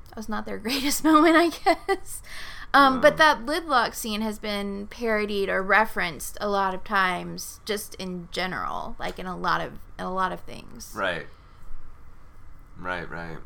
that 0.10 0.18
was 0.18 0.30
not 0.30 0.46
their 0.46 0.58
greatest 0.68 1.04
moment, 1.04 1.36
I 1.36 1.50
guess. 1.50 2.22
Um, 2.74 2.96
Um, 2.96 3.02
but 3.02 3.18
that 3.18 3.46
Lidlock 3.46 3.94
scene 3.94 4.22
has 4.22 4.40
been 4.40 4.88
parodied 4.88 5.50
or 5.50 5.62
referenced 5.62 6.38
a 6.40 6.48
lot 6.48 6.74
of 6.74 6.86
times, 6.86 7.60
just 7.66 7.96
in 7.96 8.30
general, 8.32 8.96
like 8.98 9.20
in 9.20 9.26
a 9.26 9.36
lot 9.36 9.60
of 9.60 9.74
in 10.00 10.06
a 10.06 10.14
lot 10.14 10.32
of 10.32 10.40
things. 10.42 10.94
Right. 10.96 11.28
Right, 12.80 13.10
right. 13.10 13.38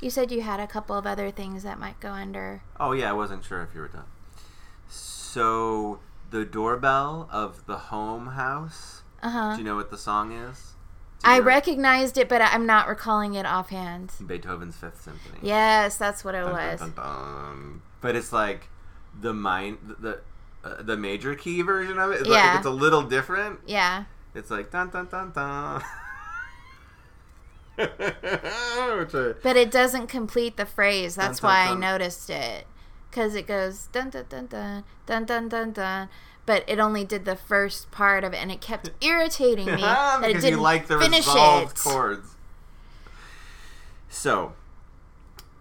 You 0.00 0.10
said 0.10 0.30
you 0.30 0.42
had 0.42 0.60
a 0.60 0.66
couple 0.66 0.96
of 0.96 1.06
other 1.06 1.30
things 1.30 1.62
that 1.64 1.78
might 1.78 1.98
go 2.00 2.10
under. 2.12 2.62
Oh 2.78 2.92
yeah, 2.92 3.10
I 3.10 3.12
wasn't 3.12 3.44
sure 3.44 3.62
if 3.62 3.74
you 3.74 3.80
were 3.80 3.88
done. 3.88 4.04
So 4.88 6.00
the 6.30 6.44
doorbell 6.44 7.28
of 7.32 7.66
the 7.66 7.76
home 7.78 8.28
house. 8.28 9.02
Uh 9.22 9.30
huh. 9.30 9.52
Do 9.54 9.58
you 9.58 9.64
know 9.64 9.76
what 9.76 9.90
the 9.90 9.98
song 9.98 10.32
is? 10.32 10.72
I 11.24 11.36
you- 11.36 11.42
recognized 11.42 12.16
it, 12.16 12.28
but 12.28 12.40
I'm 12.40 12.64
not 12.66 12.86
recalling 12.88 13.34
it 13.34 13.44
offhand. 13.44 14.12
Beethoven's 14.24 14.76
Fifth 14.76 15.02
Symphony. 15.02 15.38
Yes, 15.42 15.96
that's 15.96 16.24
what 16.24 16.34
it 16.34 16.42
Dun, 16.44 16.52
was. 16.52 16.80
dun, 16.80 16.92
dun. 16.94 17.82
But 18.00 18.14
it's 18.14 18.32
like 18.32 18.68
the 19.20 19.34
mine 19.34 19.78
the 19.98 20.20
uh, 20.64 20.82
the 20.82 20.96
major 20.96 21.34
key 21.34 21.62
version 21.62 21.98
of 21.98 22.10
it. 22.12 22.20
It's, 22.20 22.28
like, 22.28 22.36
Yeah. 22.36 22.56
it's 22.58 22.66
a 22.66 22.70
little 22.70 23.02
different. 23.02 23.60
Yeah. 23.66 24.04
It's 24.34 24.50
like 24.50 24.70
dun 24.70 24.90
dun 24.90 25.06
dun 25.10 25.32
dun. 25.34 25.82
but 29.42 29.56
it 29.56 29.70
doesn't 29.70 30.08
complete 30.08 30.56
the 30.56 30.66
phrase. 30.66 31.14
That's 31.14 31.40
dun, 31.40 31.48
why 31.48 31.66
dun. 31.66 31.76
I 31.76 31.92
noticed 31.92 32.28
it. 32.28 32.66
Because 33.08 33.34
it 33.34 33.46
goes 33.46 33.86
dun 33.92 34.10
dun 34.10 34.26
dun 34.28 34.46
dun, 34.46 34.84
dun 35.06 35.24
dun 35.24 35.48
dun 35.48 35.72
dun. 35.72 36.08
But 36.44 36.64
it 36.66 36.78
only 36.80 37.04
did 37.04 37.24
the 37.24 37.36
first 37.36 37.90
part 37.90 38.24
of 38.24 38.32
it, 38.32 38.38
and 38.38 38.50
it 38.50 38.60
kept 38.60 38.90
irritating 39.00 39.66
me 39.66 39.76
that 39.82 40.24
it 40.24 40.40
didn't 40.40 40.60
like 40.60 40.88
the 40.88 40.98
finish 40.98 41.26
it. 41.28 41.74
chords. 41.76 42.34
So, 44.08 44.54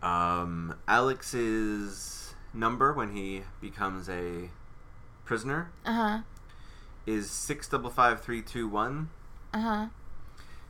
um, 0.02 0.76
Alex's 0.88 2.34
number 2.54 2.94
when 2.94 3.16
he 3.16 3.44
becomes 3.62 4.10
a 4.10 4.50
prisoner 5.26 5.70
uh-huh. 5.86 6.22
is 7.06 7.30
six 7.30 7.68
double 7.68 7.90
five 7.90 8.22
three 8.22 8.42
two 8.42 8.68
one. 8.68 9.10
Uh 9.54 9.62
huh. 9.62 9.86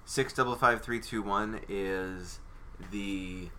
Six 0.10 0.32
double 0.32 0.55
five 0.55 0.82
three 0.82 1.01
two 1.01 1.22
one 1.22 1.60
is 1.68 2.39
the 2.91 3.49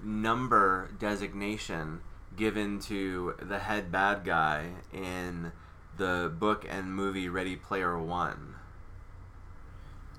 number 0.00 0.88
designation 1.00 2.00
given 2.36 2.78
to 2.78 3.34
the 3.42 3.58
head 3.58 3.90
bad 3.90 4.24
guy 4.24 4.70
in 4.92 5.50
the 5.96 6.32
book 6.38 6.64
and 6.70 6.94
movie 6.94 7.28
Ready 7.28 7.56
Player 7.56 7.98
One. 7.98 8.54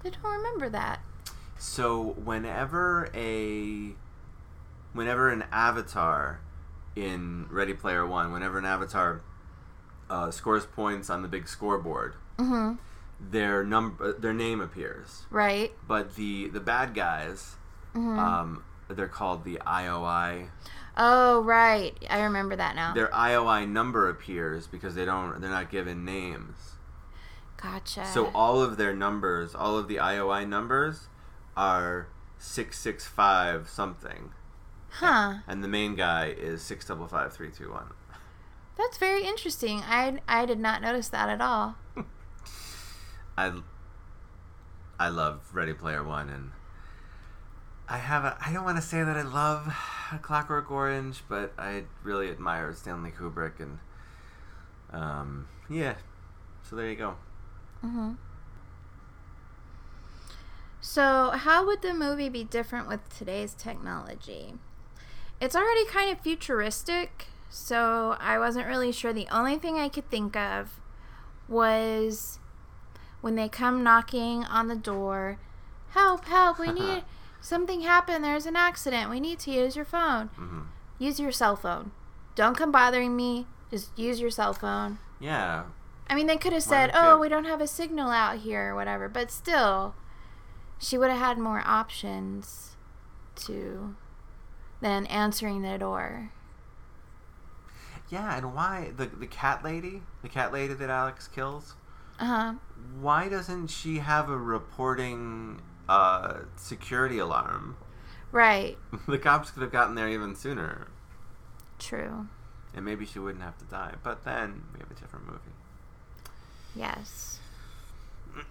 I 0.04 0.10
don't 0.10 0.24
remember 0.24 0.68
that. 0.70 1.00
So 1.58 2.02
whenever 2.22 3.10
a 3.14 3.94
whenever 4.92 5.30
an 5.30 5.46
avatar 5.54 6.42
in 6.98 7.48
Ready 7.50 7.74
Player 7.74 8.06
One, 8.06 8.34
whenever 8.34 8.58
an 8.60 8.66
avatar 8.66 9.22
uh, 10.10 10.32
scores 10.32 10.66
points 10.66 11.10
on 11.10 11.22
the 11.22 11.30
big 11.30 11.48
scoreboard, 11.48 12.16
Mm-hmm. 12.38 12.76
Their 13.30 13.64
number 13.64 14.14
their 14.14 14.34
name 14.34 14.60
appears. 14.62 15.26
Right. 15.30 15.72
But 15.88 16.16
the 16.16 16.48
the 16.50 16.60
bad 16.60 16.94
guys, 16.94 17.56
Mm-hmm. 17.94 18.18
um, 18.20 18.64
they're 18.90 19.08
called 19.08 19.44
the 19.44 19.60
IOI. 19.68 20.50
oh, 20.98 21.42
right. 21.44 21.94
I 22.10 22.22
remember 22.22 22.56
that 22.56 22.74
now. 22.76 22.94
Their 22.94 23.08
IOI 23.10 23.68
number 23.70 24.10
appears 24.10 24.66
because 24.68 24.96
they 24.96 25.06
don't 25.06 25.40
they're 25.42 25.50
not 25.50 25.70
given 25.70 26.04
names. 26.06 26.78
gotcha. 27.62 28.06
So 28.06 28.32
all 28.34 28.62
of 28.62 28.78
their 28.78 28.96
numbers, 28.96 29.54
all 29.56 29.78
of 29.78 29.88
the 29.88 29.98
IOI 29.98 30.48
numbers, 30.48 31.08
are 31.56 32.08
six 32.38 32.80
six 32.80 33.06
five 33.06 33.70
something, 33.70 34.32
huh. 34.90 35.36
and 35.48 35.64
the 35.64 35.68
main 35.68 35.96
guy 35.96 36.28
is 36.28 36.62
six 36.62 36.86
double 36.86 37.08
five 37.08 37.34
three 37.34 37.52
two 37.52 37.72
one. 37.72 37.88
That's 38.78 38.98
very 38.98 39.24
interesting. 39.26 39.82
I 39.86 40.20
I 40.28 40.46
did 40.46 40.60
not 40.60 40.82
notice 40.82 41.10
that 41.10 41.30
at 41.30 41.42
all. 41.42 41.76
I 43.38 43.54
I 45.00 45.10
love 45.10 45.42
Ready 45.54 45.74
Player 45.74 46.04
One, 46.04 46.30
and 46.30 46.52
I 47.90 47.98
have 47.98 48.24
a, 48.24 48.38
I 48.46 48.54
don't 48.54 48.64
want 48.64 48.78
to 48.78 48.84
say 48.84 49.04
that 49.04 49.18
I 49.18 49.24
love 49.24 49.74
Clockwork 50.22 50.70
Orange, 50.70 51.24
but 51.28 51.54
I 51.58 51.84
really 52.04 52.30
admire 52.30 52.74
Stanley 52.74 53.12
Kubrick, 53.12 53.60
and 53.60 53.80
um, 54.92 55.48
yeah. 55.70 55.96
So 56.64 56.76
there 56.76 56.90
you 56.90 56.96
go. 56.96 57.16
Mm-hmm. 57.84 58.14
So, 60.84 61.32
how 61.32 61.66
would 61.66 61.82
the 61.82 61.94
movie 61.94 62.30
be 62.30 62.44
different 62.44 62.88
with 62.88 63.16
today's 63.16 63.54
technology? 63.54 64.56
It's 65.40 65.56
already 65.56 65.86
kind 65.86 66.12
of 66.12 66.20
futuristic, 66.22 67.28
so 67.50 68.18
I 68.20 68.38
wasn't 68.40 68.68
really 68.68 68.92
sure. 68.92 69.14
The 69.14 69.28
only 69.32 69.58
thing 69.58 69.78
I 69.78 69.90
could 69.90 70.10
think 70.10 70.36
of 70.36 70.80
was 71.48 72.40
when 73.22 73.36
they 73.36 73.48
come 73.48 73.84
knocking 73.84 74.44
on 74.46 74.68
the 74.68 74.76
door 74.76 75.38
Help, 75.92 76.26
help, 76.26 76.58
we 76.58 76.72
need 76.72 77.04
something 77.42 77.82
happened. 77.82 78.24
There's 78.24 78.46
an 78.46 78.56
accident. 78.56 79.10
We 79.10 79.20
need 79.20 79.40
to 79.40 79.52
use 79.52 79.76
your 79.76 79.84
phone. 79.86 80.28
hmm 80.36 80.62
Use 81.00 81.20
your 81.20 81.32
cell 81.34 81.56
phone. 81.58 81.92
Don't 82.36 82.56
come 82.56 82.72
bothering 82.72 83.16
me. 83.16 83.46
Just 83.70 83.98
use 83.98 84.22
your 84.22 84.30
cell 84.30 84.54
phone. 84.54 85.00
Yeah, 85.20 85.64
I 86.10 86.16
mean, 86.16 86.28
they 86.28 86.38
could 86.38 86.54
have 86.54 86.64
said, 86.64 86.92
"Oh, 86.94 87.18
we 87.18 87.28
don't 87.28 87.46
have 87.46 87.60
a 87.60 87.68
signal 87.68 88.10
out 88.10 88.40
here 88.40 88.72
or 88.72 88.76
whatever," 88.76 89.10
but 89.10 89.32
still, 89.32 89.96
she 90.80 90.98
would 90.98 91.10
have 91.10 91.20
had 91.20 91.38
more 91.38 91.62
options 91.66 92.76
to 93.48 93.96
than 94.80 95.06
answering 95.08 95.62
the 95.62 95.78
door. 95.78 96.32
yeah. 98.10 98.38
And 98.38 98.54
why 98.56 98.92
the 98.96 99.06
the 99.08 99.28
cat 99.28 99.64
lady, 99.64 100.04
the 100.22 100.30
cat 100.30 100.52
lady 100.54 100.74
that 100.74 100.90
Alex 100.90 101.28
kills? 101.28 101.76
Uh 102.22 102.26
huh. 102.26 102.54
Why 103.00 103.28
doesn't 103.28 103.68
she 103.68 103.98
have 103.98 104.30
a 104.30 104.38
reporting 104.38 105.60
uh, 105.90 106.42
security 106.56 107.18
alarm? 107.18 107.78
Right. 108.32 108.78
the 109.08 109.18
cops 109.18 109.50
could 109.50 109.64
have 109.64 109.72
gotten 109.72 109.96
there 109.96 110.08
even 110.08 110.36
sooner, 110.36 110.88
True. 111.80 112.28
and 112.76 112.86
maybe 112.86 113.08
she 113.08 113.18
wouldn't 113.18 113.44
have 113.44 113.58
to 113.58 113.66
die. 113.66 113.96
But 114.04 114.24
then 114.24 114.62
we 114.72 114.80
have 114.80 114.92
a 114.92 114.94
different 114.94 115.26
movie. 115.26 115.40
Yes. 116.76 117.40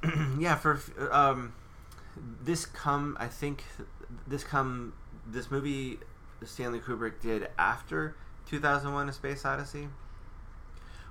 yeah, 0.38 0.56
for 0.56 0.80
um, 1.12 1.52
this 2.42 2.66
come 2.66 3.16
I 3.20 3.28
think 3.28 3.62
this 4.26 4.42
come 4.42 4.94
this 5.24 5.48
movie 5.48 6.00
Stanley 6.44 6.80
Kubrick 6.80 7.20
did 7.20 7.48
after 7.56 8.16
2001: 8.46 9.08
A 9.08 9.12
Space 9.12 9.44
Odyssey, 9.44 9.88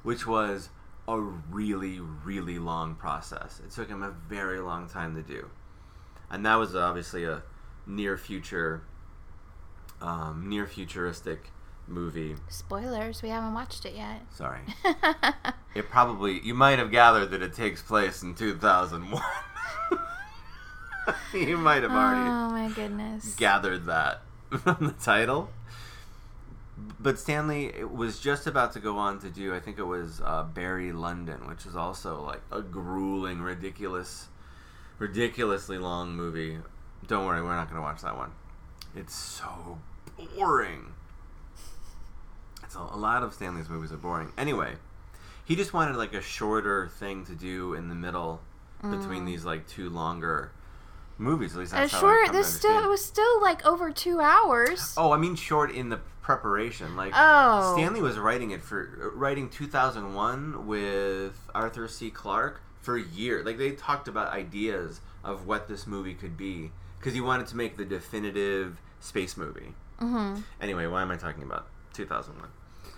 which 0.04 0.28
was 0.28 0.70
a 1.14 1.20
really 1.20 2.00
really 2.00 2.60
long 2.60 2.96
process. 2.96 3.62
It 3.66 3.72
took 3.72 3.90
him 3.90 4.04
a 4.04 4.12
very 4.12 4.60
long 4.60 4.88
time 4.90 5.16
to 5.16 5.22
do, 5.22 5.50
and 6.30 6.46
that 6.46 6.56
was 6.56 6.76
obviously 6.76 7.24
a 7.26 7.44
near 7.86 8.18
future, 8.18 8.84
um, 10.02 10.48
near 10.48 10.66
futuristic 10.68 11.52
movie. 11.88 12.36
Spoilers. 12.50 13.22
We 13.22 13.30
haven't 13.30 13.54
watched 13.54 13.86
it 13.86 13.96
yet. 13.96 14.22
Sorry. 14.32 14.62
It 15.76 15.90
probably 15.90 16.42
you 16.42 16.56
might 16.56 16.80
have 16.80 16.90
gathered 16.92 17.32
that 17.32 17.42
it 17.42 17.54
takes 17.54 17.82
place 17.82 18.24
in 18.24 18.34
2001. 18.34 19.22
you 21.34 21.58
might 21.58 21.84
have 21.84 21.92
already 21.92 22.30
oh 22.30 22.50
my 22.50 22.70
goodness. 22.74 23.36
gathered 23.36 23.86
that 23.86 24.22
from 24.50 24.88
the 24.88 24.94
title. 24.94 25.52
But 27.00 27.18
Stanley 27.18 27.74
was 27.84 28.20
just 28.20 28.46
about 28.46 28.74
to 28.74 28.80
go 28.80 28.98
on 28.98 29.20
to 29.20 29.30
do, 29.30 29.56
I 29.56 29.60
think 29.60 29.80
it 29.80 29.84
was 29.84 30.22
uh, 30.24 30.44
Barry 30.44 30.92
Lyndon, 30.92 31.48
which 31.48 31.66
is 31.66 31.76
also 31.76 32.22
like 32.22 32.42
a 32.52 32.62
grueling, 32.62 33.42
ridiculous, 33.42 34.28
ridiculously 34.98 35.78
long 35.78 36.16
movie. 36.16 36.58
Don't 37.08 37.26
worry, 37.26 37.42
we're 37.42 37.56
not 37.56 37.70
going 37.70 37.78
to 37.78 37.82
watch 37.82 38.02
that 38.02 38.18
one. 38.18 38.32
It's 38.96 39.16
so 39.16 39.80
boring. 40.38 40.94
It's 42.64 42.76
a, 42.76 42.80
a 42.80 42.98
lot 42.98 43.24
of 43.24 43.34
Stanley's 43.34 43.70
movies 43.70 43.92
are 43.92 43.98
boring. 43.98 44.32
Anyway, 44.38 44.74
he 45.46 45.56
just 45.56 45.74
wanted 45.74 45.96
like 45.96 46.14
a 46.14 46.22
shorter 46.22 46.88
thing 46.88 47.26
to 47.26 47.34
do 47.34 47.74
in 47.74 47.90
the 47.90 47.96
middle 47.96 48.42
between 48.82 49.26
these 49.26 49.44
like 49.44 49.68
two 49.68 49.90
longer 49.90 50.52
movies. 51.20 51.54
At 51.54 51.60
least 51.60 51.74
Uh, 51.74 51.78
that's 51.82 51.92
how 51.94 51.98
I 51.98 52.02
short. 52.02 52.32
This 52.32 52.54
still. 52.54 52.84
It 52.84 52.88
was 52.88 53.04
still 53.04 53.42
like 53.42 53.66
over 53.66 53.92
two 53.92 54.20
hours. 54.22 54.94
Oh, 54.98 55.12
I 55.12 55.18
mean 55.18 55.36
short 55.36 55.72
in 55.72 55.90
the 55.90 56.00
preparation. 56.22 56.96
Like 56.96 57.14
Oh. 57.16 57.74
Stanley 57.76 58.02
was 58.02 58.18
writing 58.18 58.52
it 58.52 58.62
for 58.64 59.12
writing 59.16 59.50
2001 59.50 60.68
with 60.68 61.36
Arthur 61.54 61.88
C. 61.88 62.10
Clarke 62.10 62.62
for 62.82 62.98
years. 62.98 63.46
Like 63.46 63.58
they 63.58 63.72
talked 63.72 64.08
about 64.08 64.32
ideas 64.34 65.02
of 65.24 65.46
what 65.48 65.68
this 65.68 65.86
movie 65.86 66.14
could 66.14 66.38
be 66.38 66.72
because 66.98 67.14
he 67.14 67.22
wanted 67.22 67.48
to 67.48 67.58
make 67.58 67.78
the 67.78 67.86
definitive 67.86 68.80
space 69.00 69.36
movie. 69.38 69.74
Mm-hmm. 70.02 70.42
Anyway, 70.62 70.86
why 70.88 71.02
am 71.02 71.12
I 71.12 71.18
talking 71.18 71.44
about 71.44 71.68
2001? 71.94 72.50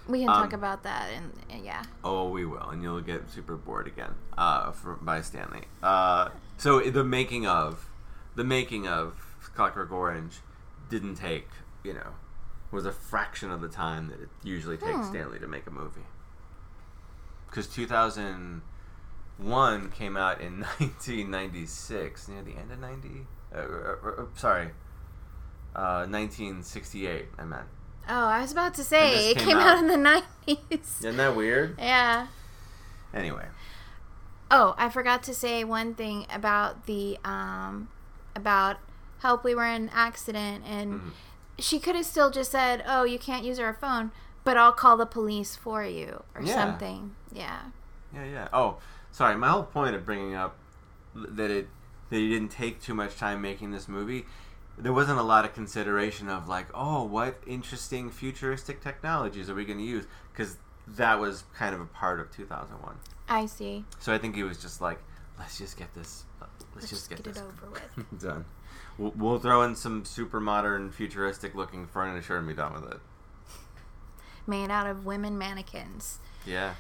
We 0.08 0.20
can 0.22 0.30
Um, 0.30 0.36
talk 0.44 0.54
about 0.54 0.84
that 0.84 1.10
and 1.14 1.64
yeah. 1.64 1.84
Oh, 2.04 2.30
we 2.30 2.46
will, 2.46 2.70
and 2.70 2.82
you'll 2.84 3.02
get 3.02 3.30
super 3.30 3.56
bored 3.56 3.88
again 3.88 4.14
uh, 4.38 4.72
for, 4.72 4.96
by 4.96 5.22
Stanley. 5.22 5.64
Uh, 5.82 6.30
so 6.58 6.80
the 6.80 7.04
making 7.04 7.46
of 7.48 7.88
the 8.36 8.44
making 8.44 8.88
of 8.88 9.14
Clockwork 9.56 9.92
Orange 9.92 10.38
didn't 10.90 11.16
take 11.16 11.48
you 11.84 11.94
know 11.94 12.14
was 12.72 12.86
a 12.86 12.92
fraction 12.92 13.50
of 13.52 13.62
the 13.62 13.70
time 13.70 14.08
that 14.10 14.22
it 14.22 14.30
usually 14.44 14.78
takes 14.78 14.96
Hmm. 14.98 15.04
Stanley 15.12 15.40
to 15.40 15.48
make 15.48 15.66
a 15.68 15.72
movie. 15.72 16.06
Because 17.50 17.68
2001 17.68 19.92
came 19.92 20.16
out 20.16 20.40
in 20.40 20.62
1996, 20.80 22.28
near 22.30 22.42
the 22.44 22.54
end 22.56 22.72
of 22.72 22.80
90. 22.80 23.28
Uh, 23.54 23.58
uh, 23.58 23.96
uh, 24.22 24.26
sorry, 24.36 24.68
uh, 25.76 26.06
1968. 26.08 27.26
I 27.38 27.44
meant. 27.44 27.68
Oh, 28.08 28.28
I 28.28 28.42
was 28.42 28.52
about 28.54 28.74
to 28.76 28.84
say 28.84 29.32
it 29.32 29.38
came 29.38 29.48
came 29.50 29.58
out 29.58 29.68
out- 29.78 29.80
in 29.80 29.88
the 29.88 29.98
nineties. 29.98 31.00
Isn't 31.00 31.18
that 31.18 31.36
weird? 31.36 31.76
Yeah. 31.78 32.28
Anyway, 33.14 33.46
Oh, 34.50 34.74
I 34.78 34.88
forgot 34.90 35.24
to 35.24 35.34
say 35.34 35.64
one 35.66 35.94
thing 35.94 36.26
about 36.34 36.86
the 36.86 37.18
um 37.26 37.90
about 38.36 38.78
help 39.20 39.44
we 39.44 39.54
were 39.56 39.66
in 39.66 39.84
an 39.84 39.90
accident 39.94 40.64
and 40.66 40.94
Mhm. 40.94 41.12
she 41.60 41.80
could 41.80 41.96
have 41.96 42.06
still 42.06 42.30
just 42.32 42.52
said, 42.52 42.84
"Oh, 42.88 43.04
you 43.04 43.20
can't 43.20 43.44
use 43.44 43.60
our 43.60 43.74
phone, 43.74 44.12
but 44.44 44.58
I'll 44.58 44.72
call 44.74 44.98
the 44.98 45.06
police 45.06 45.56
for 45.56 45.84
you 45.84 46.24
or 46.36 46.42
Yeah. 46.42 46.54
something." 46.56 47.16
Yeah. 47.32 47.60
yeah, 48.14 48.26
yeah. 48.26 48.48
Oh, 48.52 48.78
sorry. 49.12 49.36
My 49.38 49.50
whole 49.50 49.64
point 49.64 49.96
of 49.96 50.06
bringing 50.06 50.34
up 50.36 50.56
that 51.16 51.52
it 51.52 51.70
that 52.10 52.18
he 52.18 52.28
didn't 52.30 52.52
take 52.52 52.82
too 52.82 52.94
much 52.94 53.16
time 53.18 53.42
making 53.42 53.72
this 53.72 53.88
movie. 53.88 54.26
There 54.78 54.92
wasn't 54.92 55.18
a 55.20 55.24
lot 55.24 55.46
of 55.46 55.54
consideration 55.54 56.28
of 56.28 56.48
like, 56.50 56.68
oh, 56.74 57.04
what 57.04 57.42
interesting 57.46 58.10
futuristic 58.10 58.82
technologies 58.82 59.50
are 59.50 59.56
we 59.56 59.64
going 59.64 59.78
to 59.78 59.84
use? 59.86 60.06
Because 60.34 60.58
that 60.88 61.20
was 61.20 61.44
kind 61.56 61.74
of 61.74 61.80
a 61.80 61.86
part 61.86 62.20
of 62.20 62.30
2001. 62.32 62.96
I 63.30 63.46
see. 63.46 63.86
So 64.00 64.14
I 64.14 64.18
think 64.18 64.36
he 64.36 64.44
was 64.44 64.62
just 64.62 64.82
like, 64.82 65.02
let's 65.40 65.58
just 65.58 65.78
get 65.78 65.94
this, 65.94 66.26
let's, 66.76 66.92
Let's 66.92 67.08
just 67.08 67.10
get, 67.10 67.20
it 67.20 67.26
this 67.26 67.38
over 67.38 67.72
with. 67.72 68.20
done. 68.22 68.46
We'll, 68.98 69.14
we'll 69.16 69.40
throw 69.40 69.64
in 69.64 69.76
some 69.76 70.06
super 70.06 70.40
modern, 70.40 70.92
futuristic 70.92 71.56
looking 71.56 71.88
furniture 71.88 72.38
and 72.38 72.48
be 72.48 72.54
done 72.54 72.74
with 72.74 72.92
it. 72.92 73.00
Made 74.48 74.72
out 74.72 74.88
of 74.88 75.06
women 75.06 75.38
mannequins. 75.38 76.20
Yeah. 76.46 76.76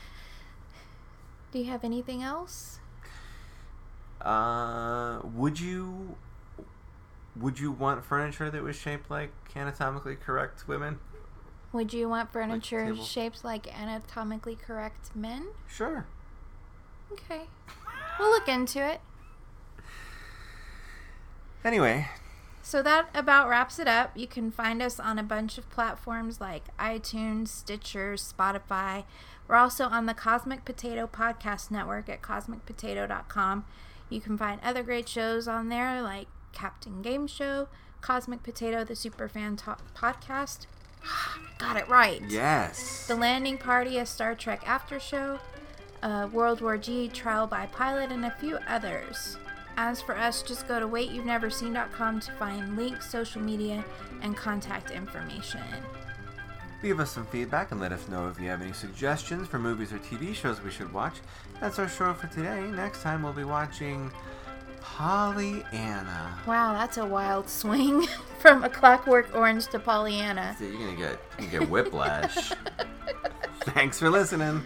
Do 1.51 1.59
you 1.59 1.65
have 1.65 1.83
anything 1.83 2.23
else? 2.23 2.79
Uh, 4.21 5.19
would 5.23 5.59
you 5.59 6.15
would 7.35 7.59
you 7.59 7.71
want 7.71 8.05
furniture 8.05 8.49
that 8.49 8.61
was 8.61 8.75
shaped 8.75 9.09
like 9.09 9.31
anatomically 9.55 10.15
correct 10.15 10.67
women? 10.67 10.99
Would 11.73 11.93
you 11.93 12.09
want 12.09 12.31
furniture 12.31 12.85
table. 12.85 13.03
shaped 13.03 13.43
like 13.43 13.67
anatomically 13.67 14.55
correct 14.55 15.15
men? 15.15 15.47
Sure. 15.67 16.05
Okay. 17.11 17.41
We'll 18.19 18.29
look 18.29 18.47
into 18.47 18.85
it. 18.85 19.01
Anyway, 21.63 22.07
So 22.63 22.81
that 22.83 23.07
about 23.13 23.49
wraps 23.49 23.79
it 23.79 23.87
up. 23.87 24.15
You 24.15 24.27
can 24.27 24.51
find 24.51 24.81
us 24.81 24.99
on 24.99 25.17
a 25.19 25.23
bunch 25.23 25.57
of 25.57 25.69
platforms 25.69 26.39
like 26.39 26.75
iTunes, 26.77 27.47
Stitcher, 27.49 28.13
Spotify. 28.13 29.03
We're 29.47 29.55
also 29.55 29.85
on 29.85 30.05
the 30.05 30.13
Cosmic 30.13 30.63
Potato 30.65 31.07
Podcast 31.11 31.71
Network 31.71 32.07
at 32.09 32.21
cosmicpotato.com. 32.21 33.65
You 34.09 34.21
can 34.21 34.37
find 34.37 34.59
other 34.63 34.83
great 34.83 35.09
shows 35.09 35.47
on 35.47 35.69
there 35.69 36.01
like 36.01 36.27
Captain 36.53 37.01
Game 37.01 37.27
Show, 37.27 37.67
Cosmic 38.01 38.43
Potato, 38.43 38.83
the 38.83 38.93
Superfan 38.93 39.57
Talk 39.57 39.93
Podcast. 39.95 40.65
Got 41.57 41.77
it 41.77 41.87
right. 41.87 42.21
yes. 42.27 43.07
The 43.07 43.15
Landing 43.15 43.57
Party, 43.57 43.97
a 43.97 44.05
Star 44.05 44.35
Trek 44.35 44.61
after 44.67 44.99
show, 44.99 45.39
uh, 46.03 46.27
World 46.31 46.61
War 46.61 46.77
G, 46.77 47.07
Trial 47.07 47.47
by 47.47 47.65
Pilot, 47.67 48.11
and 48.11 48.25
a 48.25 48.31
few 48.31 48.57
others. 48.67 49.37
As 49.77 50.01
for 50.01 50.17
us, 50.17 50.41
just 50.41 50.67
go 50.67 50.79
to 50.79 50.87
waityou'veneverseen.com 50.87 52.19
to 52.19 52.31
find 52.33 52.77
links, 52.77 53.09
social 53.09 53.41
media, 53.41 53.83
and 54.21 54.35
contact 54.35 54.91
information. 54.91 55.61
Leave 56.83 56.99
us 56.99 57.11
some 57.11 57.25
feedback 57.27 57.71
and 57.71 57.79
let 57.79 57.91
us 57.91 58.07
know 58.07 58.27
if 58.27 58.39
you 58.39 58.49
have 58.49 58.61
any 58.61 58.73
suggestions 58.73 59.47
for 59.47 59.59
movies 59.59 59.93
or 59.93 59.99
TV 59.99 60.33
shows 60.33 60.61
we 60.61 60.71
should 60.71 60.91
watch. 60.91 61.15
That's 61.59 61.77
our 61.77 61.87
show 61.87 62.13
for 62.13 62.27
today. 62.27 62.61
Next 62.71 63.03
time 63.03 63.21
we'll 63.21 63.33
be 63.33 63.43
watching 63.43 64.11
Pollyanna. 64.81 66.39
Wow, 66.47 66.73
that's 66.73 66.97
a 66.97 67.05
wild 67.05 67.47
swing 67.49 68.07
from 68.39 68.63
A 68.63 68.69
Clockwork 68.69 69.35
Orange 69.35 69.67
to 69.67 69.79
Pollyanna. 69.79 70.55
So 70.57 70.65
you're 70.65 70.79
gonna 70.79 70.97
get 70.97 71.19
you 71.39 71.47
get 71.47 71.69
whiplash. 71.69 72.51
Thanks 73.61 73.99
for 73.99 74.09
listening. 74.09 74.63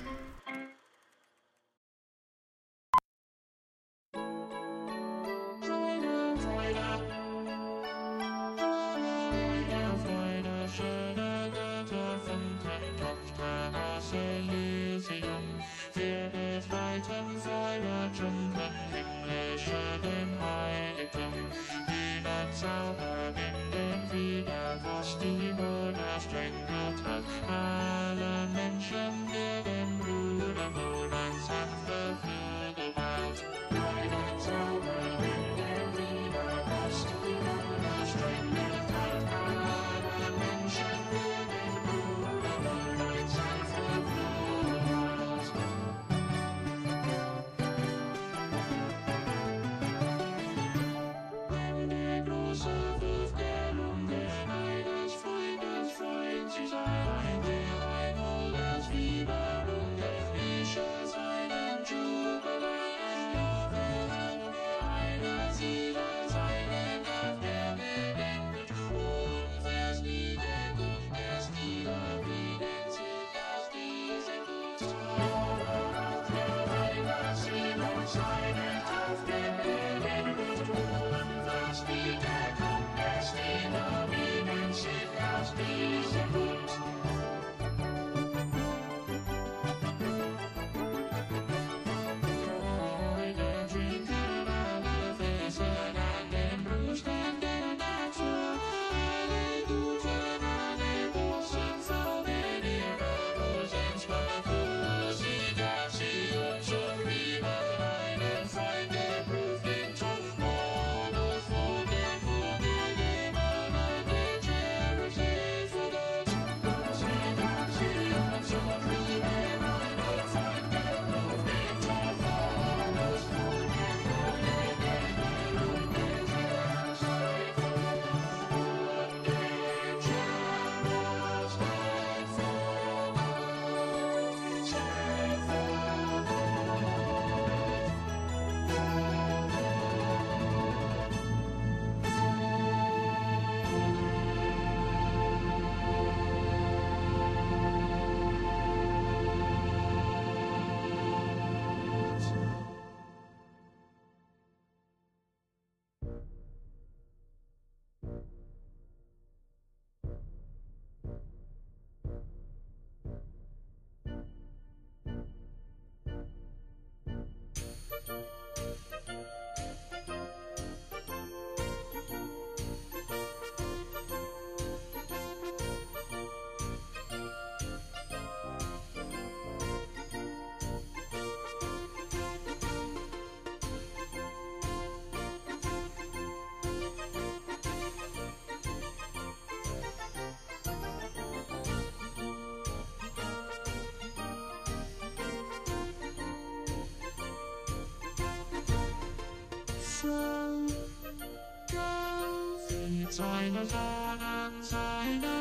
Các 204.72 205.22
vị. 205.22 205.35